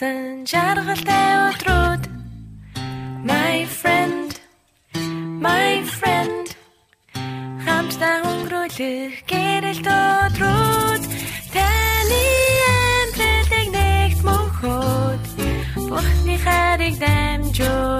[0.00, 2.02] өнгөрсөн жаргалтай өдрүүд.
[3.28, 4.32] My friend
[5.44, 6.56] My friend.
[7.64, 11.02] Хамтдаа өнгөрүүлэх гэрэл өдрүүд.
[11.52, 12.24] Таны
[12.72, 15.24] амьдралыг нэгт мөнхөд
[15.76, 17.99] Бурхны хайрыг дамжуулъя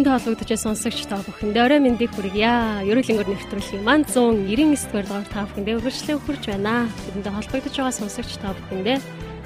[0.00, 2.80] Бидэнд холбогдож сонсогч та бүхэнд орой мэндийг хүргье.
[2.88, 6.88] Ерөөлөнгөр нэвтрүүлгийн ман 199 дугаар та бүхэндээ үргэлжлэн хүрч байна.
[7.12, 8.96] Бидэнд холбогдож байгаа сонсогч та бүхэндээ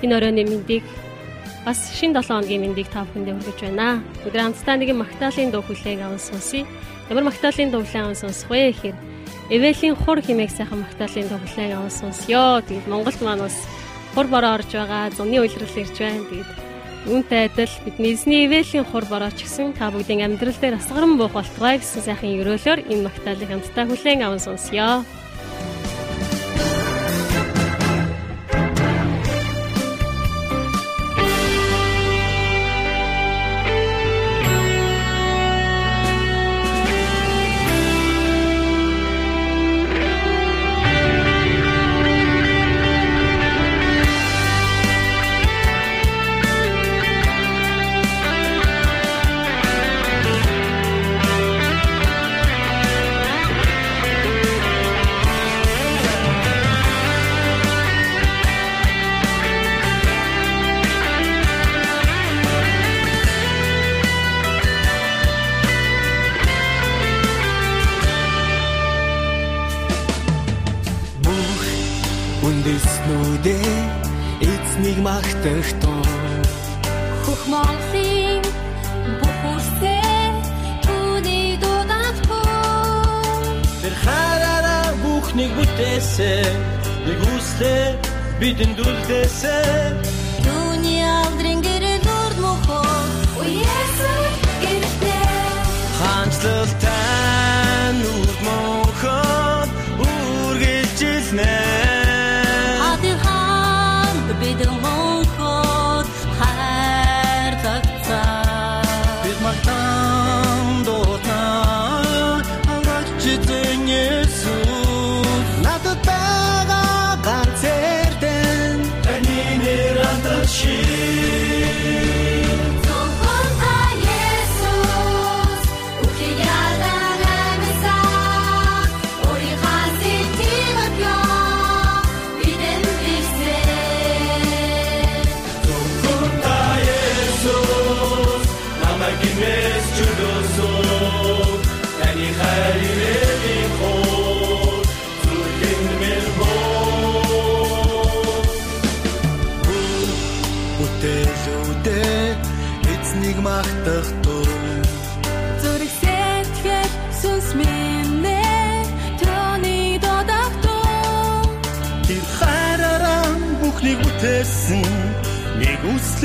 [0.06, 0.86] энэ оройн мэндийг
[1.66, 3.98] бас шин 7 хоногийн мэндийг та бүхэндээ хүргэж байна.
[4.22, 6.62] Өдөр хамтдаа нэгэн магтаалын дуу хүлээг аван сонсъё.
[7.10, 8.96] Ямар магтаалын дуу хүлээн аван сонсох вэ гэхээр
[9.50, 12.62] Эвэлийн хур химээх сайхан магтаалын дуу хүлээг аван сонсё.
[12.62, 13.58] Тэгээд Монголд маань бас
[14.14, 16.22] хур бороо орж байгаа, зуны үйлрэл ирж байна.
[16.30, 16.73] Тэгээд
[17.04, 21.76] Үүнтэй адил бидний эзний ивэлийн хур борооч гэсэн та бүгдийн амьдрал дээр асгаран буух болтугай
[21.76, 25.04] гэсэн сайхан өрөөлөөр энэ магтаалыг хамтдаа хүлээн аван сонсъё.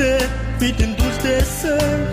[0.00, 0.20] үслээ
[0.60, 2.09] бидэнд үлдээсэн төний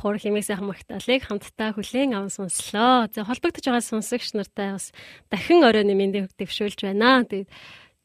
[0.00, 3.12] хур хэмээх сайхан магтаалыг хамтдаа хүлээн аван сонслоо.
[3.12, 4.96] За холбогдож байгаа сонсогч нартай бас
[5.28, 7.28] дахин оройн мэндийг дэвшүүлж байна.
[7.28, 7.52] Тэгээд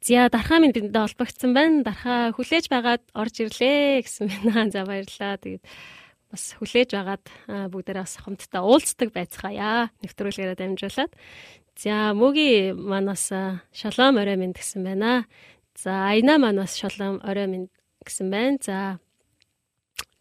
[0.03, 1.87] зя дархаа минь бидэнд холбогдсон байна.
[1.87, 4.67] Дархаа хүлээж байгаад орж ирлээ гэсэн байна.
[4.75, 5.39] За баярлалаа.
[5.39, 5.63] Тэгээд
[6.35, 7.25] бас хүлээж байгаад
[7.71, 9.87] бүгдээрээ бас хамтдаа уулздаг байцгаая.
[10.03, 11.11] Нэвтрүүлгээрээ дамжуулаад.
[11.79, 13.31] За мөгийн манаас
[13.71, 15.25] шалом орой минь гэсэн байна.
[15.79, 17.67] За айна манаас шалом орой минь
[18.03, 18.59] гэсэн байна.
[18.59, 18.99] За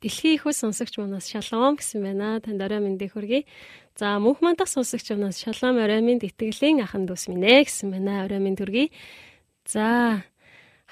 [0.05, 2.37] Дэлхийн их ус сонсогч манаас шалом гэсэн байна.
[2.45, 3.49] Танд орой мэндийг хүргэе.
[3.97, 8.29] За мөнх мандах сонсогч манаас шалом орой мэнд итгэлийн ахан дүүс минь гэсэн байна.
[8.29, 8.93] Орой мэнд хүргэе.
[9.65, 10.21] За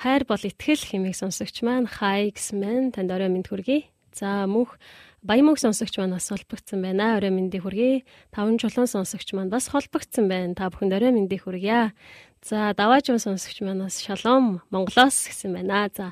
[0.01, 2.89] хайр бол итгэл хэмээх сонсогч маань хай гэсэн байна.
[2.89, 3.93] Танд орой мэнд хүргэе.
[4.17, 4.81] За мөнх
[5.21, 7.21] Баян мөнх сонсогч маань бас холбогдсон байна.
[7.21, 8.09] Орой мэндийг хүргэе.
[8.33, 10.57] Таван чулуун сонсогч маань бас холбогдсон байна.
[10.57, 11.93] Та бүхэнд орой мэндийг хүргье.
[12.43, 15.87] За даваажун сонсогч манаас шалом Монголоос гэсэн байна.
[15.95, 16.11] За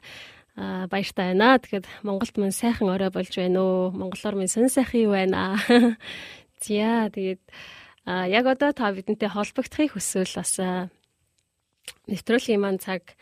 [0.56, 1.58] баяртай байна.
[1.58, 3.91] Тэгэхээр Монголд мөн сайхан орой болж байна уу?
[3.94, 5.97] Монголоор мөн сон сайхан юу байна аа?
[6.61, 7.43] За тэгээд
[8.06, 10.58] яг одоо та бидэнтэй холбогдохыг хүсвэл бас
[12.11, 13.14] нэвтрүүлгийн маань цаг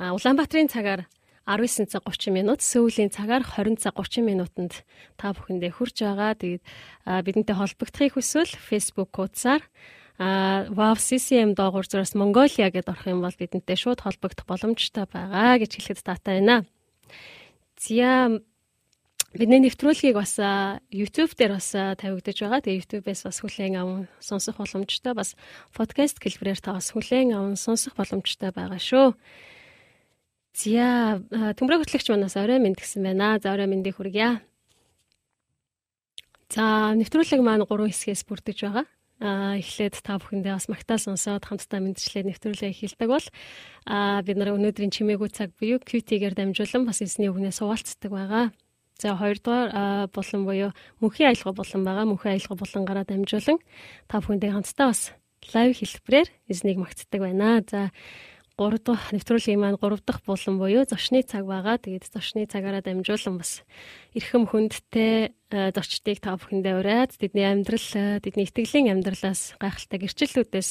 [0.00, 1.04] Улаанбаатарын цагаар
[1.44, 4.86] 19 цаг 30 минут, Сөүлийн цагаар 20 цаг 30 минутанд
[5.18, 6.38] та бүхэндээ хүрж байгаа.
[6.38, 6.64] Тэгээд
[7.04, 9.60] бидэнтэй холбогдохыг хүсвэл Facebook хуудасаар
[10.20, 15.56] а wow CCM доогуур зураас Mongolia гэдээ орох юм бол бидэнтэй шууд холбогдох боломжтой байгаа
[15.56, 16.68] гэж хэлэхэд таатай байна.
[17.80, 18.28] Зя
[19.32, 20.36] бидний нэвтрүүлгийг бас
[20.92, 22.60] YouTube дээр бас тавигдаж байгаа.
[22.60, 25.16] Тэгээ YouTube-ээс бас хүлээн аван сонсох боломжтой.
[25.16, 25.40] Бас
[25.72, 29.16] подкаст хэлбэрээр та бас хүлээн аван сонсох боломжтой байгаа шүү.
[30.52, 33.40] Зя төмрөө хөтлөгч манаас орой мэд гэсэн байна.
[33.40, 34.44] За орой мэндийг хүргье.
[36.52, 38.84] За нэвтрүүлэг маань 3 хэсгээс бүрдэж байгаа.
[39.20, 43.26] Эхлээд та бүхэндээ бас магтаал сонсоод хамтдаа мэдчлээ нэвтрүүлгээ эхэлдэг бол
[44.24, 48.48] бид нар өнөөдрийн чимээгүй цаг буюу QT-гээр дамжуулан бас эзний үгнээс суулцдаг байгаа.
[48.96, 50.70] За хоёрдугаар булан буюу
[51.04, 52.04] мөнхийн аялга булан байгаа.
[52.08, 53.58] Мөнхийн аялга булангаараа дамжуулан
[54.08, 55.12] та бүхэндээ хамтдаа бас
[55.52, 57.60] лайв хэлбэрээр эзнийг магтдаг байна.
[57.68, 57.92] За
[58.60, 61.80] 3 дахь нэвтрүүлгийн маань 3 дахь булан буюу зочны цаг байгаа.
[61.80, 63.64] Тэгээд зочны цагаараа дамжуулан бас
[64.12, 70.70] эрхэм хүндтэй э, зочдыг та бүхэндээ ураад тэдний амьдрал, тэдний итгэлийн амьдралаас гайхалтай гэрчлэлүүдээс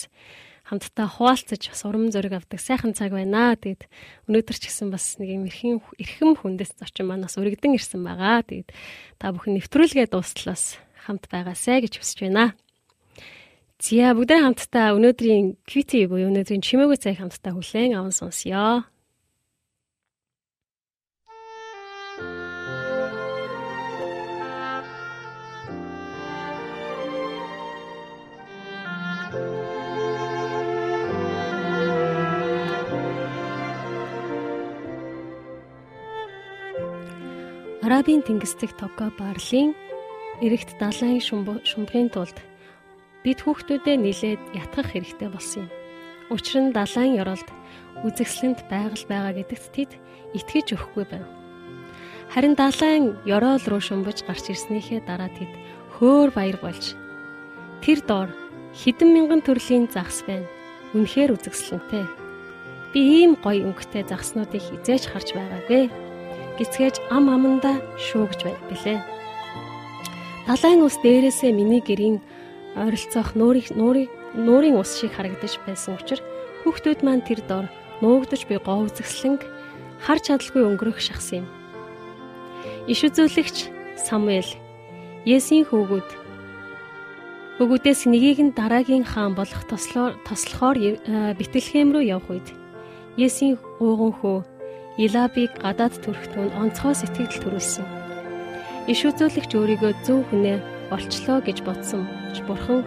[0.69, 3.57] хамтдаа хуваалцаж бас урам зориг авдаг сайхан цаг байна.
[3.57, 3.89] Тэгэд
[4.30, 8.45] өнөөдөр ч гэсэн бас нэг юм эрхэм эрхэм хүндэс зочин маань бас өргөдөн ирсэн байгаа.
[8.45, 8.69] Тэгэд
[9.18, 10.77] та бүхэн нэвтрүүлгээ дуустлаас
[11.09, 12.53] хамт байгаасай гэж хүсэж байна.
[13.80, 18.84] Зя бүгдээ хамтдаа өнөөдрийн QT буюу өнөөдрийн чимээгүй цаг хамтдаа хүлээн аван сонсъё.
[37.80, 39.71] Арабын тэнгисдэг Токо барлын
[40.44, 42.48] эрэгт далайн шумбын тулд
[43.23, 45.71] бид хүүхдүүдэд нилээд ятгах хэрэгтэй болсон юм.
[46.31, 47.49] Учир нь далайн ёроолд
[48.06, 49.92] үзэгсэлэнт байгаль байгаа гэдэгт тэд
[50.38, 51.28] итгэж өгөхгүй байв.
[52.31, 55.52] Харин далайн ёроол руу шумбаж гарч ирснийхээ дараа тэд
[55.97, 56.95] хөөр баяр болж
[57.83, 58.30] тэр доор
[58.78, 60.45] хэдэн мянган төрлийн загс байна.
[60.94, 62.06] Үнэхээр үзэгсэлэнтэй.
[62.94, 65.90] Би ийм гоё өнгөтэй загснуудыг хизээж харж байгаагүй.
[66.57, 68.99] Гисгээж ам аманда шуугж байв билээ.
[70.49, 72.18] Далайн ус дээрээсээ миний гэрийн
[72.76, 76.21] ойролцоох нуурын нуурын нуурын ус шиг харагдаж байсан учраас
[76.64, 77.66] хүүхдүүд маань тэр дор
[78.02, 79.42] нуугдж буй гоо үзэсгэлэнг
[80.06, 81.47] харж чадалгүй өнгөрөх шахсан юм.
[82.92, 83.57] Иш үзүүлэгч
[83.99, 84.54] Самуэль
[85.26, 86.09] Есийн хүүгүүд
[87.59, 90.78] Өгүүдээс нэгийг нь дараагийн хаан болох тослохоор
[91.35, 92.47] Бэтлехэм рүү явх үед
[93.19, 94.38] Есийн ууган хүү
[95.04, 97.88] Илабиг гадаад төрхтөнд онцгой сэтгэл төрүүлсэн.
[98.88, 102.04] Иш үзүүлэгч өөрийгөө зөв хүнээ болчлоо гэж бодсон
[102.34, 102.84] ч бурхан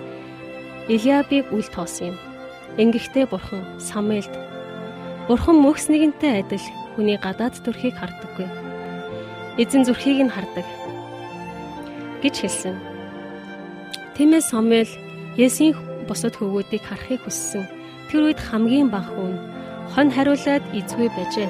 [0.91, 2.17] Илиабыг үл тоосон юм.
[2.83, 4.35] Ингэхдээ бурхан Самуэлд
[5.29, 8.49] бурхан мөхс нэгэнтэй адил хүний гадаад төрхийг хардаггүй.
[9.63, 10.67] Эзэн зүрхийг нь хардаг
[12.23, 12.77] гэж хэлсэн.
[14.19, 14.95] Тиймээс Самуэль
[15.37, 15.73] Есийн
[16.09, 17.65] бусад хөвгүүдийг харахыг хүссэн.
[18.11, 19.39] Тэр үед хамгийн бага хүн
[19.93, 21.49] хон хариулаад эзгүй байжээ.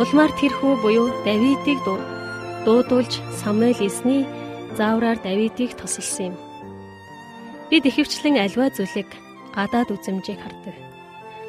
[0.00, 1.78] Улмаар тэр хүү буюу Давидыг
[2.64, 4.26] дуудуулж Самуэль эзний
[4.74, 6.36] заавраар Давидыг тусалсан юм.
[7.70, 9.06] Бид ихэвчлэн альва зүйлийг
[9.54, 10.76] гадаад үзэмжийг хардаг.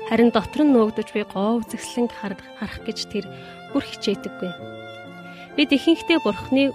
[0.09, 3.25] Харин дотор нь нуугдж буй гоо үзэсгэлэнг харах гэж тэр
[3.73, 4.51] бүр хичээдэггүй.
[5.57, 6.69] Бид ихэнхдээ бурхны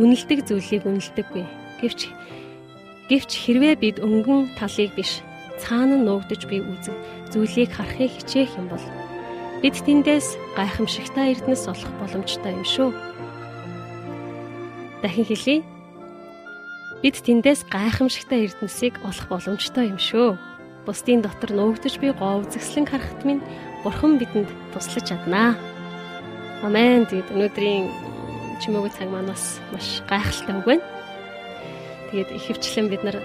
[0.00, 1.44] үнэлдэг зүйлийг үнэлдэггүй.
[1.84, 2.00] Гэвч
[3.12, 5.20] гэвч хэрвээ бид өнгөн талыг биш
[5.60, 6.96] цаана нь нуугдж буй үзэг
[7.28, 8.86] зүйлийг харахыг хичээх юм бол
[9.60, 13.13] бид тэндээс гайхамшигтай эрдэнэс олох боломжтой юм шүү.
[15.04, 15.60] Дахин хэлье.
[17.04, 20.40] Бид тэндээс гайхамшигтай эрдэнсийг олох боломжтой юм шүү.
[20.88, 23.44] Бусдын дотор нуугдж буй гоо үзэсгэлэн харахт минь
[23.84, 25.60] Бурхан бидэнд туслаж чаднаа.
[26.64, 27.04] Амен.
[27.04, 27.84] Тэгээд өнөөдрийн
[28.64, 30.84] чимээгүй цаг маань бас маш гайхалтай үг байна.
[32.08, 33.20] Тэгээд ихэвчлэн бид нар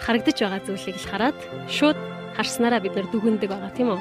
[0.00, 1.98] харагдаж байгаа зүйлийг л хараад шууд
[2.32, 4.00] харснараа бид нар дүгндэг байгаа тийм үү?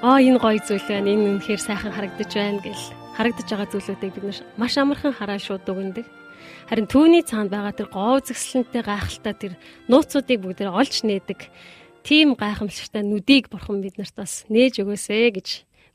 [0.00, 1.12] Аа энэ гоё зүйл байна.
[1.12, 6.06] Энэ үнэхээр сайхан харагдаж байна гэл харагдаж байгаа зүйлүүдийг бид маш амархан хараад шууд дүгндэг.
[6.68, 9.52] Харин түүний цаанд байгаа тэр гоо зөкслөнтэй гайхалтай тэр
[9.88, 11.40] нууцуудыг бүгдээр олж нээдэг.
[12.04, 15.48] Тийм гайхамшигтай нүдийг бурхан биднэрт бас нээж өгөөсэй гэж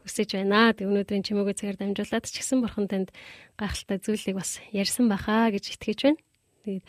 [0.03, 0.73] хүсэж байна.
[0.73, 3.09] Тэг өнөөдрийн чимээгүй цагаар дамжуулаад ч гэсэн бурхан танд
[3.55, 6.19] гайхалтай зүйлийг бас ярьсан бахаа гэж итгэж байна.
[6.65, 6.85] Тэгээд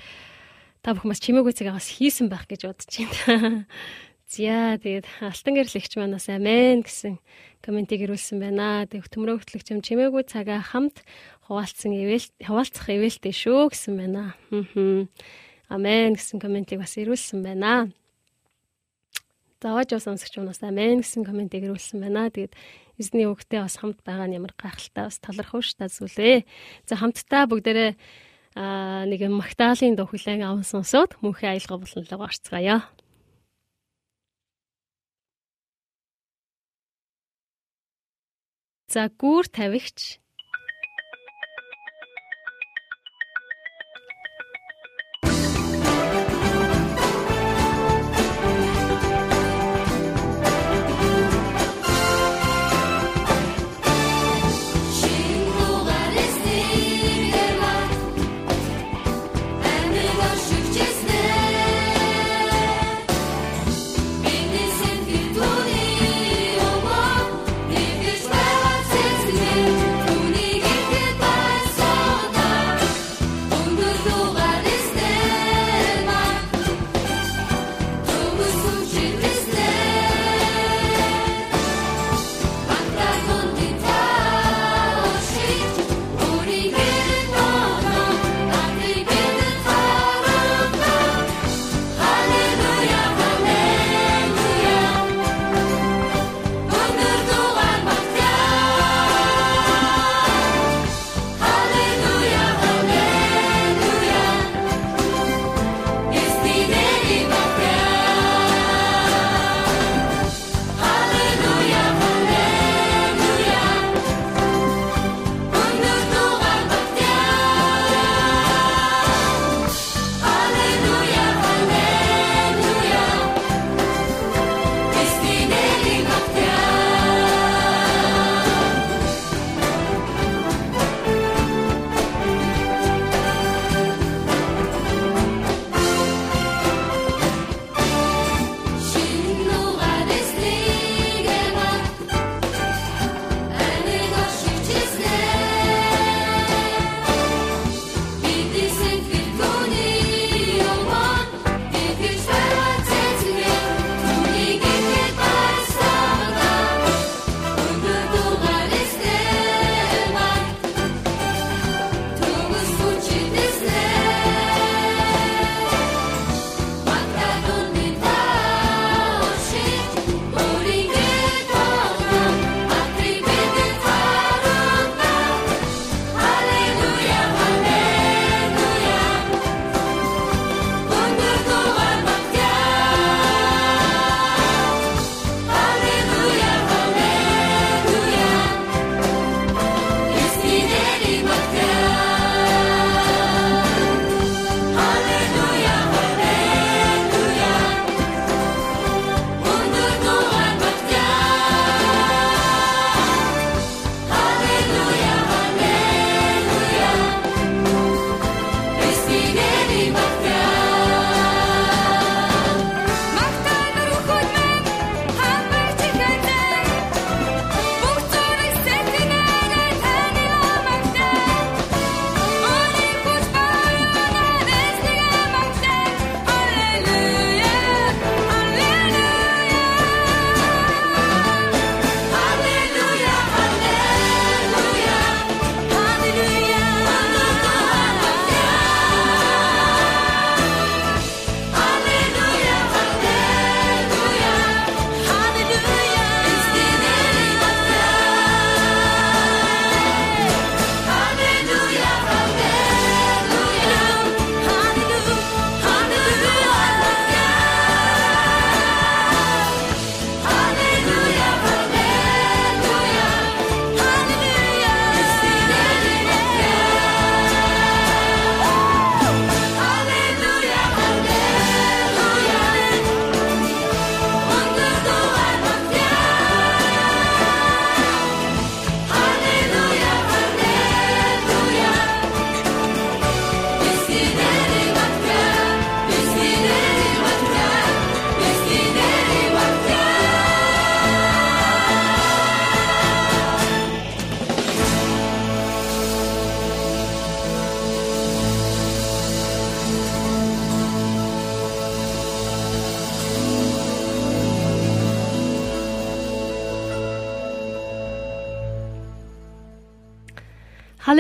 [0.82, 3.68] та бүхэн бас чимээгүй цагаа бас хийсэн байх гэж бодож байна.
[4.32, 7.20] За тэгээд алтан гэрлэгч маань бас амен гэсэн
[7.60, 8.88] комментиг ирүүлсэн байна.
[8.88, 11.04] Тэг төмрөө хөтлөгч юм чимээгүй цагаа хамт
[11.44, 14.32] хуваалцсан ивэл хуваалцах ивэлтэй шүү гэсэн байна.
[15.68, 17.92] Амен гэсэн комментиг бас ирүүлсэн байна.
[19.60, 22.32] Зааж бас сонсогч унаас амен гэсэн комментиг ирүүлсэн байна.
[22.32, 22.56] Тэгээд
[22.96, 26.48] эзний үгтэй бас хамт байгаа нь ямар гайхалтай бас талархав ш та зүйлээ.
[26.88, 27.92] За хамтдаа бүгдээрээ
[28.56, 32.80] аа нэг магтаалын дуу хүлээн аван сонсоод мөнхийн аялга болонлогоо орцгаая.
[38.92, 40.20] За гүүр тавигч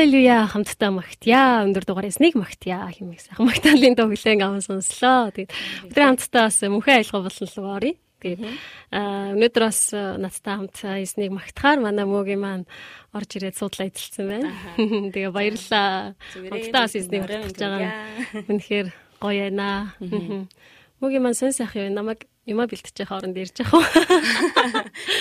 [0.02, 1.62] Халелуя хамтдаа магтъя.
[1.62, 5.30] Өндөр дугаар эснийг магтъя хэмээх сайхан магтаалын дуу хүлээн аван сонслоо.
[5.30, 5.54] Тэгээд
[5.94, 7.94] өдөр хамтдаа бас мөнхөн айлгоо болон орё.
[8.18, 8.42] Тэгээд
[8.98, 10.74] өнөөдөр бас надтай хамт
[11.06, 12.66] эснийг магтахаар манай мөгийн маань
[13.14, 14.50] орж ирээд суудлаа эзэлсэн байна.
[15.14, 16.18] Тэгээ баярлалаа.
[16.50, 17.94] Хамтдаа бас эснийг магтаж байгаа.
[18.50, 18.88] Үнэхээр
[19.22, 19.94] гоё байна.
[21.02, 23.86] Мөгийн маань сэн сайхан юм намайг Юма бэлтчих хооронд ирж яах вэ?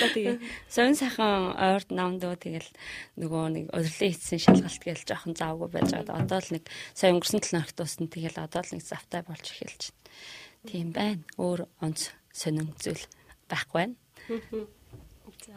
[0.01, 0.37] За тэгээ
[0.69, 2.69] сонь сайхан ойрд намдөө тэгэл
[3.17, 6.21] нөгөө нэг урилын хийсэн шалгалт гээл жоохон завгүй байж байгаа.
[6.21, 6.65] Одоо л нэг
[6.97, 8.09] сая өнгөрсөн 7 хоногт дуусна.
[8.09, 10.01] Тэгэл одоо л нэг завтай болж эхэлж байна.
[10.65, 11.21] Тийм байна.
[11.37, 13.05] Өөр онц сонин зүйл
[13.45, 13.95] байхгүй байна.
[15.45, 15.53] За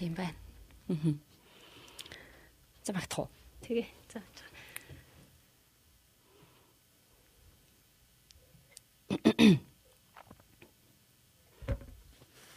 [0.00, 0.36] Тийм байна.
[2.84, 3.28] За багтах уу?
[3.64, 3.88] тэгээ.
[4.08, 4.20] За.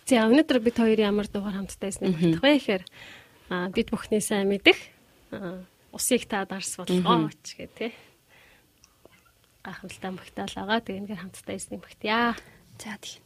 [0.05, 2.83] За өнөөдөр бид хоёр ямар дугаар хамтдаа ирсэн юм бэ гэхээр
[3.73, 4.77] бид бүхний сайн мэдэх
[5.89, 7.91] усыг та дарс болгооч гэх тээ.
[9.65, 12.37] Гахамлтаа магтаалаагаа тэгээ ингээд хамтдаа ирсэн юм багтъя.
[12.77, 13.25] За тийм.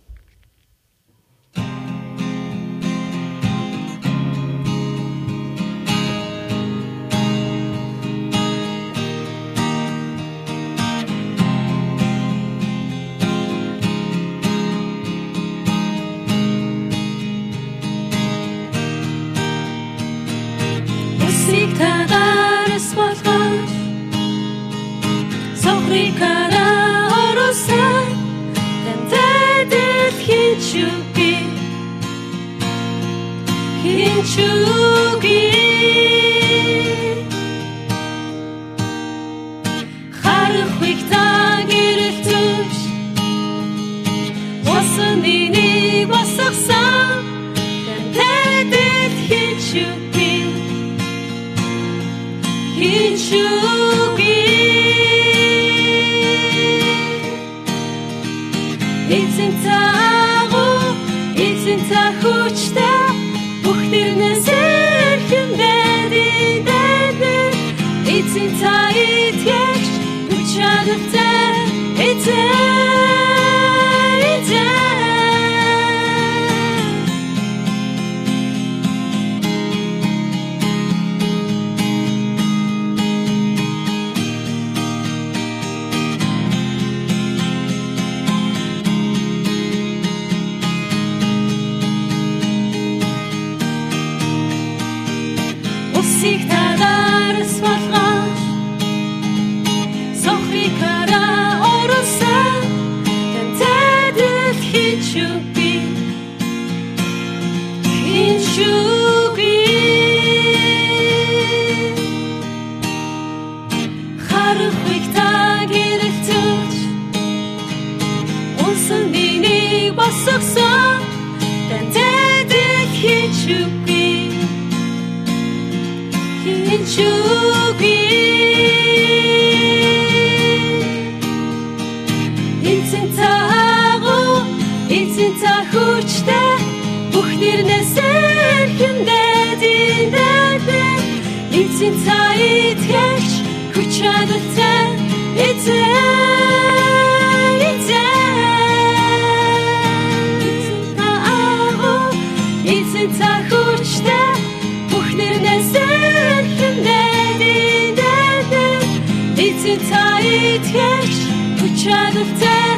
[159.45, 161.13] Эцэн та итгэж
[161.59, 162.71] хүч чадалтай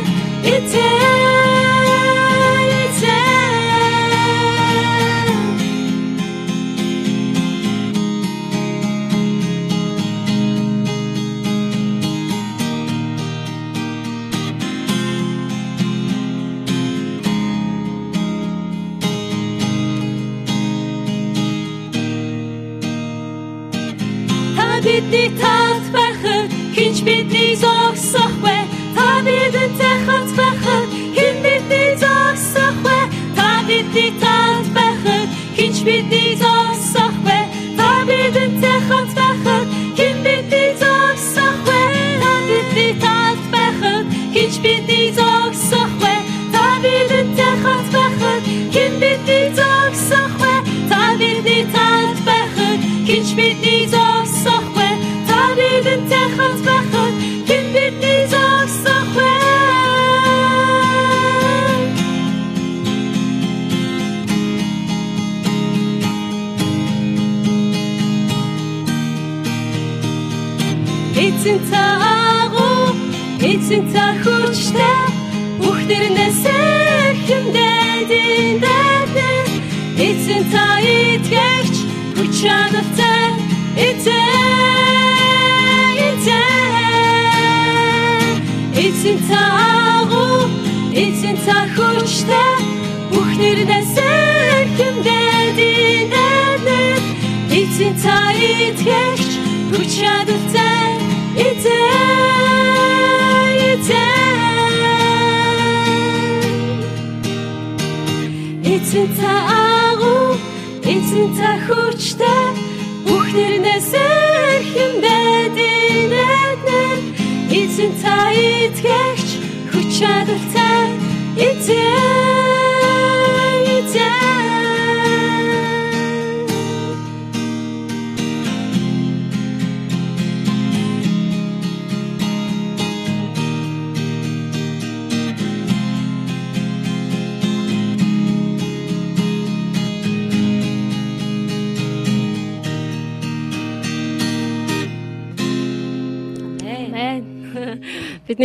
[0.53, 1.40] эцэн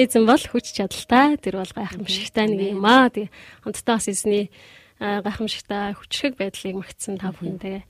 [0.07, 1.37] эзэн бол хүч чадалтай.
[1.43, 3.11] Тэр бол гайхамшигтай нэг юм аа.
[3.11, 3.31] Тэгээ
[3.67, 4.55] хамтдаа бас эзний
[5.03, 7.83] гайхамшигтай хүчрэг байдлыг магтсан та бүхэндээ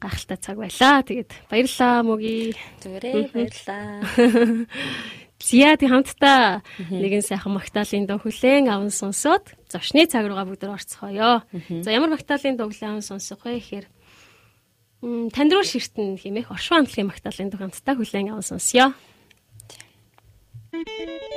[0.00, 1.04] гайхалтай цаг байлаа.
[1.04, 2.56] Тэгээд баярлалаа мөги.
[2.82, 4.66] Зүгээрээ баярлалаа.
[5.44, 11.44] Зя тий хамтдаа нэгэн сайхан магтаалын дуу хүлээн аван сонсоод зочны цаг руугаа бүгд орцгоё.
[11.84, 13.86] За ямар магтаалын дуу хүлээн аван сонсох вэ гэхээр
[15.36, 18.96] танд руу ширтэн хэмээх оршин амтлын магтаалын дуу хамтдаа хүлээн аван сонсё.
[20.74, 21.33] Thank you.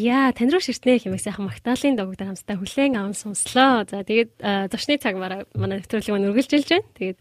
[0.00, 3.84] Зя тань руу ширтнэ хэмээх сайхан Магдалины догтой хамтдаа хүлээн аван сонслоо.
[3.84, 4.32] За тэгээд
[4.72, 6.88] зочны цаг манай нэвтрүүлэг маань үргэлжилж байна.
[6.96, 7.18] Тэгээд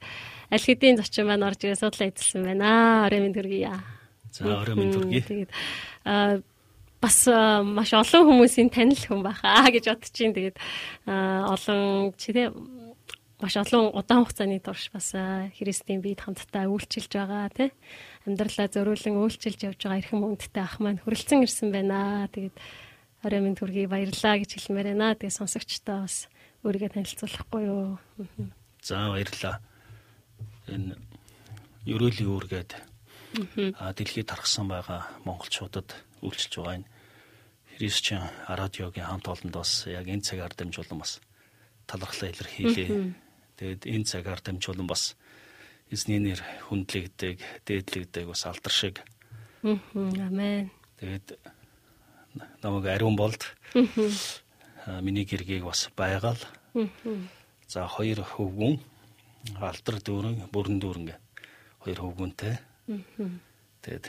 [0.48, 3.04] аль хэдийн зочин маань орж ирээ судлаа эзэлсэн байна.
[3.04, 3.84] Орой минь төргийа.
[4.32, 5.20] За орой минь төргий.
[5.20, 5.52] Тэгээд
[7.04, 7.18] бас
[7.68, 10.56] маш олон хүмүүсийн танил хүн баха гэж бодож чинь тэгээд
[11.04, 12.56] олон чи тэ
[13.44, 15.12] маш олон удаан хугацааны турш бас
[15.60, 17.72] Христийн биед хамтдаа үйлчилж байгаа тий
[18.30, 22.30] амьдралаа зориулан үйлчилж явж байгаа эрхэм хүндтэй ах маань хүрэлцэн ирсэн байна.
[22.30, 22.56] Тэгээд
[23.26, 25.18] орой минь төргий баярлаа гэж хэлмээр байна.
[25.18, 26.30] Тэгээд сонсогчдоо бас
[26.64, 28.00] өөрийгөө танилцуулахгүй юу.
[28.86, 29.60] За баярлаа
[30.70, 30.96] энэ
[31.90, 32.72] ерөөлийн үүргээд
[33.80, 36.90] а дэлхийд тархсан байгаа монголчуудад үйлчилж байгаа энэ
[37.78, 41.24] христчэн радиогийн хамт олонд бас яг энэ цагаар дамжуулан бас
[41.88, 42.90] талархлаа илэрхийлээ.
[43.58, 45.16] Тэгээд энэ цагаар дамжуулан бас
[45.90, 49.02] эзний нэр хүндлэгдэг, дээдлэгдэг бас алдар шиг.
[49.64, 50.70] Амен.
[51.02, 51.38] Тэгээд
[52.62, 53.42] намайг ариун болд.
[55.02, 56.40] Миний гэргийг бас байгаал.
[57.68, 58.80] За хоёр хөвгүн
[59.60, 61.16] алдар дүүрэн бүрэн дүүрэн гэ
[61.86, 62.58] хоёр хөвгүнтэй.
[63.82, 64.06] Тэгэд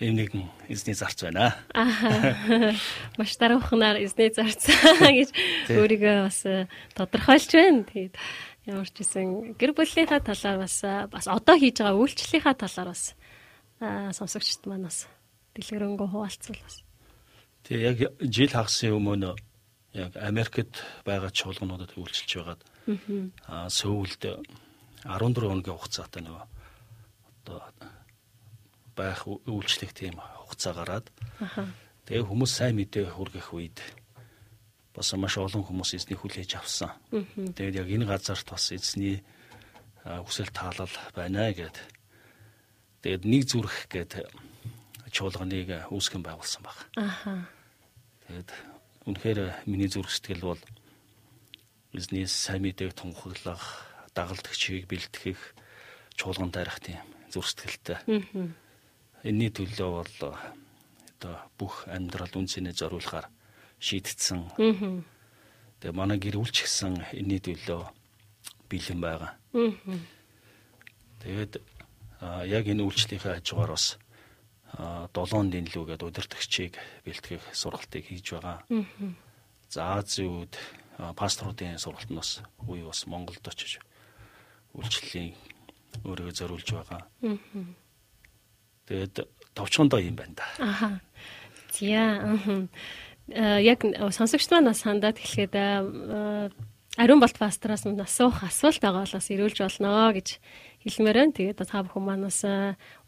[0.00, 1.54] ийм нэгэн эзний зарц байна.
[3.18, 4.66] Маш даруухнаар эзний зарц
[5.00, 5.30] гэж
[5.70, 6.66] өөрийгөө бас э,
[6.98, 7.86] тодорхойлж байна.
[7.86, 8.14] Тэгээд
[8.64, 10.76] ямар ч гэсэн гэр бүлийнхаа талаар бас
[11.12, 13.12] бас одоо хийж байгаа үйлчлэлийнхаа талаар бас
[14.16, 15.04] сонсогчд маань бас
[15.52, 16.76] дэлгэрэнгүй хуваалцвал бас.
[17.68, 19.36] Тэгээ яг жил хагасын өмнө
[19.92, 22.62] яг Америкт байгаа чуулгануудад үйлчилж байгаад
[23.48, 24.22] аа Сөүлд
[25.04, 26.44] 14 хоногийн хугацаатай нөгөө
[27.44, 27.60] одоо
[28.96, 31.06] байх үйлчлэх тийм хугацаа гараад
[32.08, 33.78] тэгээ хүмүүс сайн мэдээ хүргэх үед
[34.94, 36.94] бас маш олон хүмүүс эзний хүлээж авсан.
[37.10, 39.26] Тэгээд яг энэ газарт бас эзний
[40.06, 41.74] хүсэл таалал байна гэд.
[43.02, 44.22] Тэгээд нэг зүрх гэд
[45.10, 46.78] чуулганыг үүсгэн байгуулсан баг.
[46.94, 47.50] Аха.
[48.30, 48.50] Тэгээд
[49.10, 50.62] үнэхээр миний зүрх сэтгэл бол
[51.92, 55.58] эзний сайн мэдээг тунхаглах дагалдагчийг бэлтгэх
[56.14, 57.02] чуулган тарих тийм
[57.34, 57.98] зүрх сэтгэлтэй.
[59.26, 60.14] Энийний төлөө бол
[61.18, 63.26] одоо бүх амьдрал үнцэнэ зориулахаар
[63.84, 64.40] шийдтсэн.
[65.84, 67.84] Тэгээ манай гэр бүл ч гэсэн энэний төлөө
[68.72, 69.36] бэлэн байгаа.
[71.20, 71.60] Тэгээд
[72.48, 74.00] яг энэ үйлчлэлийн хажуугаар бас
[75.12, 78.64] долоон дэнлүү гэдэг удирдахчийг бэлтгэх сургалтыг хийж байгаа.
[79.68, 80.56] За Азиуд
[80.96, 83.78] пасторуудын сургалт нь бас үе бас Монголд очиж
[84.72, 85.36] үйлчлэлийн
[86.02, 87.02] өөрийгөө зориулж байгаа.
[88.88, 89.14] Тэгээд
[89.54, 90.46] товчхондоо юм байна да.
[90.58, 91.00] Аха.
[91.70, 92.24] Зя.
[93.32, 93.80] Яг
[94.12, 95.54] сонсогчд маань бас хандаад хэлэхэд
[96.94, 100.28] ариун болт пастораас нь асуух асуулт байгаа бол бас ирүүлж болно гэж
[100.84, 101.32] хэлмээр байна.
[101.32, 102.44] Тэгээд та бүхэн маань бас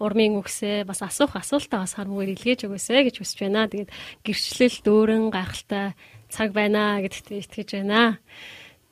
[0.00, 3.68] урмын үгсээ бас асуух асуултаа бас харамгүй илгээж өгөөсэй гэж хүсэж байна.
[3.68, 3.92] Тэгээд
[4.24, 5.94] гэрчлэл дөөрөн гайхалтай
[6.32, 8.18] цаг байна гэдэгт итгэж байна.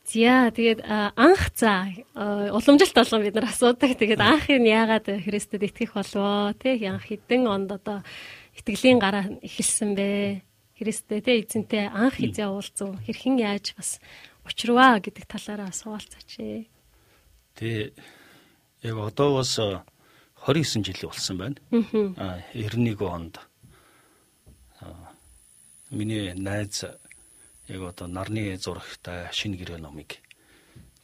[0.05, 0.85] За тэгээд
[1.17, 3.97] анх за уламжилт болгон бид нар асуудаг.
[3.97, 6.53] Тэгээд анхыг яагаад Христэд итгэх болвоо?
[6.53, 8.05] Тэ анх хэдэн онд одоо
[8.53, 10.45] итгэлийн гараа эхэлсэн бэ?
[10.79, 12.99] Христэд тэ эзэнтэй анх хизээ уулзав.
[13.07, 14.03] Хэрхэн яаж бас
[14.43, 16.67] учрваа гэдэг талаараа суулцаач.
[17.55, 17.95] Тэ
[18.83, 21.57] яг одоо бас 29 жил болсон байна.
[22.19, 23.39] Аа 91 онд
[25.91, 26.85] миний найз
[27.69, 30.19] яг одоо нарны зурагтай шинэ гэрээ номыг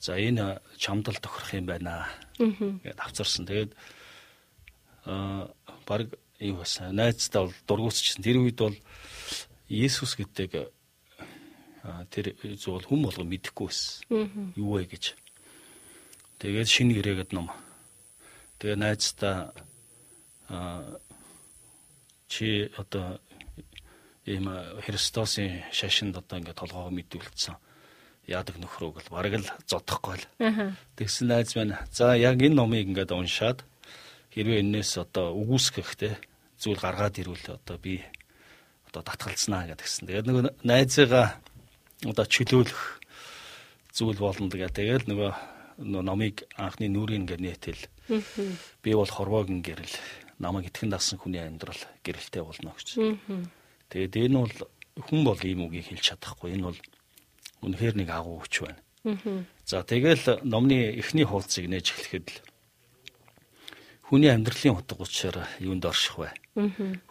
[0.00, 3.46] за энэ чамдал тохирох юм байна гэд авцарсан.
[3.46, 3.72] Тэгээд
[5.06, 5.48] аа
[5.87, 8.24] баг юу басан найздаа бол дургуутчихсан.
[8.24, 8.76] Тэр үед бол
[9.70, 10.74] Иесус гэдэг
[12.11, 12.26] тэр
[12.59, 14.52] зүйл хүм болго мэдэхгүй байсан.
[14.59, 15.14] Юу вэ гэж.
[16.42, 17.48] Тэгээд шинэ гэрээгэд ном.
[18.59, 19.54] Тэгээ найздаа
[20.50, 20.98] аа
[22.28, 23.22] чи одоо
[24.26, 24.50] ийм
[24.85, 27.56] Христосын шашинд одоо ингээд толгоогоо мэдүүлсэн
[28.30, 30.26] яадаг нөхрөөг л бараг л зодохгүй л.
[30.94, 33.64] Тэгсэн найз маань за яг энэ номыг ингээд уншаад
[34.30, 36.11] хэрвээ энэс одоо үгүйсгэх те
[36.61, 38.04] зүйл гаргаад ирвэл одоо би
[38.90, 40.07] одоо татгалзнаа гэдгсэн.
[40.11, 41.38] Тэгээд нөгөө найзыгаа
[42.11, 42.83] одоо чөлөөлөх
[43.94, 44.74] зүйл болно гэдэг.
[44.74, 45.31] Тэгээд нөгөө
[45.81, 47.83] номыг анхны нүрийн ингээд нээтэл
[48.83, 49.96] би бол хорвоогийн гэрэл
[50.42, 52.98] намайг итгэн дагсан хүний амьдрал гэрэлтэй болно гэж.
[53.88, 54.55] Тэгээд энэ бол
[55.07, 56.59] хүн бол ийм үгийг хэлж чадахгүй.
[56.59, 56.79] Энэ бол
[57.62, 58.81] үнэхээр нэг агуу хүч байна.
[59.64, 62.38] За тэгэл номны эхний хуудсыг нээж эхлэхэд л
[64.10, 66.34] хүний амьдралын утга учир юунд орших вэ?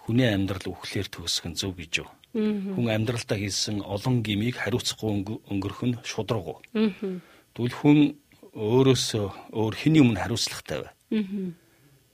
[0.04, 2.10] Хүний амьдрал үхлээр төгсгөн зөв гэж юу?
[2.36, 6.60] Хүн амьдралдаа хийсэн олон гмийг хариуцахгүй өнгөрөх нь шудраг.
[7.56, 8.20] Тэгвэл хүн
[8.52, 10.90] өөрөөсөө өөр хэний өмнө хариуцлагатай вэ?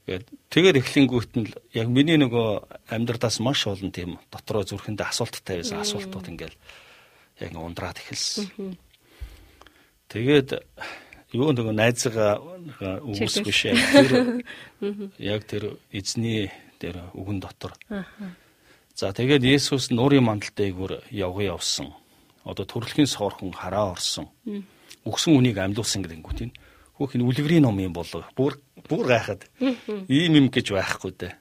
[0.06, 5.82] Тэгээд тэгээд эхлэнгүүт нь яг миний нөгөө амьдралаас маш олон тийм дотроо зүрхэндээ асуулттай байсан
[5.82, 6.56] асуултууд ингээл
[7.42, 8.78] яг ундраад эхэлсэн.
[10.06, 10.62] Тэгээд
[11.36, 12.40] юу нөгөө найзгаа
[13.04, 13.74] үгүйсгүй шээ.
[13.76, 14.12] Тэр
[15.20, 17.76] яг тэр эзний тэр үгэн дотор.
[18.96, 21.92] За тэгээд Есүс нуурын мандалтай эгүр явган явсан.
[22.48, 24.32] Одоо төрөлхийн соорхон хараа орсон.
[25.04, 26.56] Үгсэн үнийг амьдуулсан гэдэнгүүт энэ
[26.96, 28.24] хөөх энэ үлгэрийн ном юм болов.
[28.32, 28.56] Бүр
[28.88, 29.44] бүр гайхаад.
[30.08, 31.34] Ийм юм гэж байхгүй дээ.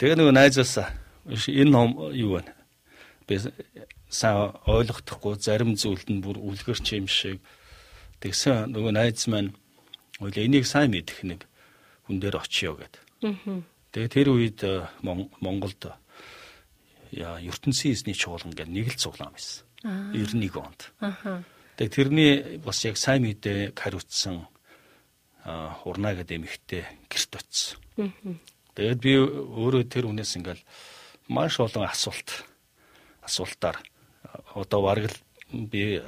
[0.00, 0.88] Тэгээ нөгөө найзаасаа
[1.28, 2.48] энэ ном юу вэ?
[3.28, 3.36] Би
[4.08, 7.40] сайн ойлгохдохгүй зарим зүйлд нь бүр үлгэрч юм шиг
[8.24, 9.52] Тэгсэн нөгөө найз маань
[10.24, 11.44] үл энийг сайн мэдэх нэг
[12.08, 12.96] хүн дээр очиё гэд.
[13.92, 15.92] Тэгээ тэр үед э, Монголд
[17.12, 19.68] ертөнцийн эзний чуулган гэдэг нэг л цуглаан байсан.
[19.84, 20.80] 91 онд.
[21.76, 22.32] Тэгээ тэрний
[22.64, 24.48] бас яг сайн мэдээ хариуцсан
[25.84, 26.82] урнаа гэдэг эмэгтэй
[27.12, 27.78] гэрт очсон.
[28.72, 30.64] Тэгээд би өөрөө тэр хүнээс ингээл
[31.28, 32.48] маш олон асуулт
[33.20, 33.78] асуултаар
[34.56, 35.18] одоо бараг л
[35.52, 36.00] би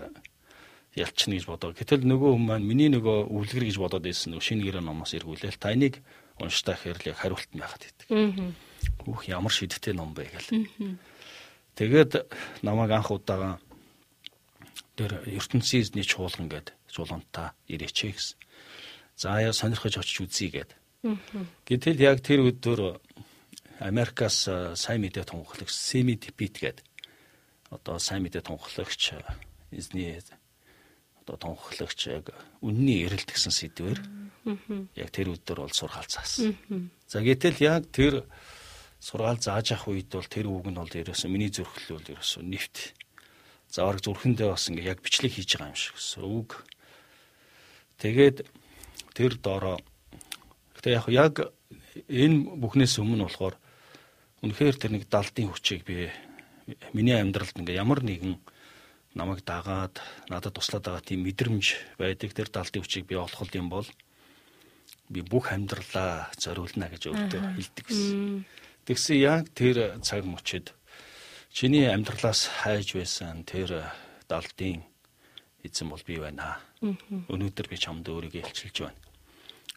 [0.96, 1.76] ялчна гэж бодоо.
[1.76, 5.60] Гэтэл нөгөө хүн маань миний нөгөө үлгэр гэж бодоод байсан нөгөө шинэ гэрээ номоос эргүүлээл
[5.60, 6.00] та энийг
[6.40, 8.08] унштай хэрэг хариулт байхад идэг.
[9.04, 10.96] Хүүх ямар шидтэй ном бэ гэл.
[11.76, 12.32] Тэгээд
[12.64, 13.60] намайг анх удаага
[14.96, 18.36] тэр ертөнцийн эзний чуулган гээд чуулгантаа ирээч гэсэн.
[19.20, 20.70] За яа сонирхож очиж үзье гээд.
[21.68, 22.96] Гэтэл яг тэр өдөр
[23.84, 24.48] Америкаас
[24.80, 26.80] сайн мэдээ тунхлагч Семи Дипит гээд
[27.68, 29.12] одоо сайн мэдээ тунхлагч
[29.68, 30.16] эзний
[31.26, 32.30] одоо тунхлагч яг
[32.62, 33.98] үнний эрэлт гэсэн сэдвэр
[34.94, 36.54] яг тэр өдөр бол сургаал заасан.
[37.10, 38.30] За гэтэл яг тэр
[39.02, 42.94] сургаал зааж авах үед бол тэр үг нь бол ерөөсөө миний зүрхлэл бол ерөөсөө нэвт.
[43.66, 46.50] За орог зүрхэндээ бас ингээ яг бичлэг хийж байгаа юм шиг өсөө үг.
[47.98, 48.46] Тэгээд
[49.18, 49.82] тэр доороо
[50.78, 51.34] гэтээ яг яг
[52.06, 53.58] энэ бүхнээс өмнө болохоор
[54.46, 56.06] үнэхээр тэр нэг далдын хүчийг би
[56.94, 58.38] миний амьдралд ингээ ямар нэгэн
[59.16, 59.96] намайг дагаад
[60.28, 63.88] надад туслаад байгаа тийм мэдрэмж байдаг тэр далдын хүчийг би олох юм бол
[65.08, 68.44] би бүх амьдралаа зориулна гэж өөртөө хэлдэг гэсэн.
[68.84, 70.76] Тэгсэн яг тэр цаг мөчид
[71.50, 73.88] чиний амьдралаас хайж байсан тэр
[74.28, 74.84] далдын
[75.64, 76.60] эзэн бол би байна.
[76.82, 79.00] Өнөөдөр би чамд өөрийгөө илчилж байна.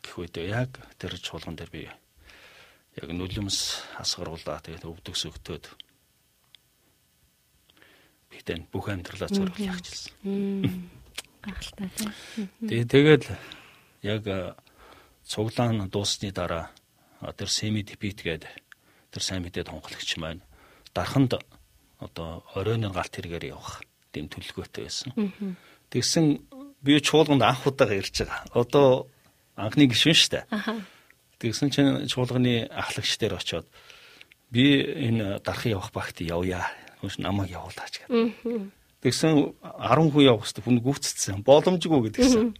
[0.03, 1.87] Гэх үедээ яг тэр чуулган дээр би
[2.99, 3.57] яг нүлэмс
[4.03, 5.65] асгаруулаа тэгээд өвдөгс өгтөөд
[8.39, 10.89] бидэн бүх амьдралаа зориулж явчихсан.
[11.43, 12.47] Гахалтай тийм.
[12.63, 13.27] Тэгээ тэгэл
[14.07, 14.23] яг
[15.27, 16.71] цуглаан дуусны дараа
[17.35, 18.49] тэр семи дебит гэдэг
[19.11, 20.41] тэр сайн мэдээ тунгалагч маань
[20.95, 21.35] дарханд
[21.99, 23.83] одоо оройн галт хэрэгээр явах
[24.15, 25.11] дэм төлөвлөгөөтэй байсан.
[25.91, 26.25] Тэгсэн
[26.81, 28.47] би чуулганд анх удаага ирж байгаа.
[28.55, 29.07] Одоо
[29.59, 30.45] анхны гишүүн шүү дээ.
[31.43, 33.67] Тэгсэн чинь чуулганы ахлагч дээр очиод
[34.51, 38.71] би энэ дархан явах багт явъя Хөөс намайг явуулаач гэдэг.
[38.99, 41.43] Тэгсэн 10 хүн явах хэрэгтэй хүн гүцсэн.
[41.47, 42.51] Боломжгүй гэдгсэн.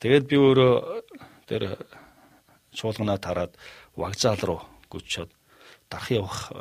[0.00, 0.74] Тэгээд би өөрөө
[1.48, 1.80] тэр
[2.76, 3.56] чуулганаа тараад
[3.96, 4.60] вокзал руу
[4.92, 5.32] гүчөөд
[5.88, 6.52] дарах явах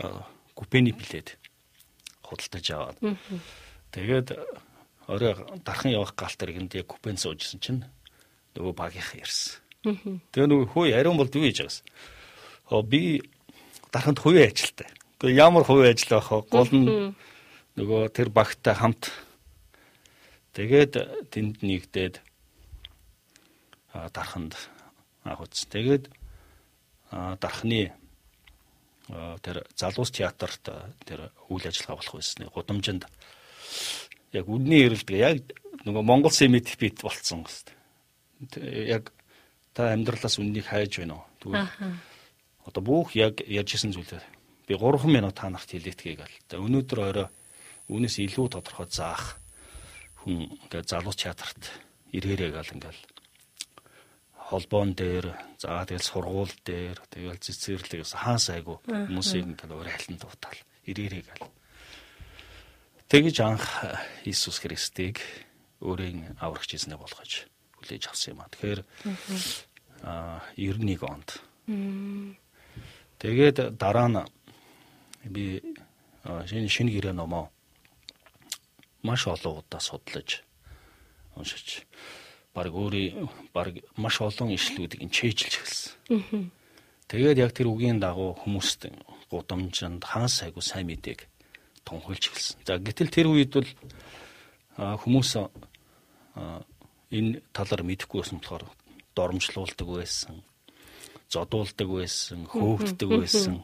[0.56, 1.36] купений билет
[2.24, 2.98] худалдаж аваад.
[3.92, 4.32] Тэгээд
[5.08, 5.36] орой
[5.68, 7.84] дархан явах гал тэргэнд яг купен суужсэн чинь
[8.56, 9.60] нөгөө багийнхан ирсэн.
[10.32, 11.84] Тэгээ нөгөө хөөе ариун болд юу хийж байгаас.
[12.66, 13.22] Хоо би
[13.92, 14.88] дарханд хувийн ажилтай.
[15.16, 16.44] Гэхдээ ямар хувийн ажил байх вэ?
[16.52, 17.16] Гол нь
[17.80, 19.16] нөгөө тэр багтай хамт
[20.52, 22.20] тэгээд тэнд нэгдээд
[24.12, 24.60] дарханд
[25.24, 25.64] үз.
[25.72, 26.12] Тэгээд
[27.40, 27.96] дархны
[29.40, 30.68] тэр залуус театрт
[31.08, 32.52] тэр үйл ажиллагаа болох байсан.
[32.52, 33.08] Гудамжинд
[34.36, 35.40] яг үдний эрэлдэг яг
[35.88, 37.72] нөгөө Монгол семит бит болцсон гэвч.
[38.92, 39.16] Яг
[39.72, 41.28] та амьдралаас үннийг хайж байна уу?
[41.40, 41.72] Тэгвэл
[42.68, 44.35] одоо бүх яг ярьжсэн зүйлээ
[44.68, 46.38] би 3 минут та нарт хэлээдгээ гэл.
[46.50, 47.28] За өнөөдөр орой
[47.90, 49.38] үүнээс илүү тодорхой заах
[50.26, 51.62] хүн ингээд залуус театрт
[52.14, 53.02] ирээрээ гал ингээл
[54.50, 60.60] холбоон дээр за тэгэл сургууль дээр тэгэл цэцэрлэгээс хаан сайгу хүмүүсийг ингээд өөр хайлан дуутаал
[60.86, 61.50] ирээрээ гал.
[63.10, 63.66] Тэгэж анх
[64.26, 65.22] Иесус Христийг
[65.82, 67.46] өөрийн аврагч эзнээ болгож
[67.78, 68.50] хүлээж авсан юм а.
[68.50, 68.82] Тэгэхээр
[70.02, 71.30] а 91 онд.
[73.22, 74.22] Тэгээд дараа нь
[75.30, 75.62] би
[76.26, 77.50] шинэ шинэ гэрээ номоо
[79.04, 80.42] маш олон удаа судлаж
[81.36, 81.86] уншиж
[82.54, 86.52] баг өөрийн баг маш олон ишлүүдийг чэйжилж эхэлсэн.
[87.08, 88.90] Тэгээд яг тэр үгийн дагуу хүмүүст
[89.30, 91.28] гудамжинд хаан сайгүй сайн мэдээг
[91.86, 92.58] тунхилж эхэлсэн.
[92.66, 93.70] За гэтэл тэр үед бол
[94.76, 95.32] хүмүүс
[97.14, 98.66] энэ талаар мэдэхгүй байсан болохоор
[99.16, 100.42] доромжлуулдаг байсан.
[101.30, 103.64] зодуулдаг байсан, хөөгддөг байсан.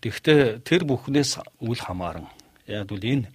[0.00, 2.26] Тэгвэл тэр бүхнээс үл хамааран
[2.64, 3.28] яг бол энэ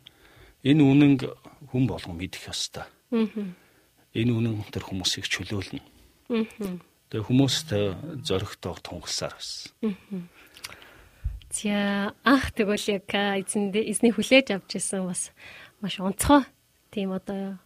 [0.65, 1.21] энэ үнэнг
[1.69, 2.89] хүн болгон мэдэх ёстой.
[3.13, 5.83] Энэ үнэн тэр хүмүүсийг чөлөөлнө.
[6.25, 7.69] Тэгээ хүмүүст
[8.25, 9.69] зоригтой тунгалсаар байсан.
[11.53, 15.29] За анх тэгвэл яг эзэндээ эзний хүлээж авч исэн бас
[15.79, 16.49] маш онцгой
[16.89, 17.61] тийм одоо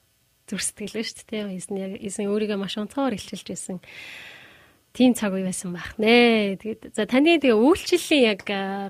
[0.50, 1.56] зүр сэтгэл шүү дээ.
[1.56, 3.80] Эзэн эзэн өөрийгөө маш онцгойгоор илчилж исэн
[5.00, 6.60] тийм цаг үе байсан байх нэ.
[6.60, 8.44] Тэгээд за таны тэгээ үйлчлэлийн яг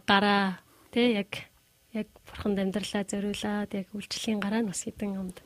[0.09, 0.57] гараа
[0.89, 1.45] тий яг
[1.93, 5.37] яг бурханд амьдралаа зориулаад яг үйлчлэлийн гараа нь бас хэдэн онд.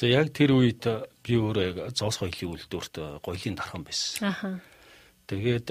[0.00, 0.88] За яг тэр үед
[1.20, 4.24] би өөрөө яг зоос хоёлын үйлдвэрт гоёлын дархан байсан.
[4.24, 4.64] Аха.
[5.28, 5.68] Тэгээд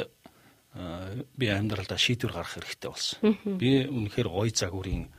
[1.34, 3.18] би амьдралдаа шийдвэр гаргах хэрэгтэй болсон.
[3.58, 5.10] Би үнэхээр гоё загварын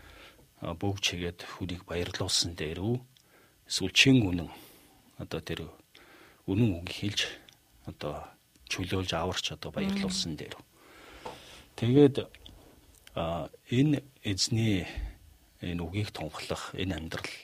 [0.63, 2.97] бүгд чигээд хүнийг баярлуулсан дээр үү
[3.67, 4.47] эсвэл чин үнэн
[5.19, 5.67] одоо тэр
[6.47, 7.27] үнэн үг хэлж
[7.91, 8.25] одоо
[8.71, 10.55] чөлөөлж аварч одоо баярлуулсан дээр.
[11.77, 12.17] Тэгээд
[13.15, 14.87] а энэ эзний
[15.61, 17.35] энэ үгийг тунхлах энэ амьдрал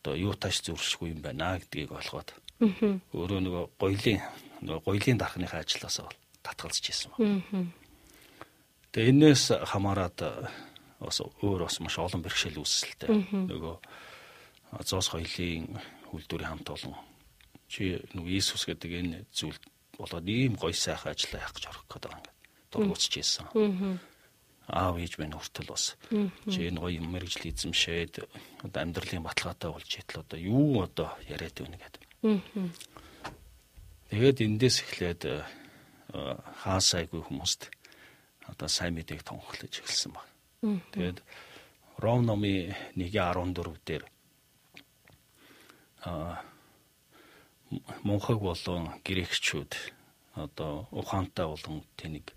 [0.00, 2.30] одоо юутааш зөршгүй юм байна гэдгийг олгоод
[2.62, 4.20] өөрөө нөгөө гоёлын
[4.62, 6.16] нөгөө гоёлын дархныхаа ажлаас бол
[6.46, 7.74] татгалзаж ирсэн байна.
[8.94, 10.18] Тэгээ энээс хамаарад
[11.02, 13.10] бас өөр бас маш олон бэрхшээл үүсэлтэй.
[13.50, 13.74] Нөгөө
[14.86, 15.76] зоос хоёлын
[16.14, 16.94] үйлдвэрийн хамт олон
[17.68, 19.58] чи нөгөө Иесус гэдэг энэ зүйл
[19.98, 22.36] болоод ийм гоё сайхан ажиллаа яах гэж орох гэдэг юм ингээд
[22.70, 23.46] дургуцж ийсэн.
[24.66, 25.94] Аав ээж минь хүртэл бас
[26.50, 28.14] чи энэ гоё мэрэгжил эзэмшээд
[28.66, 32.02] одоо амьдралын баталгаатай болж итэл одоо юу одоо яриад байна гэдэг.
[34.10, 35.22] Тэгээд эндээс эхлээд
[36.12, 37.70] хаа сайгүй хүмүүст
[38.46, 40.26] одоо сайн мэдээг тунхлаж эхэлсэн баг.
[40.94, 41.18] Тэгээд
[41.98, 44.04] Ром номын 1:14 дээр
[46.04, 46.42] а
[48.02, 49.72] мунхаг болон грекчүүд
[50.34, 52.32] одоо ухаантай болон тэнийг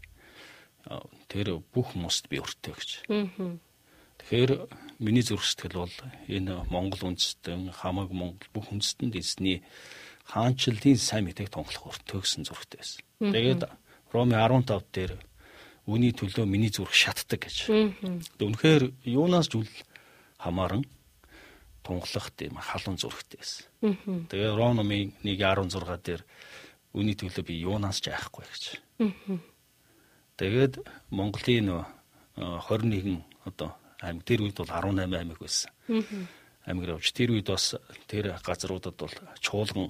[1.30, 2.90] тэр бүх хүмүүст би өртөө гэж.
[4.20, 4.52] Тэгэхээр
[5.00, 5.96] миний зүрх сэтгэл бол
[6.28, 9.64] энэ Монгол үндэстэн хамаг Монгол бүх үндэстэнд эзний
[10.28, 13.02] хаанчлалын сайн мэдээг тунхлах өртөө гэсэн зүрхтэй байсан.
[13.20, 13.62] Тэгээд
[14.12, 15.14] Роми 15 дээр
[15.86, 17.70] үний төлөө миний зүрх шатдаг гэж.
[18.42, 19.70] Үнэхээр юунаас ч үл
[20.38, 20.84] хамааран
[21.90, 23.66] тунгалах тийм халуун зүрхтэй байсан.
[24.30, 26.22] Тэгээ Рономын 1:16 дээр
[26.94, 28.64] үний төлөө би юунаас ч айхгүй гэж.
[30.38, 30.74] Тэгээд
[31.10, 31.86] Монголын
[32.38, 35.74] 21 одоо аймаг тэр үед бол 18 аймаг байсан.
[36.70, 37.74] Аймаг явж тэр үед бас
[38.06, 39.90] тэр газруудад бол чуулган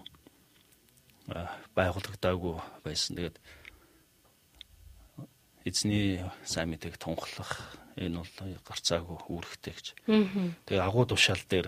[1.76, 3.20] байгуулагдаагүй байсан.
[3.20, 3.38] Тэгээд
[5.68, 8.32] эзний сайн мэдээг тунхлах энэ бол
[8.64, 9.88] гарцаагүй үүрэгтэй гэж.
[10.66, 11.68] Тэгээ агуу тушаал дээр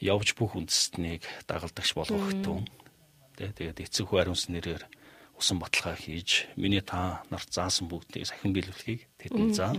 [0.00, 2.68] явж бүх үндэстнийг дагалдагч болгохтун.
[3.36, 4.84] Тэгээд эцэг хүү ариунс нэрээр
[5.36, 9.72] усан баталгаа хийж миний та нарт заасан бүгдийг сахин биелүүлэхийг тэдэнд заа.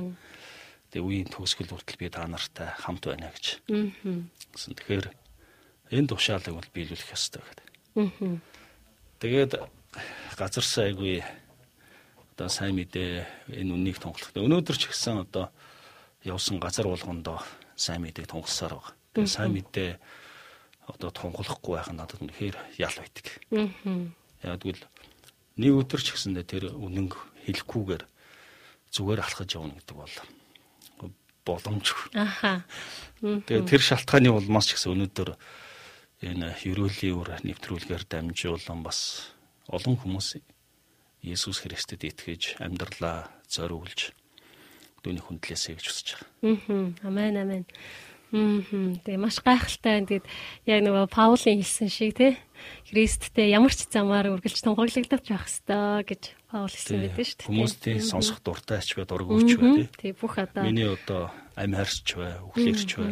[0.93, 3.65] Тэгээ үеийн төгсгөл хүртэл би та нартай хамт байна гэж.
[4.53, 4.73] гэсэн.
[4.77, 5.05] Тэгэхээр
[5.93, 7.67] энэ тушаалыг бол биелүүлэх ёстой гэдэг.
[9.17, 9.51] Тэгээд
[10.37, 11.25] газар сайгүй
[12.37, 13.25] одоо сайн мэдээ
[13.57, 14.29] энэ үннийг тунхлах.
[14.37, 15.49] Өнөөдөр ч гэсэн одоо
[16.21, 17.41] явсан газар болгондоо
[17.73, 18.96] сайн мэдээг тунхласаар байгаа.
[19.17, 19.97] Тэгээ сайн мэдээ
[20.93, 23.25] одоо тунгалахгүй байх нь надад үнэхээр ял байдаг.
[24.45, 24.85] Яг тэгвэл
[25.57, 27.17] нэг өдөр ч гэсэндээ тэр үнэнг
[27.49, 28.03] хэлэхгүйгээр
[28.93, 30.13] зүгээр алхаж явна гэдэг бол
[31.47, 32.13] боломжгүй.
[32.13, 32.61] Аха.
[33.25, 35.33] Тэгээ тэр шалтгааны улмаас ч гэсэн өнөөдөр
[36.27, 39.31] энэ ерөөлийн үр нэвтрүүлгээр дамжуулан бас
[39.71, 40.43] олон хүмүүс
[41.25, 44.13] Есүс Христэд итгэж амьдралаа зориулж
[45.01, 46.93] дүүний хүндлээсэй гэж хүсэж байгаа.
[47.01, 47.63] Амен амен.
[48.31, 48.99] Мм.
[49.07, 50.09] Тэгээ маш гайхалтай байна.
[50.11, 50.27] Тэгээд
[50.67, 52.35] яг нөгөө Паулийн хэлсэн шиг тий
[52.87, 56.21] Христтэй ямар ч замаар үргэлж тунхаглагдаж байх ёстой гэж
[56.51, 57.47] Паул хэлсэн байдаг шүү дээ.
[57.47, 59.87] Хүмүүстийн сонсох дуртай ч бай дург өгч бай тий.
[59.99, 63.11] Тий бүх одоо миний одоо амь харьч бай, үхлэрч бай.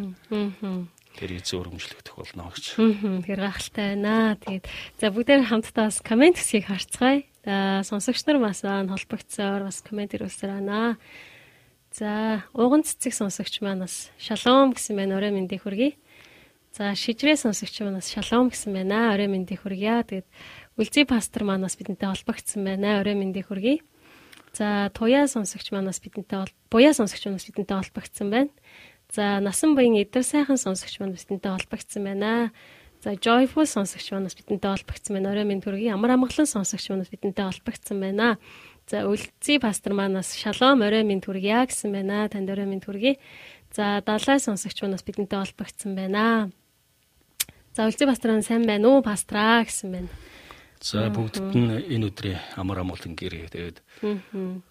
[1.16, 2.76] Тэр эзэн өргөмжлөгдөх болно гэж.
[2.76, 4.36] Тэгэхээр гайхалтай байна.
[4.36, 4.66] Тэгээд
[4.99, 7.24] за бүгдээр хамтдаа бас комент хэсгийг харцгаая.
[7.43, 10.99] За сонсогч нар бас холбогдсоор бас комент ирүүлсээр байна.
[11.96, 15.16] За, уган цэцэг сонсогч маань бас шалом гэсэн байна.
[15.16, 15.96] Орой мэндийг хүргэе.
[16.76, 19.16] За, шижрээ сонсогч маань бас шалом гэсэн байна.
[19.16, 20.04] Орой мэндийг хүргье.
[20.04, 20.28] Тэгээд
[20.76, 23.00] үлзий пастор маань бас бидэнтэй холбогдсон байна.
[23.00, 23.80] Орой мэндийг хүргэе.
[24.52, 28.52] За, туяа сонсогч маань бас бидэнтэй буяа сонсогч маань бас бидэнтэй холбогдсон байна.
[29.16, 32.52] За, насан буян эдэр сайхан сонсогч маань бидэнтэй холбогдсон байна.
[33.08, 35.32] За, joyful сонсогч маань бас бидэнтэй холбогдсон байна.
[35.32, 35.96] Орой мэнд хүргэе.
[35.96, 38.36] Амар амгалан сонсогч маань бас бидэнтэй холбогдсон байна.
[38.86, 42.30] За үлций пастор манаас шалом орой минь түргье гэсэн байна.
[42.30, 43.18] Танд орой минь түргье.
[43.74, 46.54] За далай сонсогч манаас бидэнтэй холбогдсон байна.
[47.74, 50.10] За үлций пастор сайн байна уу пастраа гэсэн байна.
[50.78, 53.50] За бүгдд нь энэ өдрийн амар амгалан гэрээ.
[53.50, 53.78] Тэгээд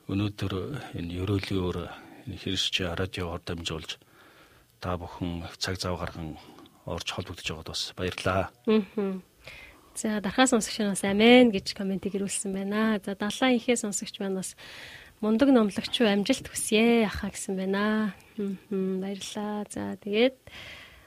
[0.06, 0.52] өнөөдөр
[0.94, 1.76] энэ ерөөлийн өөр
[2.30, 3.98] энэ хэрсч радиогоор дамжуулж
[4.78, 6.38] та бүхэн цаг зав гарган
[6.86, 8.54] орж холбогдож байгаад бас баярлалаа.
[9.94, 12.98] За дархаа сонсогч нас амин гэж комментиг ирүүлсэн байна.
[12.98, 14.58] За далайн ихээ сонсогч маань бас
[15.22, 18.14] мундаг номлогч уу амжилт хүсье ахаа гэсэн байна.
[18.36, 19.62] Баярлалаа.
[19.70, 20.34] За тэгээд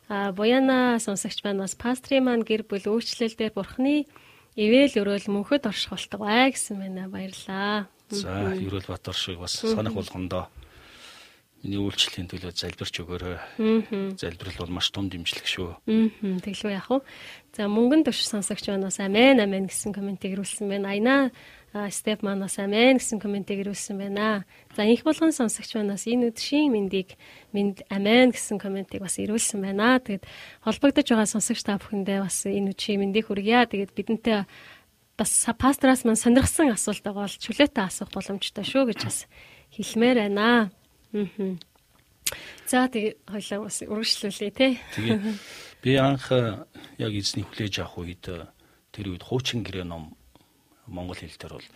[0.08, 4.08] а буяна сонсогч маань бас пастрын маань гэр бүл өөрчлөл дээр бурхны
[4.56, 7.12] ивэл өрөөл мөнхөд орших болтгоо гэсэн байна.
[7.12, 7.92] Баярлалаа.
[8.08, 10.48] За Ерөөл Батор шиг бас санах болгондоо
[11.68, 14.16] миний үйлчлэлийн төлөө залбирч өгөөрэй.
[14.16, 15.84] Залбирал бол маш том дэмжлэг шүү.
[15.84, 17.04] Тэглүү яах вэ?
[17.52, 20.96] За мөнгөн төш сонсогч манаас амен амен гэсэн комментиг ирүүлсэн байна.
[20.96, 21.16] Айна
[21.92, 24.48] степ манаас амен гэсэн комментиг ирүүлсэн байна.
[24.80, 27.20] За инх болгон сонсогч манаас энэ өдрийн мэндийг
[27.52, 30.00] мэд амен гэсэн комментиг бас ирүүлсэн байна.
[30.00, 30.24] Тэгэд
[30.64, 33.68] холбогдож байгаа сонсогч та бүхэндээ бас энэ өдрийн мэндийг хүргье.
[33.68, 34.48] Тэгэд бидэнтэй
[35.20, 39.28] бас пастраас маань сонирхсан асуулт байгаа бол чөлөөтэй асуух боломжтой шүү гэж бас
[39.76, 40.72] хэлмээр байна.
[41.14, 41.56] Аа.
[42.68, 44.74] За тэгээ хоёлаа бас үргэлжлүүлээ тий.
[44.96, 45.20] Тэгээ
[45.84, 46.28] би анх
[47.00, 48.28] яг эзний хүлээж авах үед
[48.92, 50.18] тэр үед хуучин гэрээ ном
[50.88, 51.70] монгол хэл дээр бол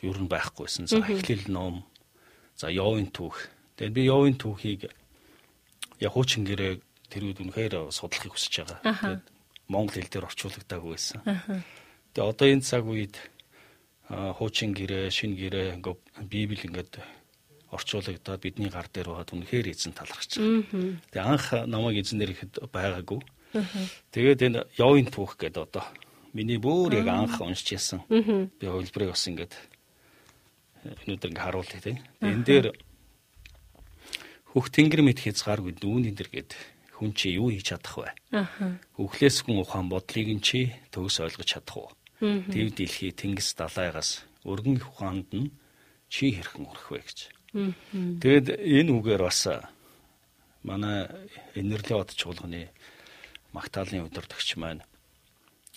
[0.00, 0.88] ер нь байхгүйсэн.
[0.88, 1.84] За эхлэл ном.
[2.56, 3.52] За явын түүх.
[3.76, 4.88] Тэгээд би явын түүхийг
[6.00, 6.80] яг хуучин гэрээ
[7.12, 8.80] тэр үед үнэхээр судлахыг хүсэж байгаа.
[9.20, 9.24] Тэгээд
[9.68, 11.20] монгол хэл дээр орчуулагдаагүй байсан.
[12.16, 13.20] Тэгээд одоо энэ цаг үед
[14.08, 15.76] хуучин гэрээ, шин гэрээ
[16.24, 17.00] библ ингээд
[17.72, 21.00] орчуулагдаад бидний гар дээр байгаад үнэхээр эзэн талархаж байгаа.
[21.08, 23.20] Тэгээ анх намайг эзнэр ихэд байгаагүй.
[24.12, 25.84] Тэгээд энэ явын түүх гэдэг одоо
[26.36, 28.04] миний бүр яг анх уншиж ясан.
[28.08, 29.56] Би хөлбрийг бас ингээд
[30.84, 31.98] өнөөдөр ингээд харуулъя тийм.
[32.20, 32.66] Энэ дээр
[34.52, 36.52] хөх тэнгэр мэд хязгааргүй дүүний дэр гээд
[37.00, 38.12] хүн чи юу хийж чадах вэ?
[39.00, 41.90] Үхлээс хүн ухаан бодлыг нь чи төгс ойлгож чадах уу?
[42.20, 45.50] Тэв дэлхий тэнгис далайгаас өргөн ухаанд нь
[46.12, 47.18] чи хэрхэн урах вэ гэж.
[47.52, 49.44] Тэгэд энэ үгээр бас
[50.64, 51.04] манай
[51.52, 52.72] энерлийн од чуулганы
[53.52, 54.80] магтаалын өдөртөгч маань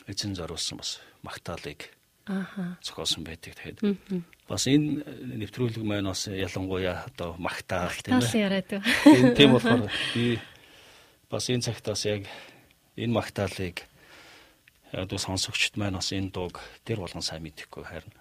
[0.08, 1.92] эзэн зориулсан бас магтаалыг
[2.26, 3.60] ааха зохиосон байдаг.
[3.60, 5.04] Тэгэхээр бас энэ
[5.42, 8.40] нэвтрүүлэг маань бас ялангуяа одоо магтаал тийм ээ.
[8.40, 9.36] яриад байна.
[9.36, 10.40] Тийм болохоор би
[11.30, 12.24] бас энэ цагтаас яг
[12.96, 13.84] энэ магтаалыг
[14.96, 18.14] дуу сонсогчд маань бас энэ дууг тэр болгон сайн мэдэхгүй харин.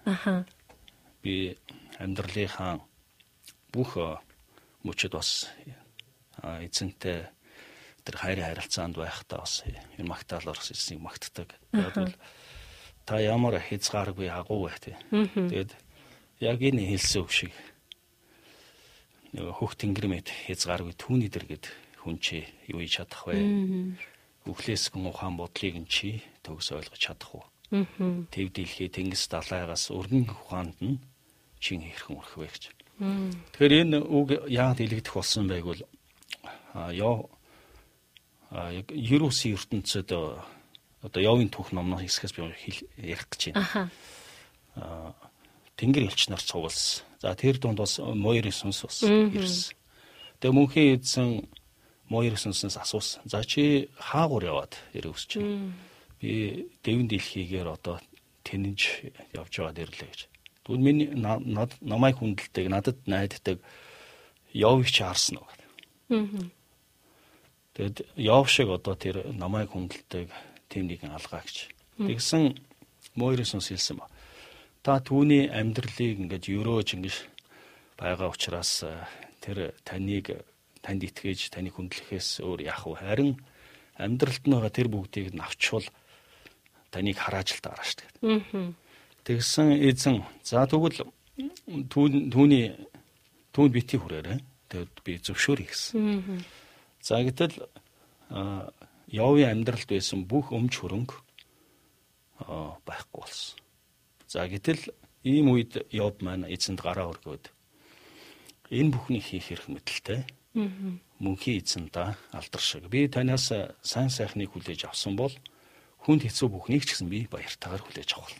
[1.23, 1.55] Би
[1.97, 2.83] амьдралынхаа
[3.75, 3.99] бүх
[4.87, 5.51] мөчөд бас
[6.41, 7.27] эзэнтэй
[8.05, 11.49] тэр хайрын харилцаанд байхдаа бас энэ магтаалаар эзнийг магтдаг.
[11.73, 12.15] Яг бол
[13.05, 14.97] та ямар хязгааргүй агуу бай тээ.
[15.11, 15.71] Тэгээд
[16.39, 17.53] яг энэ хэлсэн үг шиг
[19.33, 21.65] нөгөө хөх тэнгэрмэд хязгааргүй түүний дэр гэд
[22.05, 23.41] хүн чи юу хийж чадах вэ?
[24.45, 27.45] Үхлээс гэн ухаан бодлыг нь чи төгс ойлгож чадах уу?
[28.29, 31.01] Тэв дэлхий тэнгис далайгаас өргөн ухаанд нь
[31.57, 32.74] чин хэрхэн өрөх вэ гэж.
[32.99, 35.81] Тэгэхээр энэ үг яагаад илэгдэх болсон байг бол
[36.75, 37.29] ёо
[38.55, 42.47] Ерөөсийн ертөнцид одоо Йовын түүх номноос хэсгээс би
[43.03, 43.91] ярих гэж байна.
[44.79, 45.11] Аа
[45.75, 47.03] Тэнгэр элч нар цугласан.
[47.19, 49.75] За тэр дунд бас Моирын сүнс бас ирсэн.
[50.39, 51.43] Тэгээ мөнхийн эзэн
[52.07, 53.27] Моирын сүнсээс асуусан.
[53.27, 55.75] За чи хаагур яваад ирэх үсч байна.
[56.23, 57.99] Би дэвэн дэлхийгээр одоо
[58.47, 58.79] тэнэж
[59.35, 60.21] явж байгаа дэрлээ гэж.
[60.65, 63.61] Тэгвэл миний намайг хүндэлдэг, надад найддаг
[64.49, 65.49] Йовыг чи харсан уу?
[66.09, 66.25] Аа.
[67.77, 70.33] Тэгэд Йов шиг одоо тэр намайг хүндэлдэг
[70.65, 71.69] тийм нэгэн алгаа гэж.
[72.01, 72.57] Тэгсэн
[73.13, 74.09] Мойрисонс хэлсэн ба.
[74.81, 77.15] Та түүний амьдралыг ингээд өрөөж ингэж
[78.01, 78.81] байгаа учраас
[79.45, 80.33] тэр таныг
[80.81, 83.05] танд итгэж таныг хүндлэхээс өөр яах вэ?
[83.05, 83.37] Харин
[84.01, 85.85] амьдралд нь байгаа тэр бүгдийг навчвал
[86.89, 88.09] таныг харааж л дараа шүү дээ.
[88.33, 88.84] Аа
[89.25, 91.01] Тэгсэн эзэн за тэгвэл
[91.89, 92.65] түүний
[93.57, 94.37] түүнд бити хүрээрээ.
[94.69, 96.45] Тэгэд би зөвшөөрье гэсэн.
[97.01, 97.57] За гэтэл
[99.09, 101.17] Явын амьдралд байсан бүх өмч хөрөнгө
[102.85, 103.57] байхгүй болсон.
[104.29, 104.93] За гэтэл
[105.25, 107.49] ийм үед Йов маань эзэнд гараа өргөөд
[108.69, 110.21] энэ бүхнийг хийх хэрэг мэдлэлтэй.
[111.21, 112.89] Мөнхийн эзэндээ алдаршиг.
[112.93, 113.49] Би танаас
[113.81, 115.33] сайн сайхныг хүлээж авсан бол
[116.05, 118.33] хүнд хэцүү бүхнийг ч гэсэн би баяртайгаар хүлээж авах.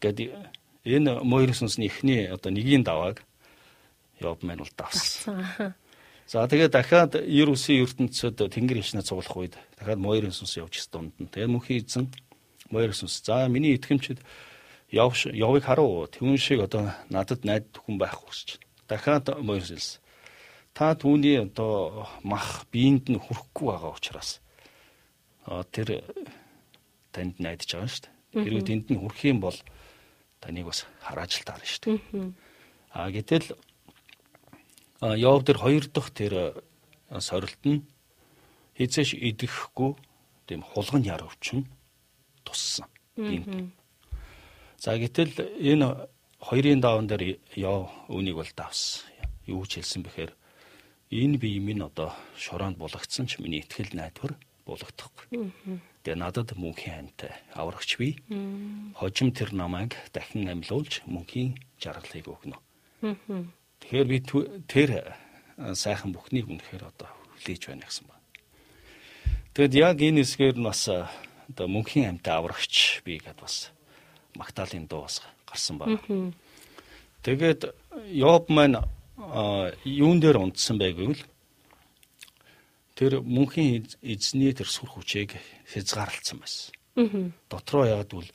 [0.00, 0.30] Гэт
[0.84, 3.22] энэ Мойрсонсны эхний одоо нэгийн давааг
[4.20, 5.74] Йоб маань бол давсан.
[6.26, 11.30] За тэгээд дахиад Иерусийн ертөнцид тэнгэр хичнээн цуглах үед дахиад Мойрсонс явж дунд нь.
[11.30, 12.06] Тэгээд мөнхийн эзэн
[12.70, 14.20] Мойрсонс за миний итгэмчд
[14.90, 18.60] Йов Йовыг харуу тэгүн шиг одоо надад найд хүн байх хүсэж.
[18.88, 20.00] Дахиад Мойрсонс
[20.74, 24.38] та түүний одоо мах биеинд нь хүрэхгүй байгаа учраас
[25.72, 26.04] тэр
[27.10, 28.44] танд найдаж байгаа шүү дээ.
[28.44, 29.58] Хэрвээ тэнд нь хүрэх юм бол
[30.40, 32.32] таныг бас харааж л таарна шүү дээ.
[32.92, 33.56] А гэтэл
[35.00, 36.62] Йов дээр хоёр дахь тэр
[37.20, 37.86] сорилт нь
[38.78, 39.94] хизээш идэхгүй
[40.46, 41.66] тийм хулган яр өвчин
[42.42, 42.86] туссан.
[43.16, 43.74] Энд.
[44.78, 46.08] За гэтэл энэ
[46.38, 49.04] хоёрын даван дээр Йов үнийг бол давс.
[49.46, 50.32] Юу ч хэлсэн бэхээр
[51.10, 54.34] энэ бие минь одоо шороонд булагдсан ч миний итгэл найдвар
[54.66, 55.42] булагдахгүй.
[56.08, 58.16] Тэгээ надад мөнхийн амьтай аврагч би.
[58.96, 62.56] Хожим тэр намайг дахин амьлуулж мөнхийн жаргалыг өгнө.
[63.84, 64.18] Тэгэхээр би
[64.64, 65.12] тэр
[65.76, 68.24] сайхан бүхнийг үнэхээр одоо хүлээж байна гэсэн байна.
[69.52, 73.68] Тэгэд яг энэ хэсгээр нь бас одоо мөнхийн амьтаа аврагч би гэдээ бас
[74.32, 76.32] магтаалын дуу бас гарсан байна.
[77.20, 77.68] Тэгээд
[78.16, 78.80] Йоб маань
[79.84, 81.20] юун дээр унтсан бэ гэвэл
[82.98, 85.38] тэр мөнхийн эзний тэр сүр хүчээг
[85.70, 86.74] хязгаарлалцсан байсан.
[87.46, 88.28] Дотроо яагаад бол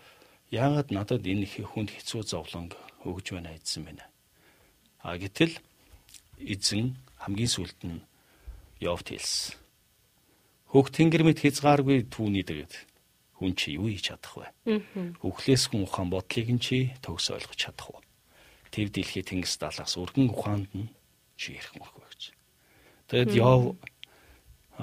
[0.55, 3.99] яагаад надад энэ их хүнд хэцүү зовлонг өгж байна эзэн минь.
[5.03, 5.59] А гэтэл
[6.39, 8.07] эзэн хамгийн сүлд нь
[8.80, 9.59] Йовт хэлсэн.
[10.72, 12.88] Хөөх тэнгэр мэд хязгааргүй түүний дэгэд
[13.36, 14.80] хүн чи юу хийж чадах вэ?
[15.20, 18.01] Өглөөс хүн ухаан бодлыг нь чи төгс ойлгож чадах уу?
[18.72, 20.88] Тэв дэлхий тэнгис далаас өргөн ухаанд нь
[21.36, 22.22] чи ярих мөрхөө гэж.
[23.11, 23.76] Тэгэд Йов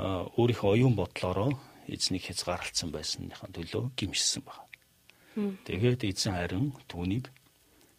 [0.01, 1.53] өөрийнхөө оюун бодлороо
[1.91, 5.59] эзнийг хязгаарлалцсан байсныхаа төлөө гимшсэн байна.
[5.65, 7.29] Тэгээд эзэн харин түүнийг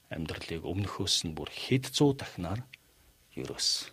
[0.09, 2.61] амьдралыг өмнөхөөс нь бүр хэд зуун дахинаар
[3.37, 3.91] ерөөсөн.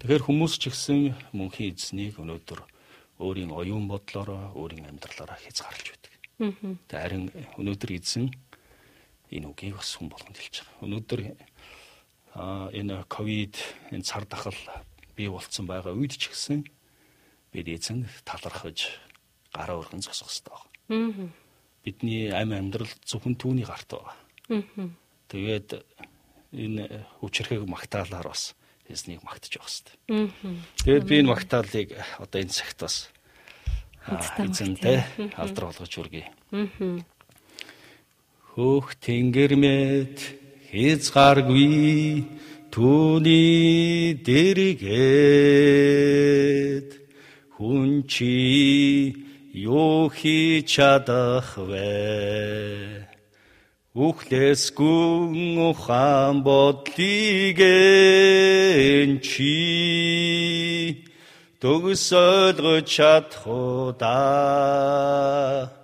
[0.00, 1.00] Тэгэхээр хүмүүс ч гэсэн
[1.34, 2.60] мөнхийн эзнийг өнөөдөр
[3.20, 6.12] өөрийн оюун бодлороо, өөрийн амьдралаараа хязгаарлаж байдаг.
[6.88, 7.24] Тэгээд харин
[7.60, 8.30] өнөөдөр эзэн
[9.30, 10.84] энэ үгийг бас хүн болгонд хэлж байгаа.
[10.86, 11.20] Өнөөдөр
[12.34, 13.58] а энэ ковид
[13.90, 14.56] энэ цар тахал
[15.20, 16.64] бий болцсон байгаа үед ч гэсэн
[17.52, 18.88] бид эзэн талархаж
[19.52, 20.56] гараа өргөн зогсох хэрэгтэй
[20.88, 21.28] байна.
[21.84, 24.96] Бидний амь амьдрал зөвхөн түүний гарт байна.
[25.28, 25.84] Тэгээд
[26.56, 28.56] энэ хүчрхэг магтаалаар бас
[28.88, 30.32] эзнийг магтаж явах хэрэгтэй.
[30.88, 33.12] Тэгээд би энэ магтаалыг одоо энэ цагт бас
[34.40, 35.04] эзэнтэй
[35.36, 36.32] алдар болгож үргэе.
[38.56, 40.16] Хөөх тэнгэр мэд
[40.72, 42.24] хязгааргүй
[42.70, 44.88] түүний дэргээд
[47.58, 48.36] хүн чи
[49.52, 53.04] юу хийж чадах вэ?
[53.90, 57.58] Үхлээс гүн ухаан бодлыг
[59.26, 59.58] чи
[61.60, 65.74] төгс ойлгож чадах уу да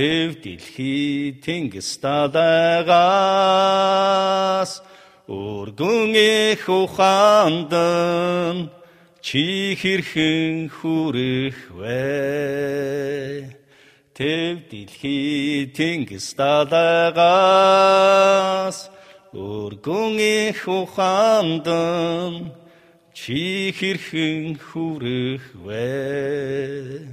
[0.00, 2.90] Тэв дэлхий тэнгис далайгаас
[5.30, 7.70] өргөн их ухаанд
[9.22, 13.54] чи хэрхэн хүрэх вэ?
[14.10, 17.30] Тэв дэлхий тэнгис далайгаас
[19.30, 21.66] өргөн их ухаанд
[23.14, 27.06] чи хэрхэн хүрэх вэ?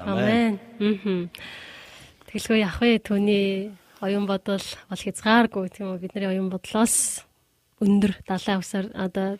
[0.00, 0.56] Амен.
[2.32, 2.96] Тэгэлгүй явах вэ?
[3.04, 7.24] Түүний оюун бодол бол хязгааргүй тийм үү бидний оюун бодлоос
[7.82, 9.38] өндөр далай усаар одоо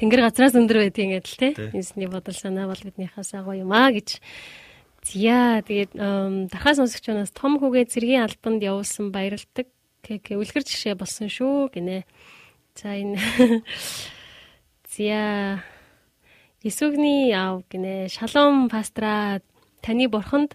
[0.00, 1.48] тэнгэр газраас өндөр байдгийг гэдэл те.
[1.76, 4.20] Эзний бодол санаа бол биднийхээс агуу юм а гэж
[5.02, 5.98] Зя тэгээд
[6.46, 9.66] дархаа сонсогчноос том хүүгээ цэргийн албанд явуулсан баярлдаг.
[10.02, 12.06] КК үлгэр жишээ болсон шүү гинэ.
[12.78, 13.18] За энэ
[14.94, 15.58] Зя
[16.62, 18.06] Исүгний яв гинэ.
[18.06, 19.42] Шалом пастра
[19.82, 20.54] таны бурханд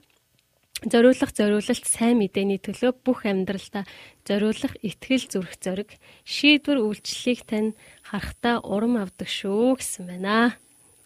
[0.86, 3.90] зориулах зориулалт сайн мэдээний төлөө бүх амьдралдаа
[4.22, 7.72] зориулах итгэл зүрх зориг шийдвэр үйлчлэлийг тань
[8.06, 10.54] харахтаа урам авдаг шүү гэсэн байна.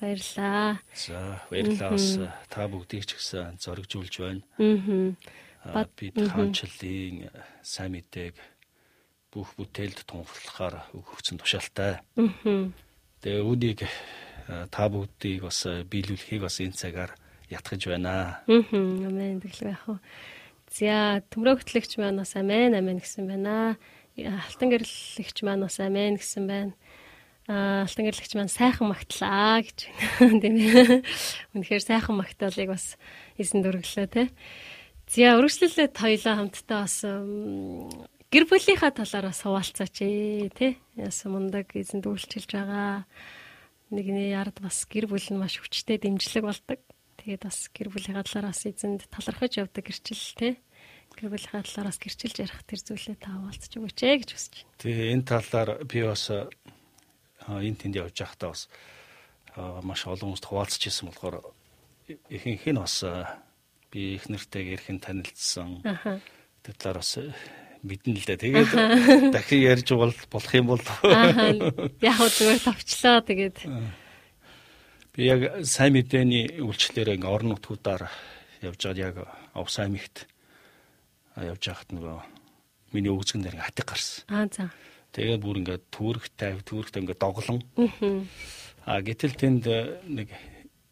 [0.01, 0.81] Баярлаа.
[0.91, 2.19] За баярлалаа бас
[2.51, 4.43] та бүгдийг ч гэсэн зоригжуулж байна.
[5.63, 5.85] Аа.
[5.95, 7.29] Бид хаанчлалын
[7.63, 8.35] сайн мэдээг
[9.31, 12.03] бүх бүтээлд тунхаглахаар өгөгдсөн тушаалтай.
[12.17, 12.73] Аа.
[13.23, 13.85] Тэгээ үүнийг
[14.73, 17.13] та бүгдийг бас биелүүлэхийг бас энэ цагаар
[17.51, 18.41] ятгах байна.
[18.47, 18.63] Аа.
[18.71, 19.97] Амен тэгэлгүй яах вэ?
[20.71, 23.75] За төмрөө хөтлөгч маань бас амен амен гэсэн байна.
[24.15, 26.73] Алтан гэрлэгч маань бас амен гэсэн байна
[27.49, 29.89] алтан гэрлэгч маань сайхан магтлаа гэж
[30.19, 30.39] байна.
[30.41, 31.01] Тийм ээ.
[31.57, 32.95] Үнэхээр сайхан магтаалыг бас
[33.35, 34.29] эзэн дүрглээ те.
[35.09, 37.01] За өргөжлөлөд хоёлаа хамтдаа бас
[38.31, 40.77] гэр бүлийнхаа талаар бас хуваалцаач ээ те.
[40.95, 43.09] Яс мундаг эзэн дүүлчилж байгаа.
[43.89, 46.79] Нэгний ярд бас гэр бүл нь маш хүчтэй дэмжлэг болдог.
[47.21, 50.57] Тэгээд бас гэр бүлийнхаа талаар бас эзэнд талархаж явдаг гэрчил те
[51.13, 54.73] гэр бүлийнхаа талаараас гэрчилж ярих тэр зүйлээ та хуваалцаж өгөөч ээ гэж хүсэж байна.
[54.81, 56.23] Тэгээ энэ талаар би бас
[57.45, 58.63] энэ тэнд явж байхдаа бас
[59.85, 61.35] маш олон хүмүүст хуваалцаж ирсэн болохоор
[62.09, 63.05] ихэнх нь бас
[63.93, 65.85] би их нэртэйг эрхэн танилцсан.
[66.65, 67.21] Тэр талаар бас
[67.85, 68.41] мэднэ л дээ.
[68.41, 68.71] Тэгээд
[69.35, 70.85] дахин ярьж бол болох юм бол.
[72.01, 73.57] Яг зүгээр товчлоо тэгээд.
[75.15, 78.07] Би яг сайн мэдээний үйлчлэлээр ингээ орон нутгуудаар
[78.63, 79.17] явж байгаа яг
[79.51, 80.27] Овс аймагт
[81.35, 82.17] явж байхад нөгөө
[82.95, 84.23] миний өгзгөн дээр ингээ хатыг гарсан.
[84.31, 84.71] Аа за.
[85.11, 87.59] Тэгээд бүр ингээ түүрэгтэй түүрэгтэй ингээ доглон.
[87.75, 88.27] Мгм.
[88.87, 90.31] А гэтэл тэнд э, нэг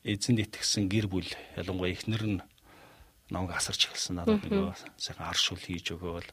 [0.03, 2.39] эзэнд итгэсэн гэр бүл ялангуяа эхнэр нь
[3.32, 4.20] намайг асарч эхэлсэн.
[4.20, 6.28] Надад нөгөө сайхан аршуул хийж өгөөл.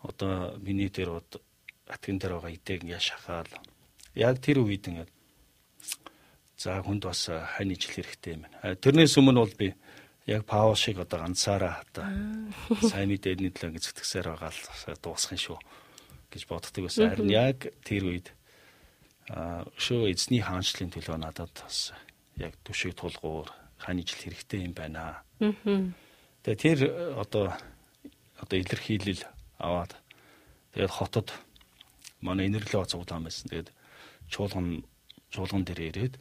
[0.00, 1.44] Одоо миний дээр бод
[1.84, 3.52] атган дээр байгаа идэг ингээ шахаал.
[4.16, 5.08] Яг тэр үед ингээ
[6.60, 8.76] за хүнд бас хань ижил хэрэгтэй юм байна.
[8.76, 9.72] Тэрнээс өмнө бол би
[10.28, 12.04] яг Паул шиг одоо ганцаараа одоо
[12.84, 15.58] сайн мэдээний төлөө ингээ зүтгэсээр байгаа л дуусах юм шүү
[16.28, 17.08] гэж боддог байсан.
[17.16, 18.28] Харин яг тэр үед
[19.80, 21.96] шөө эзний хаанчлалын төлөө надад бас
[22.36, 23.48] яг түшиг тулгуур
[23.80, 25.24] хань ижил хэрэгтэй юм байна.
[26.44, 26.78] Тэгээ тэр
[27.16, 27.56] одоо
[28.36, 29.24] одоо илэрхийлэл
[29.56, 29.96] аваад
[30.76, 31.32] тэгээд хотод
[32.20, 33.48] манай инэрлээ цуглаан байсан.
[33.48, 33.72] Тэгээд
[34.28, 34.84] чуулган
[35.32, 36.14] чуулган дээр ирээд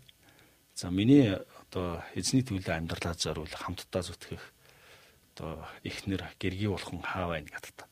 [0.80, 4.44] за миний одоо эзний төлөө амьдралаа зориул хамтдаа зүтгэх
[5.36, 7.84] одоо ихнэр гэргий болгон хаа байна гэдэг.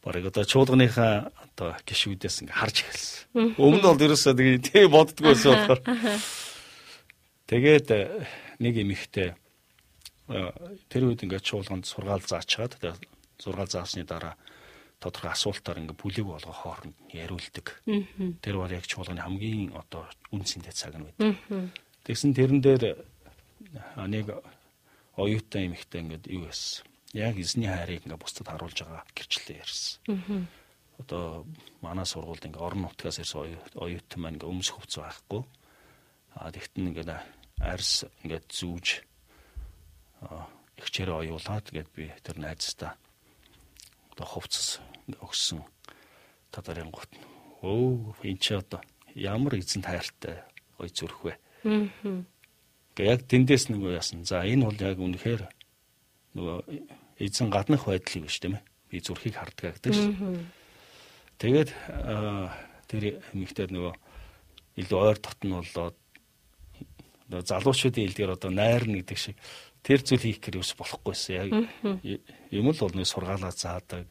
[0.00, 3.60] Бараг одоо чуулганыхаа одоо гişүүдээс ингээ харж эхэлсэн.
[3.60, 5.80] Өмнө нь бол ерөөсөө тэгээ тэг боддгоо байсан болохоор.
[7.52, 7.88] Тэгээд
[8.64, 9.28] нэг эмэгтэй
[10.88, 12.80] тэр үед ингээд чуулганд сургаал заачаад
[13.36, 14.40] сургаал заасны дараа
[15.04, 17.76] тодорхой асуултаар ингээ бүлэг болгоо хооронд нь яриулдаг.
[18.40, 21.36] Тэр бол яг чуулганы хамгийн одоо үнцэнтэй цаг нь байд.
[22.06, 23.02] Тэгсэн тэрэн дээр
[24.06, 24.30] нэг
[25.18, 26.86] оюутан эмэгтэй ингээд юу байсан.
[27.10, 30.46] Яг эзний хайрыг ингээ бусдад харуулж байгаа гэрчлэлээ ярьсан.
[31.02, 31.42] Одоо
[31.82, 35.42] манай сургуульд ингээ орон нутгаас ирсэн оюу- оюутан маань ингээ өмс хувц байхгүй.
[36.38, 37.10] А тэгтэн ингээ
[37.58, 38.86] арьс ингээ зүүж
[40.22, 40.46] а,
[40.78, 42.94] ихчээрээ оюулаад тэгээд би тэр найзтаа
[44.12, 45.64] одоо хувцас өгсөн
[46.52, 47.08] тадарын гут.
[47.64, 48.80] Өө энэ чи одоо
[49.16, 50.44] ямар эзэн тайртай
[50.78, 51.34] ой зүрх вэ?
[51.66, 52.22] Мгм.
[52.94, 54.22] Гэ яг тэндээс нөгөө яасан.
[54.22, 55.42] За энэ бол яг үнэхээр
[56.38, 56.58] нөгөө
[57.18, 58.64] эзэн гаднах байдлыг биш тийм ээ.
[58.88, 60.14] Би зүрхийг харддаг гэдэг шүү.
[61.42, 61.70] Тэгээд
[62.86, 63.02] тэр
[63.34, 63.92] эмэгтэй нөгөө
[64.78, 65.96] илүү ойр дотн болоод
[67.28, 69.36] нөгөө залуучуудын ил дээр одоо найрна гэдэг шиг
[69.82, 71.34] тэр зүйл хийх гэр юус болохгүйсэн.
[71.34, 71.50] Яг
[72.54, 74.06] юм л бол нэг сургаалаа заадаг.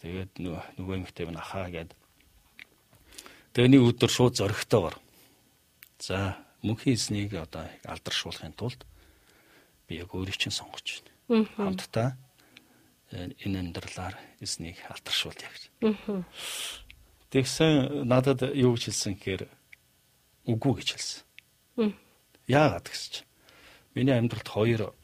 [0.00, 1.92] Тэгээд нөгөө эмэгтэй минь ахаа гээд
[3.56, 4.94] Тэгээ нэг өдөр шууд зөрөгтэйгөр.
[5.98, 8.84] За мөнхийн эзнийг одоо алдаршуулахын тулд
[9.88, 11.48] би яг өөрийг чинь сонгож байна.
[11.56, 12.16] Хамтдаа
[13.10, 15.62] э, энэ амьдралаар эзнийг алдаршуулъя гэж.
[17.30, 19.42] Тэгсэн надад юу гэж хэлсэн гэхээр
[20.46, 21.22] үгүй гэж хэлсэн.
[22.46, 23.26] Яагаад чинь
[23.94, 24.94] миний амьдралд хоёр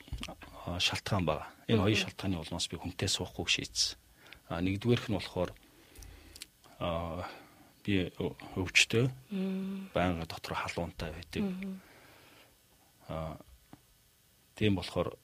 [0.78, 1.46] шалтгаан байна.
[1.66, 3.98] Энэ хоёр шалтгааны улмаас би хүнтэй суухгүй шийдсэн.
[4.48, 5.50] А нэгдүгээрх нь болохоор
[6.78, 7.26] а
[7.84, 9.10] би ө- өвчтөй
[9.94, 11.42] байнга дотор халуунтай байдаг.
[13.08, 13.36] А
[14.54, 15.16] тийм болохоор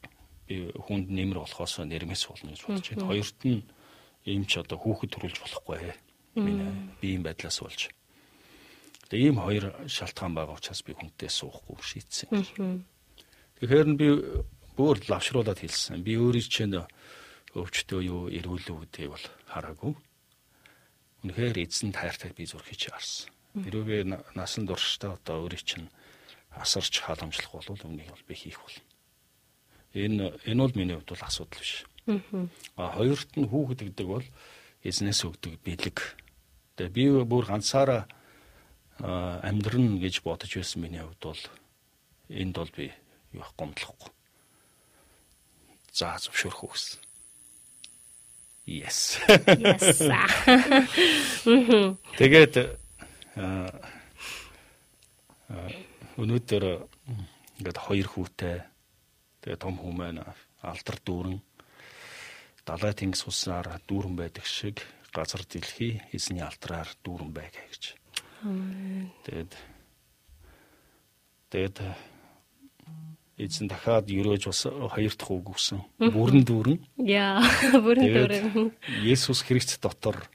[0.49, 3.07] би хүнд нэмэр болохоос нэрмэс болно гэж бодож байна.
[3.09, 3.63] Хоёрт нь
[4.27, 5.93] ийм ч одоо хүүхэд төрүүлж болохгүй.
[6.35, 6.67] Миний
[7.01, 7.89] биеийн байдлаас болж.
[9.09, 12.29] Тэгээ ийм хоёр шалтгаан байгаа учраас би хүнтэй суухгүй шийдсэн.
[13.63, 14.09] Тэгэхээр нь би
[14.77, 16.03] бүр лавшруулад хэлсэн.
[16.05, 16.77] Би өөрийн чинь
[17.57, 19.93] өвчтөө юу эрүүл үү гэдэг бол хараагүй.
[21.23, 23.33] Үнэхээр эзэн тайртай би зүрхий чи харсан.
[23.59, 24.07] Хэрвээ
[24.39, 25.89] насан туршдаа одоо өөрийн чинь
[26.55, 28.85] асарч халамжлах бол үнийг бол би хийх болно.
[29.95, 31.87] Энэ энэ бол миний хувьд бол асуудал биш.
[32.07, 32.51] Мгм.
[32.77, 34.27] А хоёрт нь хүүхэд гэдэг бол
[34.85, 35.99] эзнээс өгдөг бэлэг.
[36.77, 38.07] Тэгээ би бүр ганцаараа
[39.03, 41.43] а, амьдрын гэж бодож байсан миний хувьд бол
[42.31, 42.93] энд бол би
[43.33, 44.11] юу гомдлохгүй.
[45.93, 47.08] За зөвшөөрөх үү гэсэн.
[48.69, 49.16] Yes.
[49.57, 49.97] Yes.
[52.21, 52.55] Тэгээд
[53.41, 53.73] а,
[55.49, 55.73] а,
[56.21, 56.64] өнөөдөр
[57.64, 58.61] ингээд хоёр хүүтэй
[59.41, 60.21] тэгээд том хүмүүс
[60.69, 61.41] алдар дүүрэн
[62.69, 64.85] далай тэнгис уснаар дүүрэн байдаг шиг
[65.16, 67.97] газар дэлхий эзний алдраар дүүрэн байга гэж.
[69.25, 69.53] Тэгээд
[71.49, 71.77] тэгээд
[73.39, 75.80] эзэн дахиад ерөөж бас хоёр дахь үг өгсөн.
[76.03, 76.78] Бүрэн дүүрэн.
[77.07, 77.39] Яа,
[77.84, 78.03] бүрэн.
[78.03, 78.34] Тэгээд
[79.07, 80.26] Есүс Христ дотор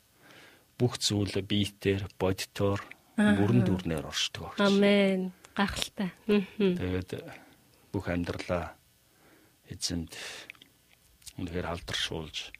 [0.79, 2.79] бүх зүйл биетээр бодитоор
[3.19, 4.55] бүрэн дүүрнээр оршдог.
[4.57, 5.35] Амен.
[5.53, 6.15] Гахалтай.
[6.25, 7.11] Тэгээд
[7.91, 8.73] бүх амьдралаа
[9.69, 10.15] эзэнд
[11.37, 12.55] үнэхээр алдаршуулж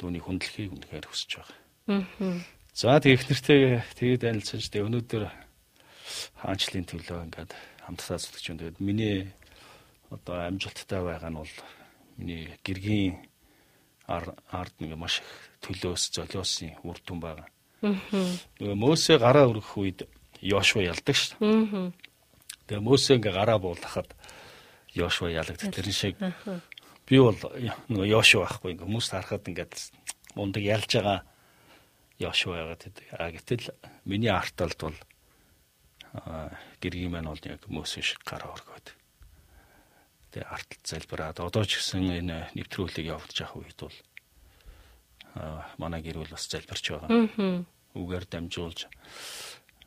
[0.00, 2.40] түүний хүндлэхийг үнэхээр хүсэж байгаа.
[2.74, 3.62] За тэгээд ихнэртэй
[3.98, 5.24] тэгээд танилцаж тэгээд өнөөдөр
[6.40, 7.52] хаанчлалын төлөө ингээд
[7.84, 8.60] хамтдаа зүтгэж байна.
[8.64, 9.16] Тэгээд миний
[10.10, 11.54] одоо амжилттай байгаа нь бол
[12.16, 13.16] миний гэргийн
[14.06, 15.30] ард нэг маш их
[15.64, 17.48] төлөөс золиосын үр дүн байгаа.
[17.84, 19.98] Нөгөө Мөсө гараа өргөх үед
[20.40, 21.92] Йошуа ялдаг шүү дээ.
[22.68, 24.12] Тэгээ Мөсө ингээ гараа буулгахад
[24.92, 25.72] Йошуа ялагдав.
[25.72, 26.16] Тэр шиг
[27.08, 27.36] би бол
[27.88, 29.72] нөгөө Йошуа байхгүй ингээ хүмүүс харахад ингээд
[30.36, 31.20] мундаг ялж байгаа
[32.20, 33.06] Йошуа яагаад гэдэг.
[33.16, 33.64] А гэтэл
[34.04, 34.98] миний арталд бол
[36.80, 38.86] гэргийн маань бол яг Мөсө шиг гараа өргөөд.
[40.34, 43.98] Тэгээ арталт залбираад одоо ч гэсэн энэ нэвтрүүлгийг явуулж явах үед бол
[45.78, 47.62] манай гэр бүл бас залбирч байгаа.
[47.94, 48.90] Үгээр дамжуулж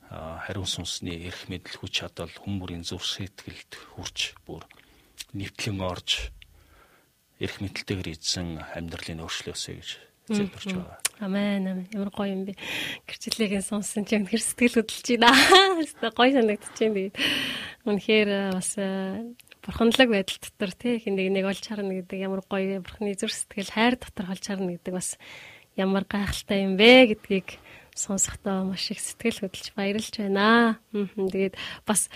[0.07, 4.63] хариун сүнсний эрх мэдэл хүч чадал хүмүүрийн зүрх сэтгэлд хүрч бүр
[5.35, 6.31] нэвтлэн орж
[7.43, 9.89] эрх мэдэлтэйгээр эзэн амьдралын өөрчлөөсэй гэж
[10.31, 10.99] залбирч байгаа.
[11.19, 11.87] Амен амен.
[11.91, 12.55] Ямар гоё юм бэ.
[13.03, 15.35] Гэрчлэгийг сонссон чинь үнэхэр сэтгэл хөдлөж байна.
[15.83, 17.15] Хэвээ гоё санагдчихээн тэгээд
[17.83, 18.71] үнэхээр бас
[19.67, 23.99] бурханлаг байдал дотор тий хинэг нэг олж харна гэдэг ямар гоё бурхны зүрх сэтгэл хайр
[23.99, 25.19] дотор олж харна гэдэг бас
[25.75, 27.59] ямар гайхалтай юм бэ гэдгийг
[27.91, 30.79] сонсохдоо маш их сэтгэл хөдлөж баярлж байна.
[30.95, 32.07] Тэгээд бас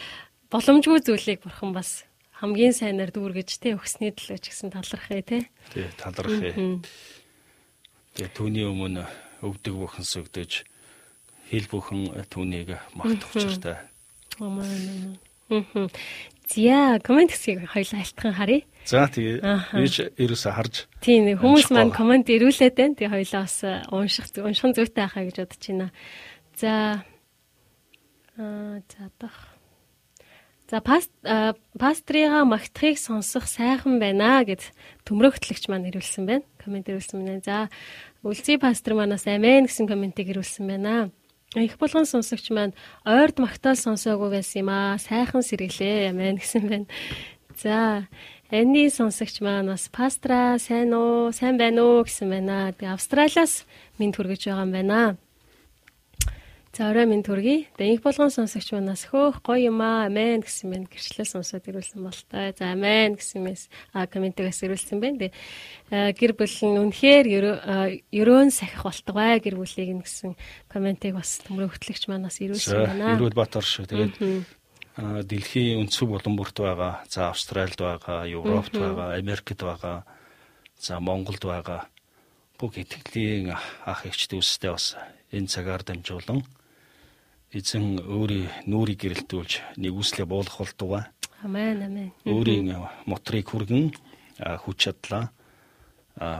[0.47, 2.07] боломжгүй зүйлийг бурхан бас
[2.39, 5.43] хамгийн сайнаар дүүргэж тий өгсний төлөө ч гэсэн талархъя тий.
[5.75, 6.79] Тий талархъя.
[8.15, 9.03] Тэгээ түүний өмнө
[9.43, 10.63] өвдөг бүхэн сүгдэж
[11.51, 13.77] хэл бүхэн түүнийг магтах учиртай.
[14.39, 15.19] Амен.
[16.51, 18.67] Зя комент хэсгийг хоёлаа альтхан харъя.
[18.83, 20.91] За тэгээ ч ерөөсө харж.
[20.99, 22.95] Тийм хүмүүс маань комент ирүүлээд байна.
[22.99, 25.87] Тэгээ хоёлаа бас унших унших зүйтэй ахаа гэж бодож байна.
[26.59, 26.71] За
[28.35, 29.37] аа за дах.
[30.67, 31.11] За паст
[31.79, 34.75] пастрига магтахыг сонсох сайхан байна гэд
[35.07, 36.43] төмрөгтлөгч маань ирүүлсэн байна.
[36.59, 37.43] Комент ирүүлсэн байна.
[37.47, 37.71] За
[38.27, 41.11] үлзий пастор манаас амен гэсэн комментиг ирүүлсэн байна.
[41.55, 42.71] Их болгон сонсогч маань
[43.03, 44.95] ойрд магтаал сонсоогүй байсан юм аа.
[44.95, 46.15] Сайхан сэргэлээ.
[46.15, 46.87] Амен гэсэн байна.
[47.59, 48.07] За,
[48.51, 51.35] Энни сонсогч маань бас пастра сайн уу?
[51.35, 52.71] Сайн байна уу гэсэн байна.
[52.71, 53.67] Тэгээ Австралиас
[53.99, 55.19] минь хүргэж байгаа юм байна.
[56.71, 57.67] За орой минь төргий.
[57.75, 60.07] Тэгээ их болгон сонсогч манаас хөөх гоё юм аа.
[60.07, 62.55] Амен гэсэн мэн гэрчлээ сонсоод ирүүлсэн болтой.
[62.55, 65.27] За амен гэсэн мэс а комментээс ирүүлсэн байна.
[65.91, 67.27] Тэгээ гэр бүл нь үнэхээр
[68.07, 70.39] ерөөн сахих болтугай гэр бүлийг нь гэсэн
[70.71, 73.19] комментиг бас төмрөө хөтлөгч манаас ирүүлсэн байна.
[73.19, 73.91] Ирүүл Батар шүү.
[73.91, 74.15] Тэгээд
[75.27, 77.03] дэлхийн өнцөг болон бүрт байгаа.
[77.11, 80.07] За Австральд байгаа, Европт байгаа, Америкт байгаа.
[80.79, 81.91] За Монголд байгаа.
[82.55, 84.95] Бүх итгэлийн ах эгчд үстэй бас
[85.35, 86.47] энэ цагаар дамжуулан
[87.51, 91.03] эзэн өөрийн нүрийг гэрэлтүүлж нэгүслээ буулгах болтугай.
[91.43, 92.09] Амен амен.
[92.23, 92.71] Өөрийн
[93.05, 93.91] мотрыг хүргэн
[94.39, 95.35] хүч чадлаа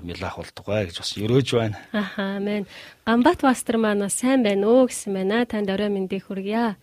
[0.03, 1.77] милах болтугай гэж бас өрөөж байна.
[1.91, 2.67] Аха амен.
[3.05, 5.45] Гамбат пастор маань сайн байна уу гэсэн байна.
[5.45, 6.77] Танд орой мэндийг хүргье.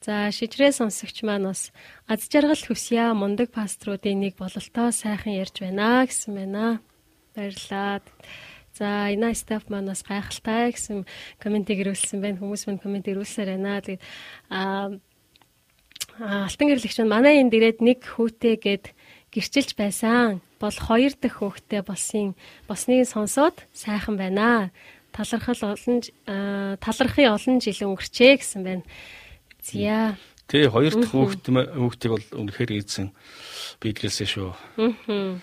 [0.00, 1.70] За шижрээ сонсогч маань бас
[2.06, 6.80] аз жаргал хүсье мундаг паструудын нэг бололтоо сайхан ярьж байна гэсэн байна.
[7.34, 8.00] Баярлалаа.
[8.78, 11.02] За Ина стаф манаас гайхалтай гэсэн
[11.42, 12.38] комментиг ирүүлсэн байна.
[12.38, 13.82] Хүмүүс мань коммент ирүүлсээр байна.
[13.82, 14.02] Тэгээд
[14.54, 14.94] аа
[16.46, 18.94] алтан гэрлэгч нь манай энд ирээд нэг хүүтэй гээд
[19.34, 20.38] гэрчилж байсан.
[20.62, 22.38] Бол хоёр дахь хүүхдээ болсон.
[22.70, 24.70] Босныг сонсоод сайхан байна.
[25.10, 25.98] Талархал олон
[26.78, 28.86] талархын олон жил өнгөрчээ гэсэн байна.
[29.58, 30.14] Зя.
[30.46, 33.10] Тэ хоёр дахь хүүхд хүүхдийг бол үнэхээр эзэн
[33.82, 34.54] бидлээсээ шүү.
[34.78, 35.42] Аа.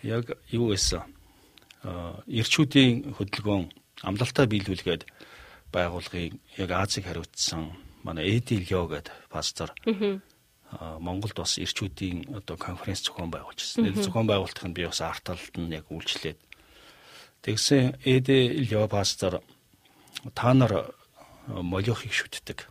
[0.00, 1.04] Яг юу байсан?
[1.86, 3.64] Эрчүүдийн хөдөлгөөн
[4.02, 5.02] амлалтаа биелүүлгээд
[5.72, 7.72] байгуулгыг яг Азийг хариуцсан
[8.02, 9.70] манай Эди Лё гэдэг пастор
[10.98, 13.86] Монголд бас эрчүүдийн одоо конференц зохион байгуулжсэн.
[13.86, 16.38] Энэ зохион байгуулалтын би бас арт талд нь яг үйлчлээд
[17.42, 19.42] тэгсэн Эди Лё пастор
[20.34, 20.90] та нар
[21.46, 22.66] молиохыг шүтдэг.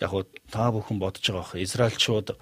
[0.00, 2.38] Яг уу та бүхэн бодож байгаа бох Израильчууд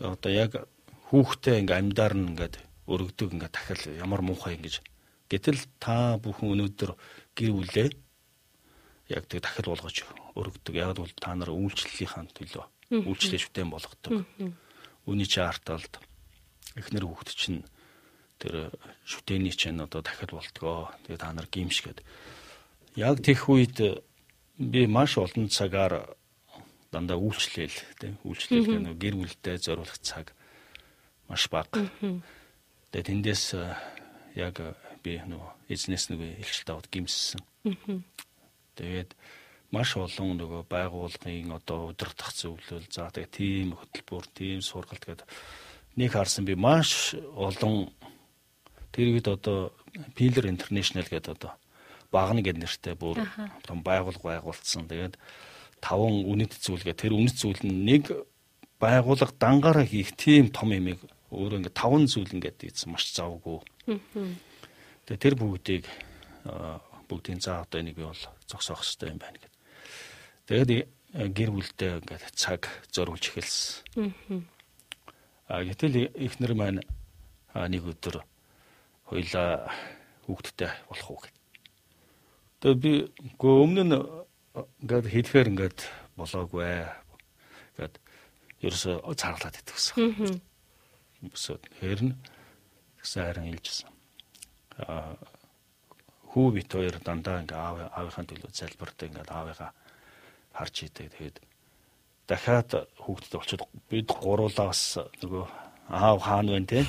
[0.00, 0.64] одоо яг
[1.12, 2.56] хүүхдээ ингээм амьдаар нь ингээд
[2.90, 4.82] өргөдөг ингээ дахил ямар муухай ингэж
[5.30, 6.90] гэтэл та бүхэн өнөөдөр
[7.38, 7.88] гэр бүлээ
[9.14, 10.74] яг тэг дахил болгож өргөдөг.
[10.74, 14.26] Яг бол та нар үйлчлэлийнхаа төлөө үйлчлэл шүтэн болгодог.
[15.06, 15.98] Үүний чи арталд
[16.78, 17.62] эхнэр хүүхэд чинь
[18.38, 18.70] тэр
[19.06, 20.94] шүтэний чинь одоо дахил болтгоо.
[21.06, 22.02] Тэгээ та нар гимшгээд.
[22.94, 24.02] Яг тех үед
[24.58, 26.14] би маш олон цагаар
[26.90, 30.34] дандаа үйлчлэл тийм үйлчлэл гэнэ гэр бүлтэй зориулах цаг
[31.26, 31.90] маш бага.
[32.90, 33.74] Тэгээ тэндээс э,
[34.34, 37.40] яг э, би нөгөө эзнес нөгөө илчилт аваад гимссэн.
[38.74, 39.14] Тэгээд
[39.70, 45.28] маш олон нөгөө байгуулгын одоо удирдах зөвлөл за тэгээ тийм хөтөлбөр, тийм сургалт гэдэг
[45.96, 47.94] нэг харсан би маш олон
[48.90, 49.70] тэр үед одоо
[50.18, 51.54] Pillar International гэдэг одоо
[52.10, 53.22] багны гэд нэртэй бүр
[53.62, 54.90] том байгуулга байгуулсан.
[54.90, 55.14] Тэгээд
[55.78, 58.10] таван үнэт зүйлгээ тэр үнэт зүйл нь нэг
[58.82, 60.98] байгууллага дангаараа хийх тийм том юмыг
[61.30, 63.62] өөрөө ингээд таван зүйл ингээд ийдсэн маш завгүй.
[65.06, 65.84] Тэгээ тэр бүгдийг
[67.10, 69.52] бүгдийн за одоо энийг би бол зогсоох хэрэгтэй юм байна гэдэг.
[70.46, 70.70] Тэгээд
[71.34, 74.46] гэр бүлдээ ингээд цаг зориулж эхэлсэн.
[75.50, 76.80] Аа гэтэл ихнэр маань
[77.54, 78.22] нэг өдөр
[79.10, 79.74] хоёлаа
[80.26, 81.36] хүүхдтэй болох уу гэд.
[82.62, 82.92] Тэгээ би
[83.38, 83.96] гоо өмнө нь
[84.86, 85.78] ингээд хэлэхээр ингээд
[86.14, 86.86] болоогүй
[87.74, 87.94] гэд
[88.62, 90.38] ерөөсө цааглаад идэгсэн.
[91.20, 92.16] Босоод хэрн
[93.00, 93.88] гэсэн харин хэлжсэн.
[94.88, 95.16] Аа
[96.30, 99.70] хүү бит хоёр дандаа ингээ аав аавынхаа төлөө залбирдаг ингээ аавыгаа
[100.54, 101.10] харж идэг.
[101.10, 101.36] Тэгээд
[102.30, 102.70] дахиад
[103.02, 105.44] хүүхдэд болчиход бид гуруулаа бас нөгөө
[105.90, 106.86] аав хаан байна те.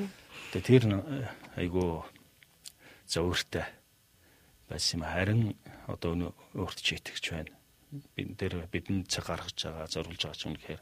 [0.52, 0.84] Тэгээд тэр
[1.56, 2.04] айгу
[3.08, 3.64] зөөртэй
[4.68, 5.42] байсан юм харин
[5.88, 7.52] одоо өөрт чи итгэж байна.
[8.16, 10.80] Бид дээр бидэнд цаг гаргаж байгаа, зориулж байгаа ч үнэхээр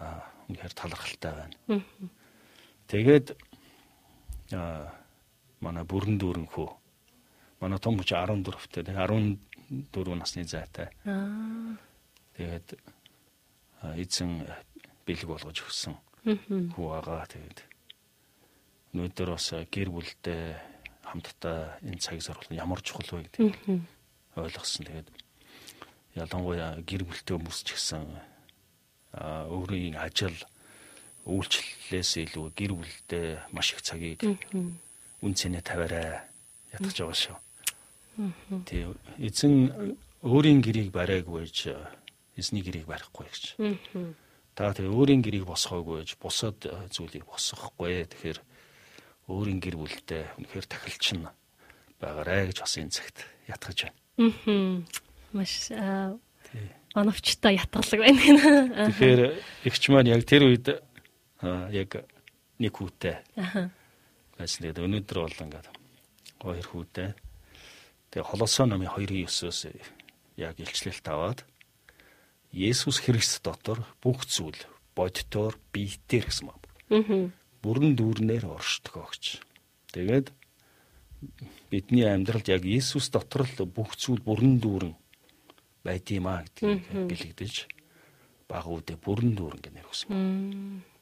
[0.00, 1.82] аа үнэхээр талархалтай байна.
[2.88, 3.36] Тэгээд
[4.56, 4.96] аа
[5.60, 6.68] манай бүрэн дүүрэн хөө
[7.60, 10.88] манай том хүч 14-тэй 14 насны зайтай.
[11.04, 11.76] Аа.
[12.38, 12.78] Тэгээд
[13.98, 14.46] эзэн
[15.04, 15.94] бэлэг болгож өгсөн.
[16.24, 17.60] Хүү байгаа тэгээд
[18.94, 20.44] өнөөдөр бас гэр бүлдээ
[21.08, 23.84] хамтдаа энэ цагийг зориулах ямар чухал вэ гэдэг
[24.36, 24.86] ойлгосон.
[24.86, 25.08] Тэгээд
[26.16, 28.06] ялангуяа гэр бүлтэй хүмүүс ч гэсэн
[29.14, 30.36] өөрийн ажил
[31.28, 36.24] үйлчлэлээс илүү гэр бүлдээ маш их цагийг үн цэнэ тавиараа
[36.72, 37.36] ятгах байгаа шүү.
[38.64, 39.54] Тэг эзэн
[40.24, 41.58] өөрийн гэрийг бариаггүй гэж
[42.36, 43.44] эзний гэрийг барихгүй гэж.
[44.56, 46.58] Та тэг өөрийн гэрийг босгоогүй гэж бусад
[46.90, 48.08] зүйлийг босгохгүй.
[48.10, 48.38] Тэгэхээр
[49.30, 51.28] өөрийн гэр бүлдээ үнэхээр тахилчин
[52.00, 53.94] байгаарэ гэж бас энэ цагт ятгах байна.
[54.18, 54.82] Аа.
[55.32, 55.70] Маш
[57.00, 58.90] оновчтой ятгалаг байна.
[58.90, 59.20] Тэгэхээр
[59.66, 60.66] эгч маань яг тэр үед
[61.72, 61.90] яг
[62.58, 63.16] нэг хүүтэй.
[63.38, 63.70] Аа.
[64.36, 64.66] Байсан.
[64.66, 65.68] Тэгээд өнөөдөр бол ингээд
[66.42, 67.08] хоёр хүүтэй.
[68.10, 69.70] Тэгээ холосоо номын 2:9-оос
[70.38, 71.40] яг илчлэлт аваад
[72.52, 74.56] Есүс Христ дотор бүх зүйл
[74.96, 76.66] бодитоор биетээр гэсэн байна.
[76.90, 77.30] Аа
[77.62, 79.42] бүрэн дүүрнээр оршдог гэж.
[79.94, 80.30] Тэгээд
[81.70, 84.94] бидний амьдралд яг Иесус дотор л бүх зүйл бүрэн дүүрэн
[85.88, 87.54] байдığımаа гэдгийг бэлэгдэж
[88.48, 90.08] бага үдэ бүрэн дүүрэн гэнэ өгсөн.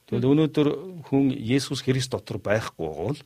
[0.06, 0.68] Тэгвэл өнөөдөр
[1.10, 3.18] хүн Есүс Христ дотор байхгүй бол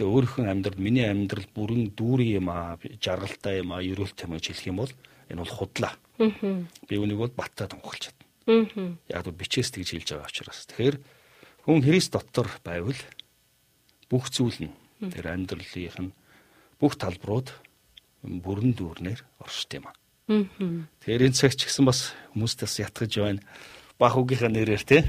[0.00, 4.44] тэгээ өөрийнхөө амьдрал миний амьдрал бүрэн дүүрэн юм аа жаргалтай юм аа ерөөлт юм гэж
[4.48, 4.92] хэлэх юм бол
[5.28, 5.92] энэ бол худлаа.
[6.88, 8.24] Би үнийг бол баттаа тунхалж чадна.
[9.12, 10.64] Яг л бичээс тэгж хэлж байгаа учраас.
[10.72, 10.96] Тэгэхээр
[11.68, 12.96] Хүн Христ дотор байвал
[14.08, 14.72] бүх зүйл нь
[15.12, 16.16] тэр амьдралынх нь
[16.80, 17.52] бүх талбарууд
[18.24, 19.96] бүрэн дүүрнээр оршд юм аа.
[20.28, 23.42] Тэгэхээр энэ цагч гэсэн бас хүмүүстээс ятгаж байна.
[23.98, 25.08] Бах үгийнхаа нэрээр те.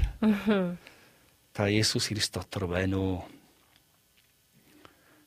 [1.52, 3.18] Та Есүс Христ дотор байна уу?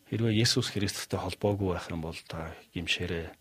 [0.10, 3.32] Хэрвээ Есүс Христтэй холбоогүй байх юм бол та гимшээрээ.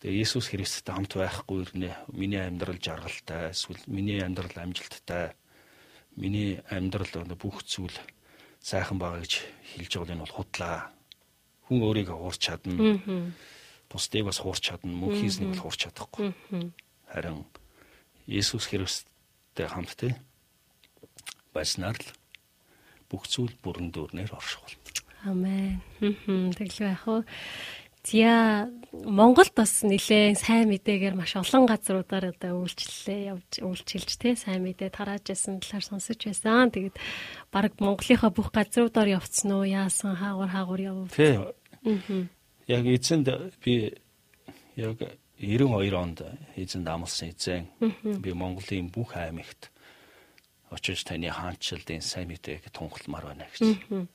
[0.00, 1.96] Тэгээ Есүс Христтэй хамт байхгүй ирнэ.
[2.12, 5.32] Миний амьдрал жаргалтай, эсвэл миний амьдрал амжилттай
[6.16, 7.94] миний амьдрал бүх зүйл
[8.60, 9.32] сайхан байгаа гэж
[9.76, 10.90] хэлж байгаа нь бол худлаа.
[11.66, 12.74] Хүн өөрийгөө хуурч чадна.
[13.90, 14.94] Бусдыг бас хуурч чадна.
[14.94, 16.32] Мөн хийснийг бол хуурч чадахгүй.
[17.10, 17.44] Харин
[18.30, 20.14] Иесус Христтэй хамт те
[21.50, 22.08] байснаар л
[23.10, 24.78] бүх зүйл бүрэн дүүрнээр орших болно.
[25.26, 25.82] Амен.
[26.54, 27.26] Тэглээ яах вэ?
[28.00, 34.64] Зя Монголд бас нэлээ сайн мэдээгээр маш олон газруудаар одоо үйлчлэлээ явж үйлчилж тэ сайн
[34.64, 36.72] мэдээ тарааж байсан талаар сонсож байсан.
[36.72, 36.96] Тэгээд
[37.52, 39.68] баг Монголынхаа бүх газруудаар явцсан уу?
[39.68, 41.12] Яасан хаагур хаагур явв.
[41.12, 41.36] Тий.
[42.70, 43.26] Яг эзэнд
[43.64, 43.90] би
[44.78, 45.02] яг
[45.40, 46.22] 92 онд
[46.54, 47.66] эзэнд амласан эзэн
[48.22, 49.72] би Монголын бүх аймагт
[50.70, 54.06] очиж таны хаанчлалын сайн мэдээг тунхалмаар байна гэж.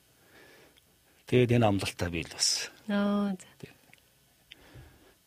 [1.26, 2.70] Тэгээд энэ амлалтаа би л бас.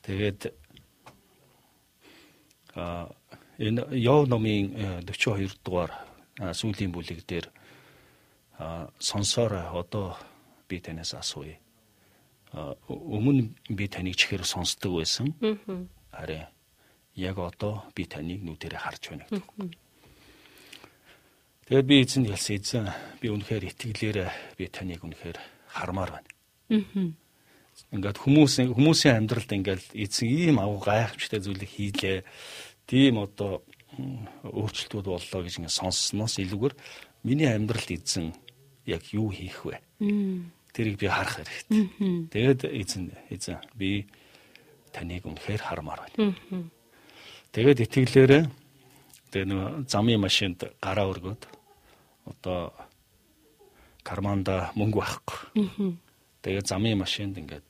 [0.02, 0.56] Тэгээд
[2.74, 3.12] а
[3.60, 5.92] энэ Йов номын 42 дугаар
[6.40, 7.52] сүүлийн бүлэг дээр
[8.98, 10.18] сонсоор одоо
[10.68, 11.60] би танаас асууя.
[12.54, 15.34] Өмнө би таныг чихээр сонсдог байсан.
[16.12, 16.48] Харин
[17.16, 19.78] яг одоо би таныг нүдэрэ харж байна гэдэг.
[21.70, 22.86] Тэгээд би эзэнд ялсан эзэн
[23.22, 24.18] би үнэхээр итгэлээр
[24.58, 25.38] би таныг үнэхээр
[25.70, 26.30] хармаар байна.
[27.94, 32.26] Ингээд хүмүүсийн хүмүүсийн амьдралд ингээд эзэн ийм ав гайхамшигтай зүйлийг хийлээ.
[32.90, 33.62] Тийм одоо
[34.44, 36.74] өөрчлөлтүүд боллоо гэж ингээд сонссноос илүүгээр
[37.24, 38.34] миний амьдралд эзэн
[38.90, 39.78] яг юу хийх вэ?
[40.74, 42.30] Тэрийг би харах хэрэгтэй.
[42.30, 44.06] Тэгээд эзэн эзэн би
[44.94, 46.36] таныг үнэхээр хармаар байна.
[47.52, 48.44] Тэгээд итгэлээрээ
[49.30, 51.46] Тэгээ нэг замын машинд гараа өргөөд
[52.26, 52.74] одоо
[54.02, 55.94] карманда мөнгө байхгүй.
[56.42, 57.62] Тэгээ замын машинд ингээд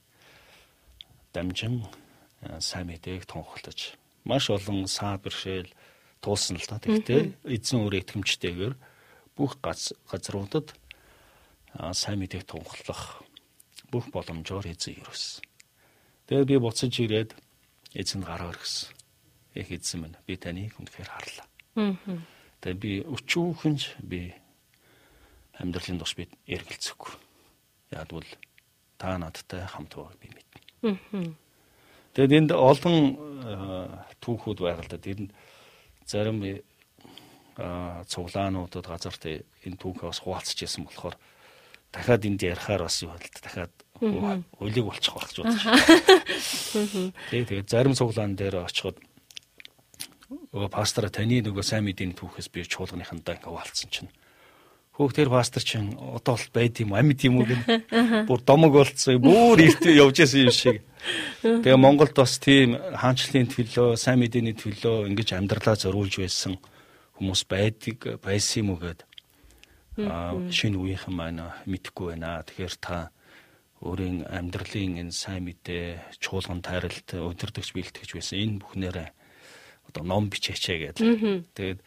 [1.36, 1.84] дамжин
[2.48, 5.68] э, сайн мэдээг тунхаглаж маш олон саа бэршээл
[6.24, 6.80] туулсан л та.
[6.80, 8.74] Тэгтээ эзэн өөр итгэмжтэйгээр
[9.36, 10.79] бүх газруудад
[11.74, 13.24] сайн мэдээг тунхаглах
[13.92, 15.44] бүх боломжоор эзэн ирсэн.
[16.28, 17.34] Тэгээд би буцаж ирээд
[17.94, 18.94] эзэнд гараа өргөсөн.
[19.58, 21.48] Их эзэн минь би таныг үнэхээр харлаа.
[22.62, 24.34] Тэгээд би өчүүхэнж би
[25.58, 27.14] амьдралын тус би эргэлзэхгүй.
[27.98, 28.30] Яг бол
[28.98, 31.34] та надтай хамт байгааг би мэднэ.
[32.14, 33.18] Тэгээд энд олон
[34.22, 34.98] түүхүүд да.
[34.98, 35.30] Тэр
[36.06, 36.42] зарим
[38.08, 41.16] цуглаануудад газарт энэ түүхээ бас хуваалцж байсан болохоор
[41.92, 47.12] дахиад энд ярихаар бас юу хэлт дахиад улиг болчих байх гэж бодож байна.
[47.30, 48.98] Тэгээ тэгээ зарим цуглаан дээр очиход
[50.54, 54.12] өө пастора таны нөгөө сайн мэдийн түүхээс би чуулганыхандаа ингээ хуваалцсан чинь
[55.00, 58.28] Хөөх тэр пастор чинь одоо бол байд юм амьд юм уу гэн.
[58.28, 59.16] Бүр домог болцсон.
[59.24, 60.84] Бүр эрт явж исэн юм шиг.
[61.40, 66.60] Тэгээ Монголд бас тийм хаанчлалын төлөө, сайн мэдээний төлөө ингэж амьдралаа зориулж байсан
[67.16, 69.08] хүмүүс байдаг байсан юм уу гэд.
[70.52, 72.44] Шинэ үеийнхэн маань мэдхгүй байна.
[72.48, 73.12] Тэгэхээр та
[73.84, 79.10] өөрийн амьдралын энэ сайн мэдээ, чуулган тайралт, өдөрдөгч бэлтгэж байсан энэ бүхнээрээ
[79.88, 81.04] одоо ном бичээчээ гэдэг.
[81.56, 81.80] Тэгээд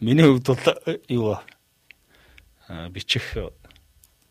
[0.00, 1.36] Миний хувьд бол юу
[2.92, 3.36] бичих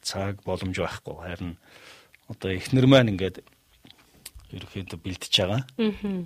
[0.02, 1.16] цаг боломж байхгүй.
[1.22, 1.57] Харин
[2.30, 3.45] одоо эхнэр маань ингээд
[4.53, 5.62] ерөөхдөө бэлдэж байгаа.
[5.78, 6.26] Аа.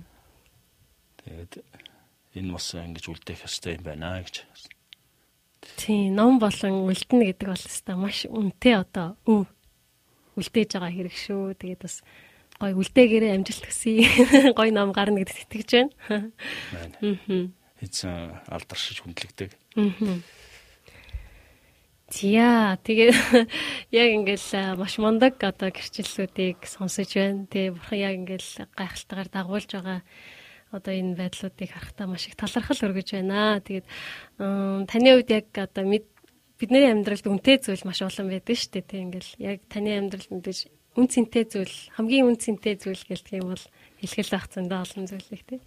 [1.20, 1.52] Тэгээд
[2.36, 4.44] энэ бас ингэж үлдээх ёстой юм байна гэж.
[5.60, 9.44] Тийм, ном болон үлдэнэ гэдэг бол өстой маш үнэтэй одоо өв
[10.40, 11.54] үлдээж байгаа хэрэг шүү.
[11.60, 12.00] Тэгээд бас
[12.60, 14.04] гой үлдээгээрээ амжилт хүсье.
[14.58, 15.92] Гой ном гарна гэдэгт итгэж байна.
[16.72, 19.56] Аа эзэн алдаршиж хүндлэгдэг.
[22.10, 23.10] Тиа тэгээ
[24.02, 27.48] яг ингээл маш мундаг одоо гэрчлэлүүдийг сонсож байна.
[27.48, 30.00] Тэгээ бурхан яг ингээл гайхалтайгаар дагуулж байгаа
[30.70, 33.60] одоо энэ байдлуудыг харахтаа маш их талархал өргөж байна.
[33.60, 33.86] Тэгээд
[34.86, 35.84] таны хувьд яг одоо
[36.60, 38.86] бидний амьдралд үнэтэй зүйл маш олон байдаг шүү дээ.
[38.86, 40.60] Тэг ингээл яг таны амьдралд мэдээж
[40.98, 43.66] үн цэнтэй зүйл хамгийн үн цэнтэй зүйл гэлдэг юм бол
[44.02, 45.60] хэлхэл байх зөндөө олон зүйлийг тий.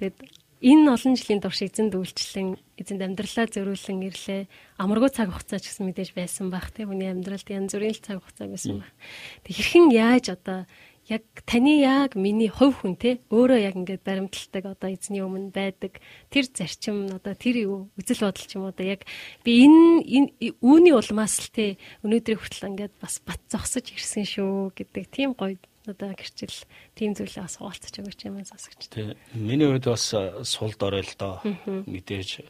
[0.00, 0.16] Тэгээд
[0.62, 2.48] энэ олон жилийн турш эзэнд үйлчлэн
[2.78, 4.42] эзэнд амьдралаа зөрүүлэн ирлээ.
[4.78, 8.46] Амаргүй цаг хугацаа ч гэсэн мэдээж байсан байх тийм хүний амьдралд янз бүрийн цаг хугацаа
[8.46, 8.94] байсан байх.
[9.42, 10.64] Тэг хэрхэн яаж одоо
[11.12, 16.00] яг таны яг миний хувь хүн те өөрөө яг ингээд баримталдаг одоо эзний өмнө байдаг
[16.32, 19.04] тэр зарчим одоо тэр юу үзэл бодол ч юм одоо яг
[19.44, 25.04] би энэ үүний улмаас л те өнөөдрийн хүртэл ингээд бас бат зогсож ирсэн шүү гэдэг
[25.12, 26.54] тийм гоё одоо гэрчил
[26.94, 28.86] тийм зүйлээ бас хуваалцаж өгч юм сонсогч.
[28.86, 29.18] Тий.
[29.34, 30.14] Миний хувьд бас
[30.46, 32.46] сул дорой л доо мэдээж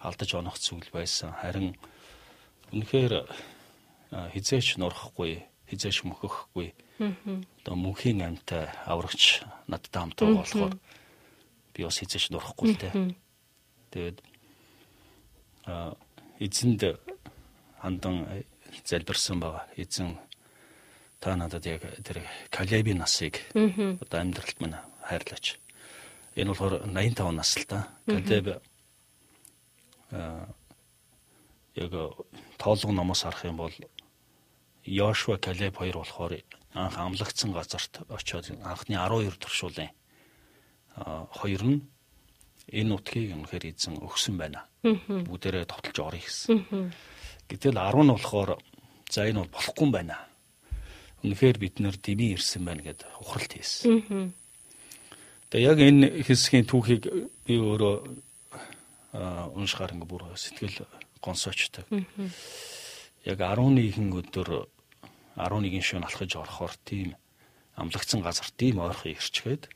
[0.00, 1.34] алдаж онох зүйл байсан.
[1.34, 1.74] Харин
[2.70, 3.26] үнэхээр
[4.32, 6.70] хизээч нурахгүй, хизээч мөхөхгүй.
[6.98, 10.74] Одоо мөнхийн амьтай аврагч надтай хамт байгаа болохоор
[11.74, 12.94] би бас хизээч нурахгүй л дээ.
[13.92, 14.18] Тэгээд
[15.68, 15.92] а
[16.40, 16.96] эзэнд
[17.80, 18.44] хандан
[18.84, 19.68] залбирсан байгаа.
[19.76, 20.16] Эзэн
[21.20, 25.60] та надад яг тэр Калебийн насыг одоо амьдралд минь хайрлаач.
[26.36, 27.88] Энэ болохоор 85 нас л та.
[28.06, 28.62] Калеб
[30.10, 30.48] аа
[31.76, 31.92] яг
[32.56, 33.72] тоолго номоос харах юм бол
[34.84, 36.40] Йошуа Калеб хоёр болохоор
[36.76, 39.90] анх амлагдсан газарт очиод анхны 12 туршуулын
[41.32, 41.80] хоёр нь
[42.70, 44.68] энэ утгийг үнэхээр эзэн өгсөн байна.
[44.84, 46.92] Бүгдээрээ товтолж орё гэсэн.
[47.48, 48.60] Гэтэл 10 нь болохоор
[49.08, 50.16] за энэ бол болохгүй юм байна
[51.26, 54.30] үнэхээр бид нэр дэмий ирсэн байна гэд ухралт хийсэн.
[55.50, 57.08] Тэгээ яг энэ хэсгийн түүхийг
[57.46, 57.96] би өөрөө
[59.56, 60.86] уншихаар ингээ бүр сэтгэл
[61.18, 61.84] гонсоочтой.
[63.24, 64.68] Яг 11хэн өдөр
[65.36, 67.14] 11 шөнө алхаж орохоор тийм
[67.76, 69.68] амлагдсан газар тийм ойрхон ирчгээд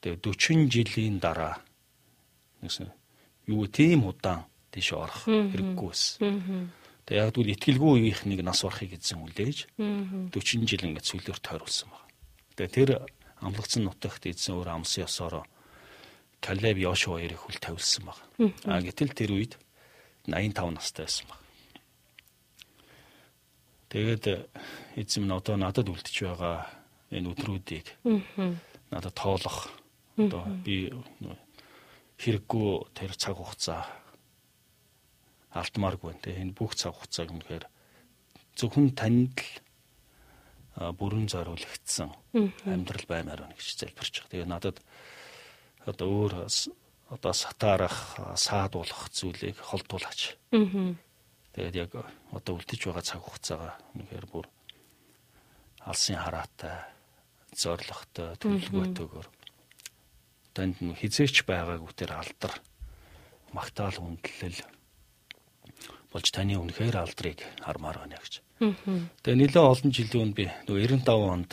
[0.00, 1.58] тэгээ 40 жилийн дараа
[2.62, 2.88] нэгсэн
[3.50, 6.70] юу тийм удаан тийш орох хэрэггүй байсан.
[7.06, 9.58] Тэгээ яг тэгвэл итгэлгүй үеийнхнийг нас барахыг эзэн үлээж
[10.30, 12.06] 40 жил ингээд сүлээр тойруулсан байна.
[12.54, 12.90] Тэгээ тэр
[13.42, 15.42] амлагдсан нутагт эзэн өөр амсын ёсоор
[16.40, 18.54] Калеб Йошуа хоёрыг хүл тавилсан байна.
[18.64, 19.58] А гэтэл тэр үед
[20.30, 21.39] 85 настай байсан байна.
[23.90, 24.46] Тэгээд
[24.94, 26.70] эзэм нь одоо надад үлдэж байгаа
[27.10, 27.86] энэ өдрүүдийг
[28.94, 29.66] надад тоолох.
[30.14, 30.94] Одоо би
[32.22, 33.82] хэрэггүй тэр цаг хугацаа
[35.50, 36.38] алдмааргүй те.
[36.38, 37.64] Энэ бүх цаг хугацааг үнэхээр
[38.54, 42.14] зөвхөн танд л бүрэн зориулагдсан
[42.70, 44.30] амьдрал баймаар байна гэж залбирч байгаа.
[44.30, 44.76] Тэгээ надад
[45.82, 46.32] одоо өөр
[47.10, 50.38] одоо сатаарах, саадуулах зүйлийг холдуулаач.
[51.54, 51.92] Тэгээд яг
[52.30, 54.46] одоо үлдэж байгаа цаг хугацаагаа үнэхээр бүр
[55.82, 56.78] алсын хараатай,
[57.56, 59.28] зоригтой, төлөвлөгөөтэйгээр.
[60.54, 62.54] Танд нь хизээч байгаагүй тэр алдар.
[63.50, 64.60] Магтаал хүндлэл
[66.12, 68.42] болж таны үнэхээр алдрыг хармаар байна гэж.
[68.60, 71.50] Тэгээ нэлээд олон жилийн өмнө би нөгөө 95 онд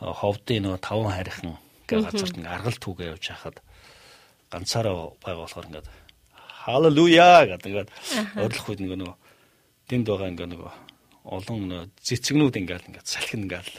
[0.00, 1.56] ховдын нөгөө таван харихан
[1.86, 3.56] гэх газарт ингээ аргал түүгээ явж хахад
[4.50, 5.88] ганцаараа байгаа болохоор ингээд
[6.66, 7.86] халелуя гэдэг
[8.34, 9.14] орилох үед нөгөө
[9.86, 10.72] тэнд байгаа ингээ нөгөө
[11.26, 13.74] олон цэцэгнүүд ингээл ингээд салхин ингээл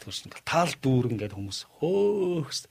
[0.00, 1.60] төрс ингээл таал дүүр ингээд хүмүүс.
[1.80, 2.68] Хөөхс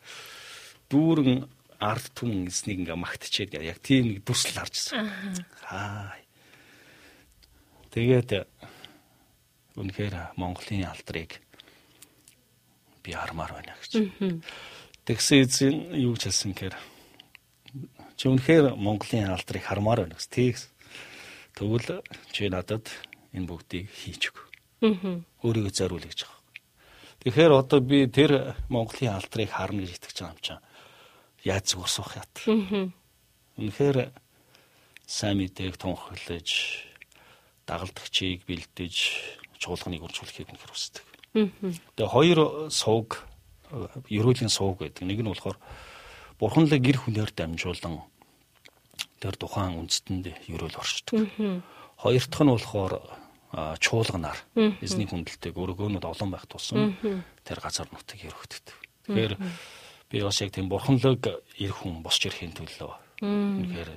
[0.89, 1.45] дүүрэн
[1.81, 5.09] ард түмэн эснийг ингээ магтчихэд яг тийм нэг дүрслэл харжсан.
[5.69, 6.13] Аа.
[7.93, 8.45] Тэгээд
[9.77, 11.41] үнэхээр Монголын алдрыг
[13.01, 14.01] би хармаар байна гэж.
[15.09, 16.75] Тэгсэн эзэн юу ч хэлсэн гэхээр
[18.19, 20.27] чи үнэхээр Монголын алдрыг хармаар байна гэж.
[20.27, 20.63] Тэгс
[21.55, 22.03] тэгвэл
[22.35, 22.91] чи надад
[23.31, 24.37] энэ бүгдийг хийж өг.
[25.39, 26.39] Өөрийгөө зориул гэж байгаа.
[27.23, 30.63] Тэгэхээр одоо би тэр Монголын алдрыг харна гэж итгэж байгаа юм чинь
[31.47, 32.33] яаж зүгээр суух ят.
[33.55, 33.97] Үнэхээр
[35.07, 36.49] сайн мэдээг тунхаглаж
[37.67, 38.95] дагалдагчийг бэлдэж
[39.63, 41.05] чуулганыг үржүүлэхийг үнэхээр хүсдэг.
[41.95, 43.23] Тэгээ хоёр сууг
[44.11, 45.07] ерөөлийн сууг гэдэг.
[45.07, 45.59] Нэг нь болохоор
[46.40, 47.99] бурханлаг гэр хүнээр дамжуулан
[49.20, 51.28] тэр тухайн үндэстэнд ерөөл оршдог.
[51.99, 52.94] Хоёр дахь нь болохоор
[53.52, 54.40] чуулганаар
[54.80, 56.95] эзний хүндэлтэйг өргөөнүүд олон байх тусам
[57.44, 58.76] тэр газар нутгийг өргөддөг.
[59.10, 59.34] Тэгэхээр
[60.10, 63.90] би бас яг тийм бурханлаг эр хүн босч ирэхин төлөө үнэхээр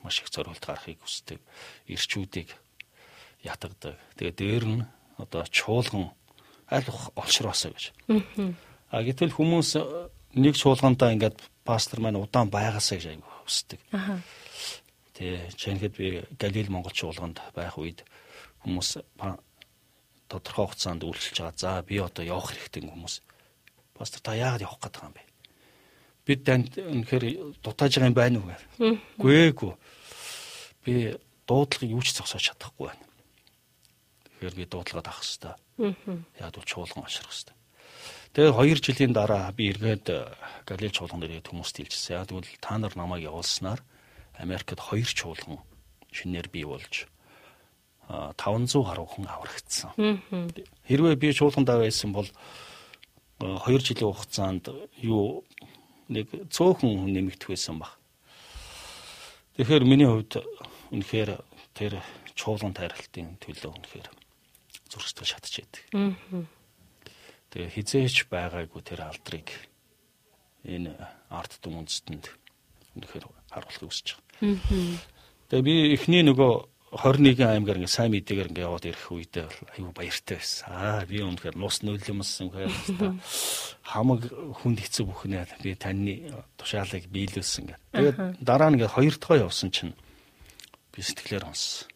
[0.00, 1.42] маш их зориулт гарахыг хүсдэг.
[1.90, 2.56] Ирчүүдийг
[3.44, 4.00] ятгадаг.
[4.16, 4.84] Тэгээ дээр нь
[5.18, 6.14] одоо чуулган
[6.70, 7.92] аль олшроосоо гэж.
[8.88, 9.76] А гэтэл хүмүүс
[10.34, 13.80] нэг чуулгандаа ингээд пастор маань удаан байгаасаа гэж айгу хүсдэг.
[15.14, 18.04] Тэгээ жинхэд би Галил Монгол чуулганд байх үед
[18.64, 19.02] хүмүүс
[20.30, 21.58] тодорхой хугацаанд үйлчилж байгаа.
[21.58, 23.20] За би одоо явах хэрэгтэй хүмүүс.
[23.98, 25.22] Пастор та яагаад явах гэдэг юм бэ?
[26.24, 27.24] Бид танд үнэхээр
[27.60, 28.62] дутааж байгаа юм байна уу гэв.
[29.18, 29.52] Гүй ээ.
[30.86, 30.94] Би
[31.50, 33.04] дуудлагыг юу ч зогсоож чадахгүй байна.
[34.24, 35.58] Тэгэхээр би дуудлагад авах хэвээр.
[36.38, 37.59] Яг бол чуулган ашрах хэвээр.
[38.30, 40.06] Тэгээ 2 жилийн дараа би эргээд
[40.62, 42.22] Галил чуулган дээр хүмүүст хэлчихсэн.
[42.22, 43.82] Яг тэгвэл та нар намайг явуулснаар
[44.38, 45.58] Америкт 2 чуулган
[46.14, 47.10] шинээр бий болж
[48.06, 49.90] 500 гаруй хүн аврагдсан.
[50.86, 52.30] Хэрвээ би чуулганд байсан бол
[53.42, 54.70] 2 жилийн хугацаанд
[55.02, 55.42] юу
[56.06, 57.98] нэг цөөхөн нэмэгдэх байсан баг.
[59.58, 60.38] Тэгэхээр миний хувьд
[60.94, 61.38] үнэхээр
[61.74, 61.98] тэр
[62.38, 64.08] чуулган тайралтын төлөө үнэхээр
[64.86, 65.82] зурстай шатчихэдэг.
[67.50, 69.50] Тэгээ хизээч байгаагүй тэр алдрыг
[70.62, 70.94] энэ
[71.34, 72.30] арт түмэн үндэстэнд
[72.94, 74.54] үнэхээр харуулахыг хүсэж байгаа.
[75.50, 76.52] Тэгээ би эхний нөгөө
[76.94, 79.46] 21 аймгаар ингээ сайн мэдээгээр ингээ яваад ирэх үедээ
[79.78, 80.66] аюу баяртай байсан.
[80.70, 82.70] Аа би үнэхээр нус нөлөөмсөн хаяа
[83.82, 84.30] хамаг
[84.62, 87.82] хүнд хэцүү бүхнээ би таны тушаалыг биелүүлсэн гэх.
[87.94, 89.94] Тэгээд дараа нь ингээ хоёр дахь явсан чинь
[90.94, 91.90] би сэтгэлээр онсон.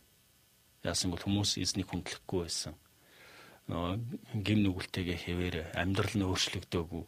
[0.83, 2.75] Яасан бол хүмүүс эзнийг хүндлэхгүй байсан
[3.69, 7.05] гим нүгэлтэйгээ хэвээр амьдрал нь өөрчлөгдөөгүй.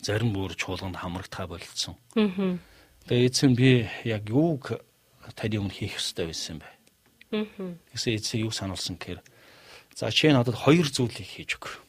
[0.00, 2.00] Зарим бүр чуулганд хамрагтаа болцсон.
[3.04, 4.80] Тэгээ эцэн би яг юуг
[5.36, 6.68] таны өмнө хийх ёстой байсан бэ?
[7.92, 9.20] Гэсэн эцэг юу сануулсан гэхээр
[9.94, 11.84] за чи надад хоёр зүйлийг хийж өг.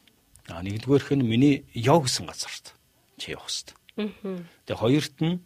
[0.52, 2.76] А нэгдүгээрх нь миний яв гэсэн газарт
[3.16, 3.76] чи явах ёстой.
[3.96, 5.40] Тэгээ хоёрт нь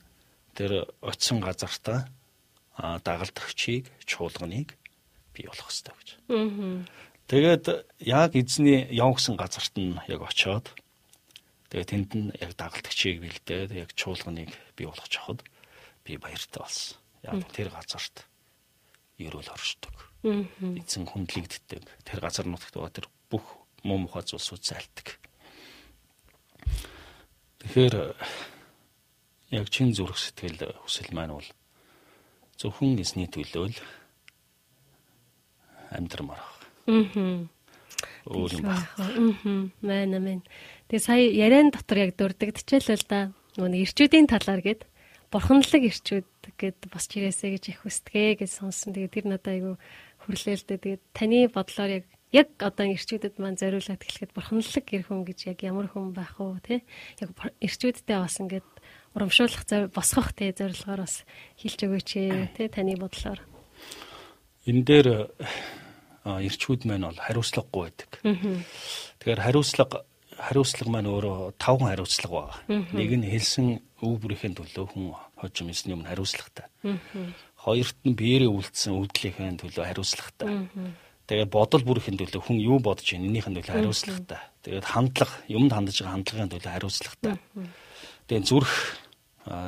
[0.59, 2.11] тэр очисон газартаа
[2.79, 4.75] дагалдагчийг, чуулганыг
[5.35, 6.09] бий болох ёстой гэж.
[7.35, 7.67] Тэгээд
[7.99, 10.71] яг эзний явгсан газарт нь яг очиод
[11.67, 15.43] тэгээд тэнд нь яг дагалдагчийг бэлдээд яг чуулганыг бий болгож авахд
[16.07, 16.95] би баяртай болсон.
[17.27, 18.23] Яг тэр газарт
[19.19, 19.91] ерөөл оршдог.
[20.23, 21.83] Эзэн хүндлэгддэг.
[22.07, 25.19] Тэр газар нутагт байгаа тэр бүх муу мухай зүйлсүүд зайлдаг.
[27.67, 28.15] Тэгэхээр
[29.59, 31.51] яг чин зүрх сэтгэл хүсэл маань бол
[32.63, 33.79] зөвхөн эзний төлөө л
[35.91, 36.54] амьдрмаар
[36.87, 37.49] Аа.
[38.25, 38.89] Өөр юм байна.
[38.99, 39.69] Аа.
[39.81, 40.41] Мэн мэн.
[40.89, 43.33] Тэгээ сая яриан дотор яг дурддагчээл л да.
[43.57, 44.83] Нөгөө ирчүүдийн талаар гээд
[45.33, 48.93] бурханлаг ирчүүд гэд босч ирээсэ гэж их хүсдэгэ гэж сонсон.
[48.95, 49.73] Тэгээ тэр надад айгу
[50.25, 50.79] хүрлээлтэй.
[50.81, 52.05] Тэгээ таны бодлоор яг
[52.35, 56.59] яг одоо ирчүүдэд маань зориулаад хэлэхэд бурханлаг гэр хүн гэж яг ямар хүн байх уу
[56.59, 56.83] те
[57.23, 57.31] яг
[57.63, 58.67] ирчүүдтэй бас ингээд
[59.15, 59.63] урамшуулах
[59.95, 61.23] босгох те зорилгоор бас
[61.63, 62.11] хэлж өгөөч
[62.59, 63.39] те таны бодлоор
[64.67, 65.09] энэ дээр
[66.25, 68.11] эрчүүд маань бол хариуцлагагүй байдаг.
[69.21, 70.05] Тэгэхээр хариуцлага
[70.39, 72.89] хариуцлага маань өөрөө тавхан хариуцлага байна.
[72.93, 73.67] Нэг нь хэлсэн
[74.03, 76.67] өв бүрийн төлөө хүн хожим эсний өмнө хариуцлагатай.
[77.61, 80.49] Хоёрт нь биеэрээ үлдсэн өвдлийнхээ төлөө хариуцлагатай.
[81.25, 84.41] Тэгээд бодол бүрийн төлөө хүн юу бодож байна энийхэн төлөө хариуцлагатай.
[84.65, 87.35] Тэгээд хандлага юмд хандаж байгаа хандлагын төлөө хариуцлагатай.
[88.29, 88.73] Тэгээд зүрх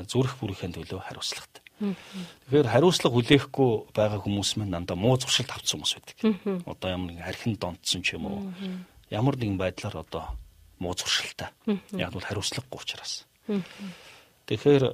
[0.09, 1.63] зүрх бүрийн төлөө хариуцлагатай.
[1.77, 6.17] Тэгэхээр хариуцлага хүлээхгүй байгаа хүмүүс маань дандаа муу зуршилд авцсан хүмүүс байдаг.
[6.65, 8.41] Одоо ямар нэгэн архин донтсон ч юм уу.
[9.13, 10.25] Ямар нэгэн байдлаар одоо
[10.81, 11.53] муу зуршилтай.
[11.93, 13.29] Яг бол хариуцлагагүй учраас.
[14.49, 14.85] Тэгэхээр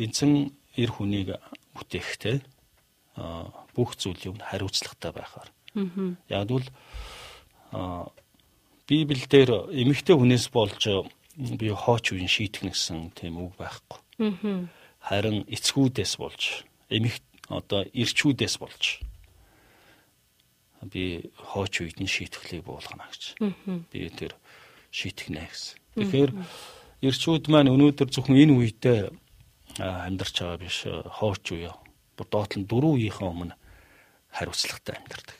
[0.00, 1.36] эзэн эр хүнийг
[1.76, 2.36] бүтээхдээ
[3.76, 5.50] бүх зүйлийг хариуцлагатай байхаар.
[6.32, 6.64] Яг бол
[8.88, 10.82] Библиэлд эмэгтэй хүнээс болж
[11.36, 14.00] би хооч үн шийтгэн гэсэн тийм үг байхгүй.
[15.06, 19.06] Харин эцгүүдээс болж эмэгт одоо ирчүүдээс болж
[20.86, 23.38] би хооч үед нь шийтгэлийг буулгана гэж.
[23.90, 24.34] Би тэр
[24.90, 25.78] шийтгэнэ гэсэн.
[25.98, 26.30] Тэгэхээр
[27.06, 29.00] ирчүүд маань өнөөдөр зөвхөн энэ үедээ
[29.82, 31.70] амьдарч байгаа биш хооч үе.
[32.16, 33.54] Доотлон дөрвөн үеийнхээ өмнө
[34.30, 35.38] хариуцлагатай амьдардаг.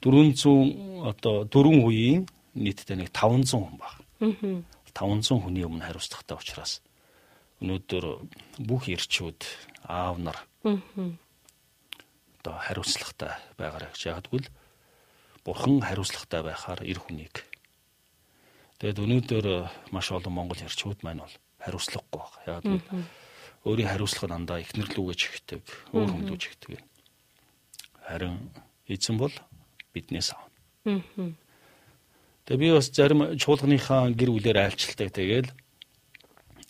[0.00, 2.24] 400 одоо дөрвөн үеийн
[2.56, 4.00] нийтдээ нэг 500 хүн баг.
[4.96, 6.80] 500 хүний өмнө хариуцлагатай учраас
[7.62, 8.04] өнөөдөр
[8.68, 9.40] бүх ирчүүд
[9.88, 10.38] аав нар
[12.40, 14.48] одоо хариуцлагатай байгаарай гэж яагаад гэвэл
[15.44, 17.46] бурхан хариуцлагатай байхаар эр хүнийг
[18.76, 19.58] Тэгээд өнөөдөр э,
[19.88, 22.60] маш олон монгол ярьчууд маань бол хариуцлагагүй байна.
[22.60, 22.84] Яг нь
[23.64, 25.64] өөрийн хариуцлага дандаа ихнэр лүүгээ чихдэг,
[25.96, 26.84] өөр хүмүүж чихдэг.
[28.04, 28.52] Харин
[28.84, 29.32] эзэн бол
[29.96, 31.32] биднээс авна.
[32.44, 35.08] Тэгээ би бас зарим чуулганыхаа гэр бүлээр айлчилдаг.
[35.08, 35.48] Тэгээл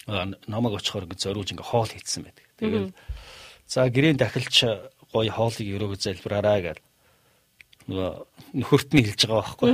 [0.07, 2.47] намайг очихоор ингэ зориулж ингэ хоол хийсэн байдаг.
[2.59, 2.91] Тэгээл
[3.67, 4.57] за гэрээ дахилч
[5.11, 6.79] гоё хоолыг өрөөгөө залбираарай гэж
[7.91, 8.11] нөгөө
[8.63, 9.71] нөхөрт нь хэлж байгаа байхгүй.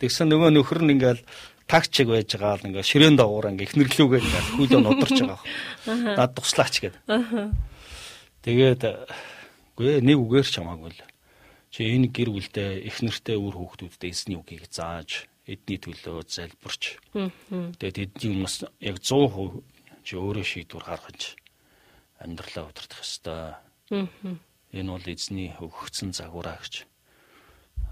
[0.00, 1.22] Тэгсэн нөгөө нөхөр нь ингээл
[1.68, 5.40] такчиг байж байгаа л ингээ ширээн доогуур ингээ ихнэрлүүгээ ингээ хүүлээ нударч байгаа.
[6.16, 7.02] Над туслаач гэдэг.
[8.44, 8.82] Тэгээд
[9.76, 11.00] үгүй нэг үгээр ч хамаагүй л.
[11.72, 16.98] Чи энэ гэр бүлдээ ихнэртэй үр хүүхдүүдтэй эсний үгийг зааж эдний төлөө залбирч.
[17.12, 19.62] Тэгээд эдний юмнаас яг 100%
[20.04, 21.36] чи өөрөө шийдвэр гаргаж
[22.20, 23.56] амьдралаа удирдах ёстой.
[24.74, 26.88] Энэ бол эзний өгөгдсөн загвараа гэж.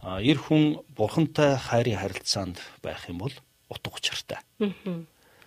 [0.02, 3.34] А эр хүн бурхантай хайрын харилцаанд байх юм бол
[3.68, 4.40] утга учиртай.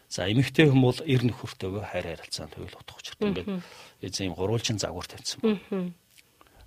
[0.07, 3.26] За эмэгтэй хүн бол эр нөхөртөөгөө хайр харилцаанд хөвөл утга учиртай.
[3.30, 3.49] Ингээд
[4.06, 5.91] эзэн гурвалжин загвар тавьсан байна.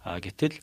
[0.05, 0.59] А гэтэл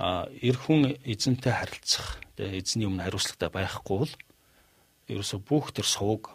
[0.00, 4.14] эр хүн эзэнтэй харилцах, эзний өмнө хариуцлагатай байхгүй бол
[5.12, 6.32] ерөөсө бүх төр сувг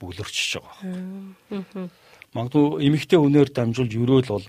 [0.00, 1.90] бүглэрчж байгаа.
[2.32, 4.46] Магадгүй эмэгтэй хүнээр дамжуулж өрөөл бол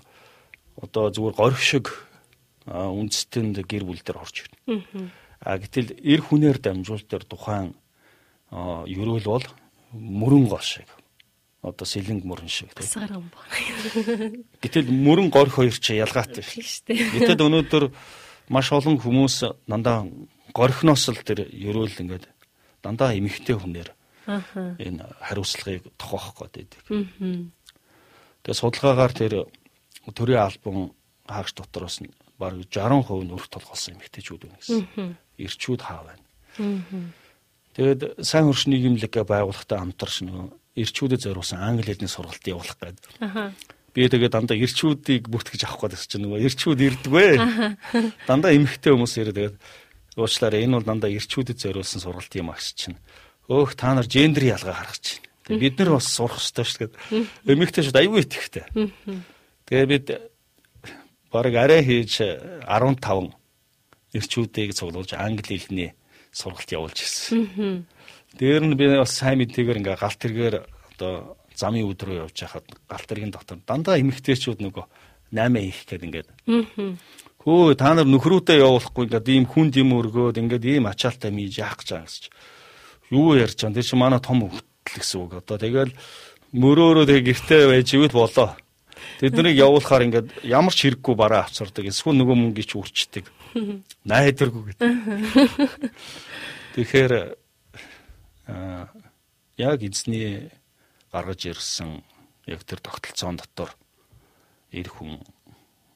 [0.80, 1.92] одоо зүгээр горх шиг
[2.70, 5.10] үндэстэнд гэр бүл дээр орж ирнэ.
[5.40, 7.74] А гэтэл эр хүнээр дамжуул тэр тухайн
[8.52, 9.46] ерөөл бол
[9.92, 10.88] мөрөн гол шиг
[11.60, 13.28] одоо сэлэнг мөрөн шиг тийм.
[14.60, 17.20] Гэтэл мөрөн горх хоёр чи ялгаатай шүү дээ.
[17.20, 17.84] Гэтэл өнөөдөр
[18.50, 20.10] маш олон хүмүүс дандаа
[20.50, 22.26] горхноос л тэр ерөөл ингээд
[22.82, 23.90] дандаа эмхтэй хүнээр
[24.26, 26.82] энэ хариуцлагыг тохиох гэдэг.
[28.42, 29.32] Тэгээ судалгаагаар тэр
[30.10, 30.90] төрийн албан
[31.30, 35.16] хаагч дотроос нь бараг 60% нь өрх толгоолсон эмэгтэйчүүд байна гэсэн.
[35.38, 36.24] Ирчүүд хаа байна.
[37.78, 40.46] Тэгээд сайн хөрш нийгэмлэг байгууллагатай хамтарч нөгөө
[40.80, 42.98] ирчүүдэд зориулсан англи хэлний сургалт явуулах гээд.
[43.90, 47.26] Би тэгээд дандаа ирчүүдийг бүртгэж авах гэдэг чинь нөгөө ирчүүд ирдгвэ.
[48.30, 49.56] Дандаа эмхтэй хүмүүс ирээ тэгээд
[50.14, 52.98] уучлаарай энэ бол дандаа ирчүүдэд зориулсан сургалт юм агш чинь.
[53.50, 55.18] Өөх та нар гендер ялгаа гаргаж
[55.50, 55.58] байна.
[55.58, 57.26] Бид нар бас сурах хэрэгтэй шүү дээ.
[57.50, 58.64] Эмэгтэй шууд аюу итгэхтэй.
[59.66, 60.06] Тэгээ бид
[61.34, 63.34] бараг арай хийж 15
[64.14, 65.90] ирчүүдийг цуглуулж англи хэлний
[66.30, 67.86] сургалт явуулж ирсэн.
[68.38, 70.54] Дээр нь би бас сайн мэдээгээр ингээ галт тэргээр
[70.94, 74.84] одоо замын өдрөө явж хахад галт тэргийн дотор дандаа эмэгтэйчүүд нөгөө
[75.32, 76.28] 8 их гээд ингээд.
[77.40, 81.80] Хөө та нар нөхрөөдөө явуулахгүй ингээд ийм хүн дим өргөөд ингээд ийм ачаалтай мийж яах
[81.80, 82.24] гэж байгаа гэсч.
[83.14, 83.76] Юу ярьж байгаа.
[83.80, 85.32] Тэр чи манай том хөлтөл гэсэн үг.
[85.40, 85.92] Одоо тэгэл
[86.52, 88.58] мөрөөрөө тэг гэртээ байж ивэл болоо.
[89.22, 91.88] Тэднийг явуулахаар ингээд ямар ч хэрэггүй бараа авцардаг.
[91.88, 93.24] Эсвэл нөгөө мөнгөийг ч үрчдэг.
[94.04, 94.90] Найдваргүй гэдэг.
[96.76, 97.12] Тэгэхээр
[99.56, 100.50] яг эзний
[101.12, 102.02] гаргаж ирсэн
[102.46, 103.74] яг тэр тогтолцоон дотор
[104.70, 105.18] эр хүн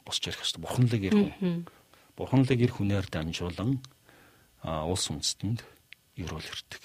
[0.05, 0.63] босч ирэх хэрэгтэй.
[0.63, 1.67] Бурханлаг эр хүн.
[2.19, 3.81] Бурханлаг эр хүнээр дамжуулан
[4.65, 5.61] улс үндэстэнд
[6.19, 6.83] ерөөл ирдэг.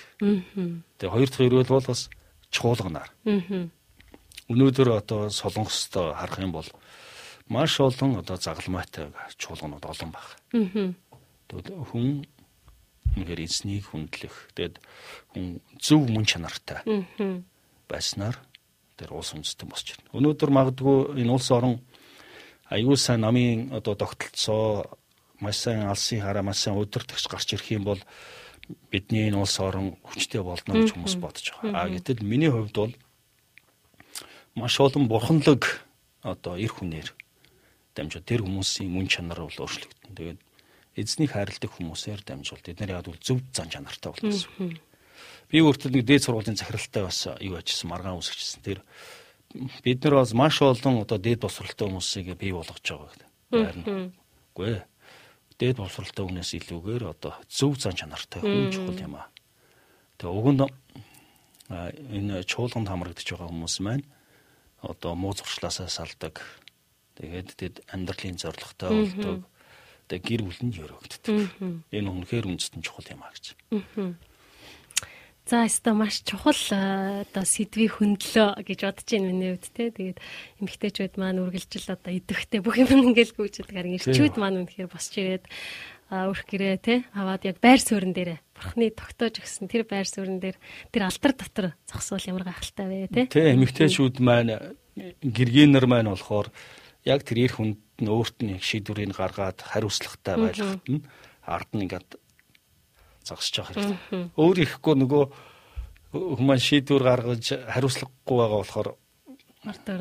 [0.98, 2.10] Тэгээ хоёр дахь ерөөл бол бас
[2.50, 3.10] чуулганаар.
[4.50, 6.70] Өнөөдөр одоо солонгост харах юм бол
[7.50, 10.94] маш олон одоо загалмайтай чуулганууд олон байна.
[11.50, 12.26] Тэгвэл хүн
[13.18, 14.54] үнээр эзнийг хүндлэх.
[14.54, 14.82] Тэгэд
[15.34, 16.82] хүн зөв мөн чанартай
[17.90, 18.38] байснаар
[18.98, 20.14] дээр улс үндэстэн босч байна.
[20.14, 21.82] Өнөөдөр магадгүй энэ улс орон
[22.70, 24.86] аюул сайн намын одоо тогтолцоо
[25.40, 28.02] маш сайн алсын хараа маш сайн удирдахч гарч ирэх юм бол
[28.92, 31.84] бидний энэ улс орон хүчтэй болно гэж хүмүүс бодож байгаа.
[31.84, 32.94] А гэтэл миний хувьд бол
[34.56, 35.82] маш олон бурханлаг
[36.22, 37.10] одоо эр хүнээр
[37.96, 40.14] дамжууд тэр хүмүүсийн мөн чанар бол өөрчлөгдөн.
[40.14, 40.40] Тэгээд
[41.00, 44.78] эзнийг хайрладаг хүмүүсээр дамжуулт эдгээр яг бол зөв зан чанартай болно гэсэн.
[45.50, 48.62] Би өөртөө нэг дээд сургуулийн захиралтай бас юу ажилласан маргаан үсгэжсэн.
[48.62, 48.80] Тэр
[49.82, 53.30] бид нар бас маш олон одоо дээд босралтай хүмүүсийг бий болгож байгаа гэдэг.
[53.50, 54.14] Харин
[54.54, 54.84] үгүй ээ.
[55.58, 59.34] Дээд босралтай хүнээс илүүгээр одоо зөв зан чанартай хүн чухал юм аа.
[60.22, 60.62] Тэгээ уг нь
[61.70, 64.06] энэ чуулганд хамрагдаж байгаа хүмүүс маань
[64.86, 66.46] одоо муу зуршлаасаа салдаг.
[67.18, 69.50] Тэгээд тэд амьдралын зорилготой болдог.
[70.08, 71.38] Тэгээд гэр бүл нь өрөөгддөг.
[71.90, 73.58] Энэ үнэхээр үндэстэн чухал юм аа гэж.
[75.50, 79.90] За өстой маш чухал одоо сэдвийг хөндлөө гэж бодож байна миний хувьд те.
[79.90, 80.22] Тэгээд
[80.62, 83.34] эмгтээчүүд маань үргэлжил одоо идэвхтэй бүх юм ингээл
[83.66, 85.50] гарин ирчүүд маань үнэхээр босч ирээд
[86.14, 87.02] өрх гэрээ те.
[87.18, 88.38] Аваад яг байр суурин дээрээ.
[88.54, 90.58] Бурхны тогтоож өгсөн тэр байр суурин дээр
[90.94, 93.26] тэр алдар дотор зогсвол ямар гахалтай вэ те.
[93.26, 94.54] Тэ эмгтээчүүд маань
[95.26, 96.54] гэргийнэр маань болохоор
[97.10, 101.02] яг тэр эр хүнд нь өөрт нь шийдвэрийг гаргаад хариуцлагатай байлгахад нь
[101.42, 102.22] ард нь ингээд
[103.30, 104.34] зогсож байгаа хэрэгтэй.
[104.36, 105.24] Өөр ихгүй нөгөө
[106.10, 108.90] хүмүүс шийдвэр гаргаж хариуцлагагүй байгаа болохоор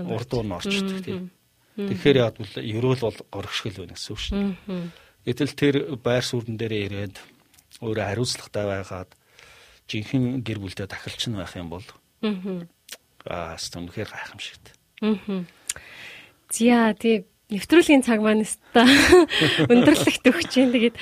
[0.08, 1.30] урдуур нь орчдөг тийм.
[1.78, 4.90] Тэгэхээр яг бол ерөөл бол горгшгөл байна гэсэн үг шүү дээ.
[5.28, 7.16] Гэтэл тэр байр суурин дээр ирээд
[7.84, 9.10] өөрөө хариуцлагатай байгаад
[9.86, 11.86] жинхэнэ гэр бүлдээ тахилч нь байх юм бол
[13.28, 14.74] аа үнэхээр гайхамшигт.
[16.50, 18.84] Зя тий нэвтрүүлгийн цаг маань өста
[19.72, 20.68] өндөрлөгт өгч जैन.
[20.68, 20.96] Тэгээд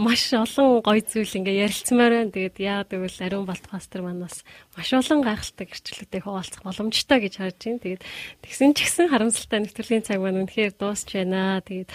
[0.00, 2.32] маш олон гоё зүйл ингээ ярилцмаар байна.
[2.32, 4.40] Тэгээд яа гэвэл ариун болтгостер маань бас
[4.80, 7.84] маш олон гайхалтай гэрчлэлтэй хуваалцах боломжтой гэж харж байна.
[7.84, 8.02] Тэгээд
[8.40, 11.60] тэгсэн ч гэсэн харамсалтай нэвтрүүлгийн цаг маань үнэхээр дуусч байна.
[11.68, 11.92] Тэгээд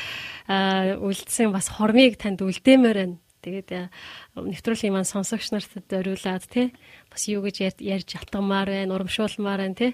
[1.02, 3.24] үлдсэн бас хормыг танд үлдээмээр байна.
[3.46, 3.94] Тэгээд
[4.34, 6.74] нэвтрүүлгийн маань сонсогч нартад зориулаад тий
[7.14, 9.92] бас юу гэж ярьж алтгамаар байна, урамшуулмаар байна тий.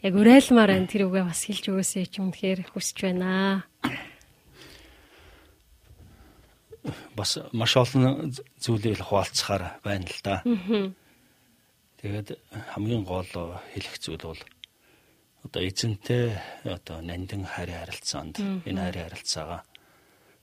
[0.00, 3.68] Яг уриалмаар байна тэр үгээ бас хэлж өгөөсэй ч үнэхээр хүсэж байна.
[7.12, 10.40] Бас маш олон зүйлийг хуваалцахаар байна л да.
[12.00, 12.28] Тэгээд
[12.72, 13.28] хамгийн гол
[13.76, 14.42] хэлэх зүйл бол
[15.44, 19.60] одоо эзэнтэй одоо нандин хайрын харилцаанд энэ хайрын харилцаагаа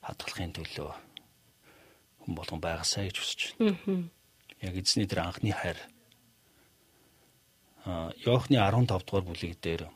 [0.06, 1.11] хадгалахын төлөө
[2.32, 4.08] хүн болгон байгаасаа гэж хүсэж байна.
[4.64, 5.78] Яг эзний тэр анхны хайр.
[7.84, 9.92] А Иохны 15 дугаар бүлэг дээр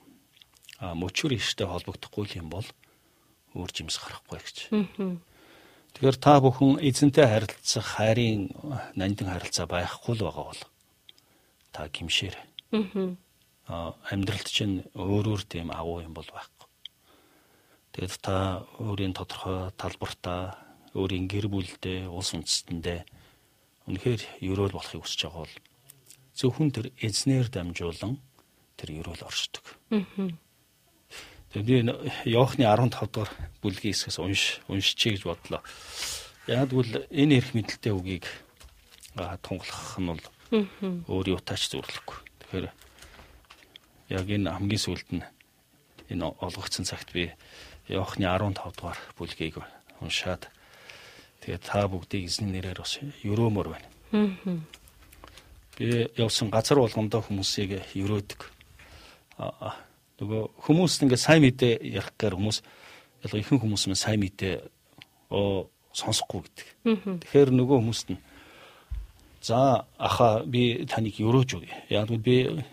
[0.82, 2.68] мөчөр иштэй холбогдохгүй юм бол
[3.56, 4.58] өөр жимс гарахгүй гэж.
[5.96, 8.52] Тэгэхээр та бүхэн эзэнтэй харилцах хайрын
[9.00, 10.64] нандин харилцаа байхгүй л байгаа бол
[11.72, 12.36] та гимшээр.
[13.72, 16.68] Аа амьдралд чинь өөр өөр тийм агуу юм бол байхгүй.
[17.96, 20.65] Тэгээд та өөрийн тодорхой талбартаа
[20.96, 23.00] өөрийн гэр бүлдээ, улс үндэстэндээ
[23.92, 25.56] үнэхээр ерөөл болохыг хүсэж байгаа бол
[26.34, 28.18] зөвхөн тэр эзнэр дамжуулан
[28.80, 29.64] тэр ерөөл оршдог.
[31.52, 31.76] Тэгээд би
[32.32, 33.32] Иохны 15 дугаар
[33.64, 35.62] бүлгийн хэсгээс унш уншчихъя гэж бодлоо.
[36.48, 38.26] Яг бол энэ эрх мэдэлтэй үгийг
[39.16, 40.24] тунгалах нь бол
[41.08, 42.20] өөр юутаач зүрлэхгүй.
[42.44, 42.68] Тэгэхээр
[44.12, 45.24] яг энэ хамгийн сүүлд нь
[46.12, 47.32] энэ олгогдсон цагт би
[47.88, 49.64] Иохны 15 дугаар бүлгийг
[50.04, 50.52] уншаад
[51.46, 53.90] Тэгээд та бүгдийг эзний нэрээр бас өрөөмөр байна.
[55.78, 58.42] Би явсан газар болгондоо хүмүүсийг өрөөдөг.
[59.38, 59.78] Аа
[60.20, 62.58] нөгөө хүмүүст ингээ сайн мэдээ ярих гэхээр хүмүүс
[63.28, 64.64] ялгаа ихэнх хүмүүс мань сайн мэдээ
[65.36, 66.68] оо сонсохгүй гэдэг.
[67.20, 68.20] Тэгэхээр нөгөө хүмүүст нь
[69.44, 71.76] за аха би таныг өрөөж өгье.
[71.92, 72.64] Яг нь би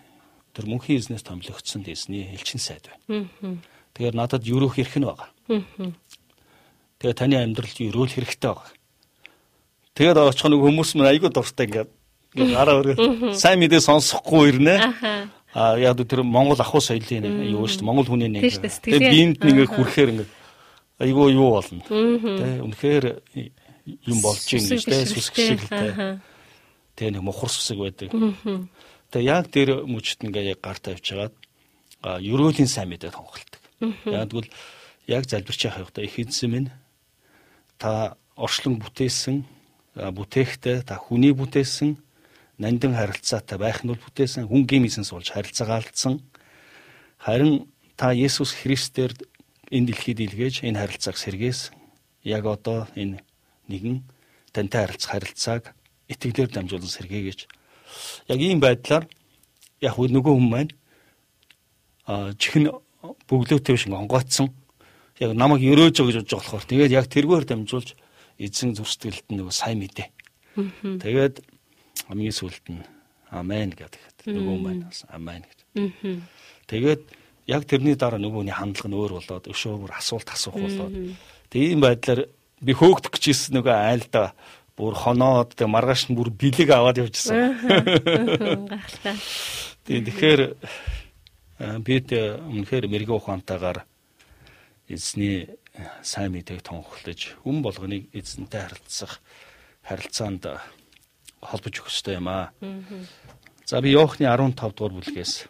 [0.55, 3.27] тэр мөнхийн эзнээс томилогдсон эзний элчин сайд байна.
[3.99, 5.29] Тэгэхээр надад өрөөх эрх нь байгаа.
[7.03, 8.71] Тэгээ таны амьдралд өрөөл хэрэгтэй байгаа.
[9.99, 11.91] Тэгээд очих нэг хүмүүс мань айгүй дуртай ингээд
[12.39, 13.35] ингээд гараа өргөө.
[13.35, 14.75] Сайн мэдээ сонсохгүй ирнэ.
[15.53, 17.89] Аа яг тэр Монгол ахуй соёлын юу шүү дээ.
[17.91, 18.47] Монгол хүний нэг.
[18.55, 20.31] Тэгээд биэнд нэг хүрэхээр ингээд
[21.03, 21.83] айгүй юу болно.
[21.91, 23.05] Тэ үнэхээр
[24.07, 26.23] юм болж юм гэж тэ сүсг шиг л тэ.
[26.97, 28.15] Тэгээ нэг мухар сүсэг байдаг.
[29.11, 31.35] Тэгээ яг тэр мөчт ингээ яг гар тавьж хагаад
[32.23, 33.61] ерөөлийн сайн мэдээ тонхолдог.
[34.07, 34.51] Яг тэгвэл
[35.11, 36.71] яг залбирч явах хэрэгтэй их эзэн минь
[37.83, 39.43] та орчлон бүтээсэн
[39.99, 41.99] бүтээхтэй та хүний бүтээсэн
[42.63, 44.47] нандин харилцаатай байх нь бол бүтээсэн.
[44.47, 46.23] Хүн гимсэн суулж харилцаагаа алдсан
[47.19, 47.67] харин
[47.99, 49.19] та Есүс Христээр
[49.75, 51.75] энэ дэлхийд илгээж энэ харилцааг сэргээс.
[52.23, 53.19] Яг одоо энэ
[53.67, 54.07] нэгэн
[54.55, 55.75] тантай харилцах харилцааг
[56.07, 57.51] итгэлээр дамжуулан сэргээгэж
[58.31, 59.11] яг ийм байдлаар
[59.83, 60.73] яг нөгөө хүн маань
[62.39, 62.71] чихэн
[63.27, 64.55] бөглөөтэй шиг онгоцсон
[65.23, 67.89] яг намайг өрөөж гэж бодож байгаа болохоор тэгээд яг тэргээр дамжуулж
[68.43, 70.09] эзэн зүрстгэлд нь нөгөө сайн мэдээ.
[70.99, 71.35] Тэгээд
[72.11, 72.83] хамгийн сүлд нь
[73.31, 74.03] амен гэдэг.
[74.27, 75.59] Нөгөө маань бас амен гэж.
[76.67, 77.03] Тэгээд
[77.47, 80.95] яг тэрний дараа нөгөөний хандлага нь өөр болоод өшөөгөр асуулт асуух болоод
[81.51, 82.21] тэгээд ийм байдлаар
[82.63, 84.33] би хөөгдөх гэжсэн нөгөө айлда
[84.79, 87.59] бүр хоноод тэг маргааш нь бүр бэлэг аваад явжсан.
[88.71, 89.17] Гахалтай.
[89.87, 90.41] Тэгэхээр
[91.83, 93.85] бид үнэхээр мэрэгэн ухаантайгаар
[94.93, 95.49] эзний
[96.03, 99.21] сайн мэдээг тунхаглаж хүн болгоныг эзэнтэй харилцах
[99.83, 100.45] харилцаанд
[101.41, 102.53] холбож өгөх ёстой юм аа.
[103.65, 105.49] За би Иохны 15 дугаар бүлгээс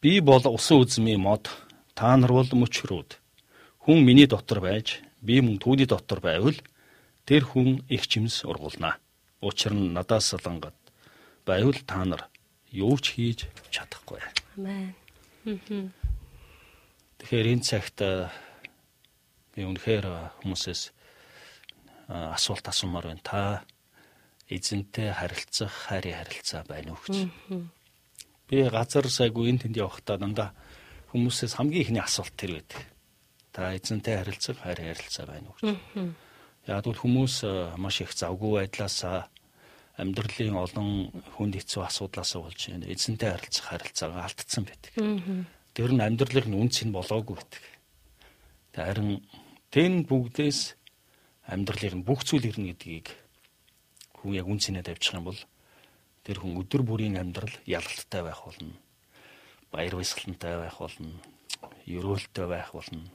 [0.00, 1.52] би бол усан үзмийн мод
[1.94, 3.20] та нар бол мөчрүүд
[3.84, 6.56] хүн миний дотор байж би мөн түүний дотор байвал
[7.28, 8.96] тэр хүн их чимс ургуулна.
[9.44, 10.76] Учир нь надаас салангад
[11.44, 12.28] байвал та нар
[12.72, 14.20] юу ч хийж чадахгүй.
[14.56, 14.94] Амен.
[17.20, 18.00] Тэгэхээр энэ цагт
[19.52, 20.06] би үнэхээр
[20.40, 20.82] хүмүүсээс
[22.08, 23.22] асуулт асуумаар байна.
[23.22, 23.40] Та
[24.48, 27.28] эзэнтэй харилцах хайрын харилцаа байна уу гэж.
[28.50, 30.50] Би газар сайгүй энэ тэнд явахдаа дандаа
[31.12, 32.82] хүмүүсээс хамгийн ихний асуулт тэр байдаг.
[33.52, 35.78] Та эзэнтэй харилцах хайрын харилцаа байна уу гэж.
[36.66, 37.34] Яг бол хүмүүс
[37.78, 39.28] маш их завгүй байдлаас
[40.00, 42.90] амьдралын олон хүнд хэцүү асуудлаас болж байна.
[42.90, 44.90] Эзэнтэй харилцах харилцаагаа алдсан байдаг.
[45.74, 47.64] Тэр нь амьдралын үнц нь болоогүй байдаг.
[48.74, 49.22] Харин
[49.70, 50.74] тэн бүгдээс
[51.46, 53.10] амьдралын бүх зүйл ирнэ гэдгийг
[54.18, 55.40] хүн яг үнцнээ тавьчих юм бол
[56.26, 58.74] тэр хүн өдөр бүрийн амьдрал ялалттай байх болно.
[59.70, 61.14] Баяр баясгалантай байх болно.
[61.86, 63.06] Ерөөлтэй байх болно.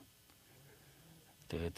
[1.51, 1.77] Тэгээд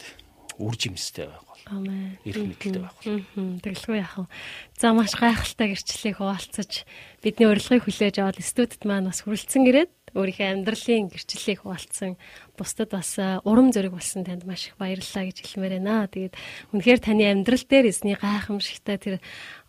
[0.58, 1.68] үр жимстэй байх болно.
[1.70, 2.18] Амен.
[2.24, 3.60] Ирэх мэдлэлтэй байх болно.
[3.62, 4.26] Тэгэлгүй яах вэ?
[4.78, 6.70] За маш гайхалтай гэрчлэлийг хуваалцаж
[7.22, 12.18] бидний урилгыг хүлээж аваад студид маань бас хүрэлцэн ирээд өөрийнхөө амьдралын гэрчлэлийг хуваалцсан
[12.58, 13.14] бусдад бас
[13.46, 16.10] урам зориг болсон танд маш их баярлалаа гэж хэлмээр байна.
[16.10, 16.34] Тэгээд
[16.74, 19.16] үнэхээр таны амьдрал дээр эзний гайхамшигтай тэр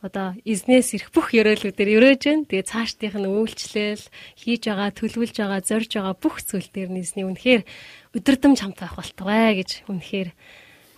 [0.01, 2.49] одоо эзнээс ирэх бүх ёроолуудээр өрөөж байна.
[2.49, 4.03] Тэгээд цаашдынх нь үйлчлэл
[4.41, 7.63] хийж байгаа, төлөвлөж байгаа, зорж байгаа бүх зүйл дээр нь эзний үнэхээр
[8.17, 10.29] өдөрдөм чамт байх болтугай гэж үнэхээр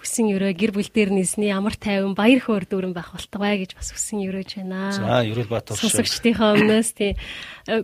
[0.02, 3.94] хүсэн өрөө гэр бүл дээр нийсний амар тайван баяр хөөр дүүрэн байх болтугай гэж бас
[3.94, 4.92] хүсэн өрөөж байна.
[4.92, 5.94] За, Ерөөл Баатар шиг.
[5.94, 7.14] Сонсогчдийнхоо өмнөөс тий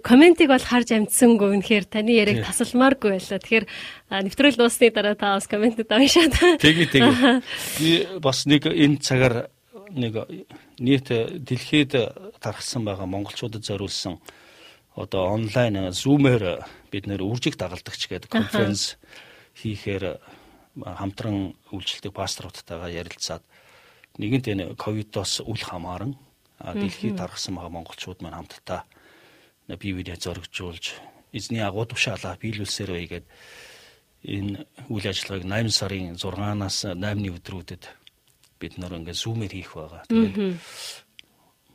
[0.01, 3.37] комментиг бол харж амжсангүй үнэхээр таны яриаг тасалмааргүй байлаа.
[3.37, 3.65] Тэгэхээр
[4.09, 6.33] нэвтрүүл дуусны дараа та бас комментэд уншаад.
[6.57, 7.41] Тэгье тэгье.
[7.77, 9.53] Би бас нэг энэ цагаар
[9.93, 10.25] нэг
[10.81, 11.93] нийт дэлхийд
[12.41, 14.17] тархсан байгаа монголчуудад зориулсан
[14.97, 18.97] одоо онлайн зумээр бид нэр үржиг дагалдагч гэдэг конференц
[19.53, 20.17] хийхээр
[20.83, 23.43] хамтран үйлчлдэг пасторуудтайгаа ярилцаад
[24.17, 26.13] нэгэнт энэ ковидоос үл хамааран
[26.59, 28.85] дэлхийд тархсан байгаа монголчууд маань хамтдаа
[29.77, 30.85] бие биенээ зоригжуулж
[31.33, 33.25] эзний агуу тушаалаа биелүүлсээр байгээд
[34.25, 37.83] энэ үйл ажиллагааг 8 сарын 6-наас 8-ны өдрүүдэд
[38.59, 40.03] бид нар ингээд зумээр хийх байгаа.
[40.09, 40.57] Тэгээд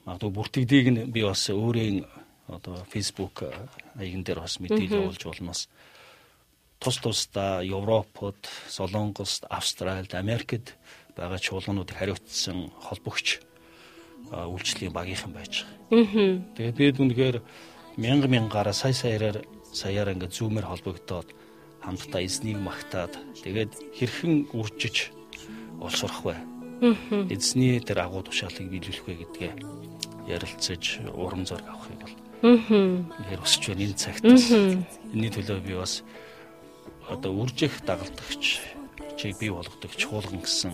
[0.04, 2.02] магадгүй бүртгэдийг нь би бас өөрийн
[2.50, 3.46] одоо Facebook
[3.94, 5.60] хаягн дээр бас мэдээлэл явуулж болноос
[6.82, 10.74] тус тусдаа Европод, Солонгост, Австральд, Америкт
[11.16, 13.38] байгаа чуулгануудыг хариуцсан холбогч
[14.32, 16.42] үйлчлэлийн багийнхан байж байгаа.
[16.58, 17.36] Тэгээд бид үнэхээр
[17.96, 21.28] мянга мянгаараа сая саяараар саяар ингээд зүүмээр холбогдоод
[21.84, 23.14] хамтдаа эзнийг магтаад
[23.44, 25.12] тэгээд хэрхэн үржиж
[25.80, 26.36] олшрох вэ?
[27.30, 29.52] Эзний тэр агуу тушаалыг биелүүлэх вэ гэдгээ
[30.32, 32.14] ярилцаж урам зориг авахыг бол.
[32.42, 33.38] Аа.
[33.38, 34.24] хүсэж байна энэ цагт.
[34.24, 36.02] Энийний төлөө би бас
[37.12, 38.60] одоо үржих дагалдагч
[39.16, 40.72] чиг бий болгодог чуулган гэсэн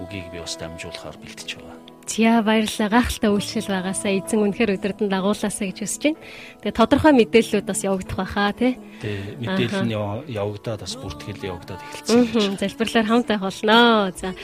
[0.00, 1.78] үгийг би бас дамжуулахаар бэлтэж байгаа.
[2.10, 2.90] За баярлалаа.
[2.90, 6.18] Гайхалтай үйлчлэл байгаасаа эзэн үнэхээр өдөртөн дагуулаасаа гэж хүсэж байна.
[6.58, 8.72] Тэгээ тодорхой мэдээллүүд бас явагдах байхаа тий.
[8.98, 9.94] Тэгээ мэдээлэл нь
[10.34, 12.58] явагдаад бас бүртгэл явагдаад эхэлсэн.
[12.58, 14.10] Залбирлаар хамт байх болноо.
[14.10, 14.34] За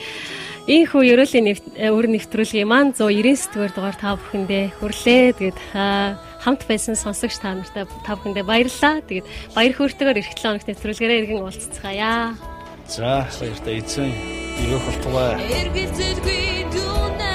[0.66, 1.46] Ийхүү ерөөлийн
[1.94, 5.26] өр нэвтрүүлгийн маань 199 дугаар дугаар та бүхэндээ хүрлээ.
[5.38, 5.58] Тэгээд
[6.46, 9.02] хамт байсан сонсогч та нартай та бүхэндээ баярлалаа.
[9.02, 12.38] Тэгээд баяр хөөртэйгээр эх 7 хоногт нэвтрүүлгээрээ иргэн уулзцгаая.
[12.86, 14.14] За баяртай эзэн
[14.62, 15.42] өрөөх болтугай.
[15.42, 17.34] Эргэл зэргүй дүнэ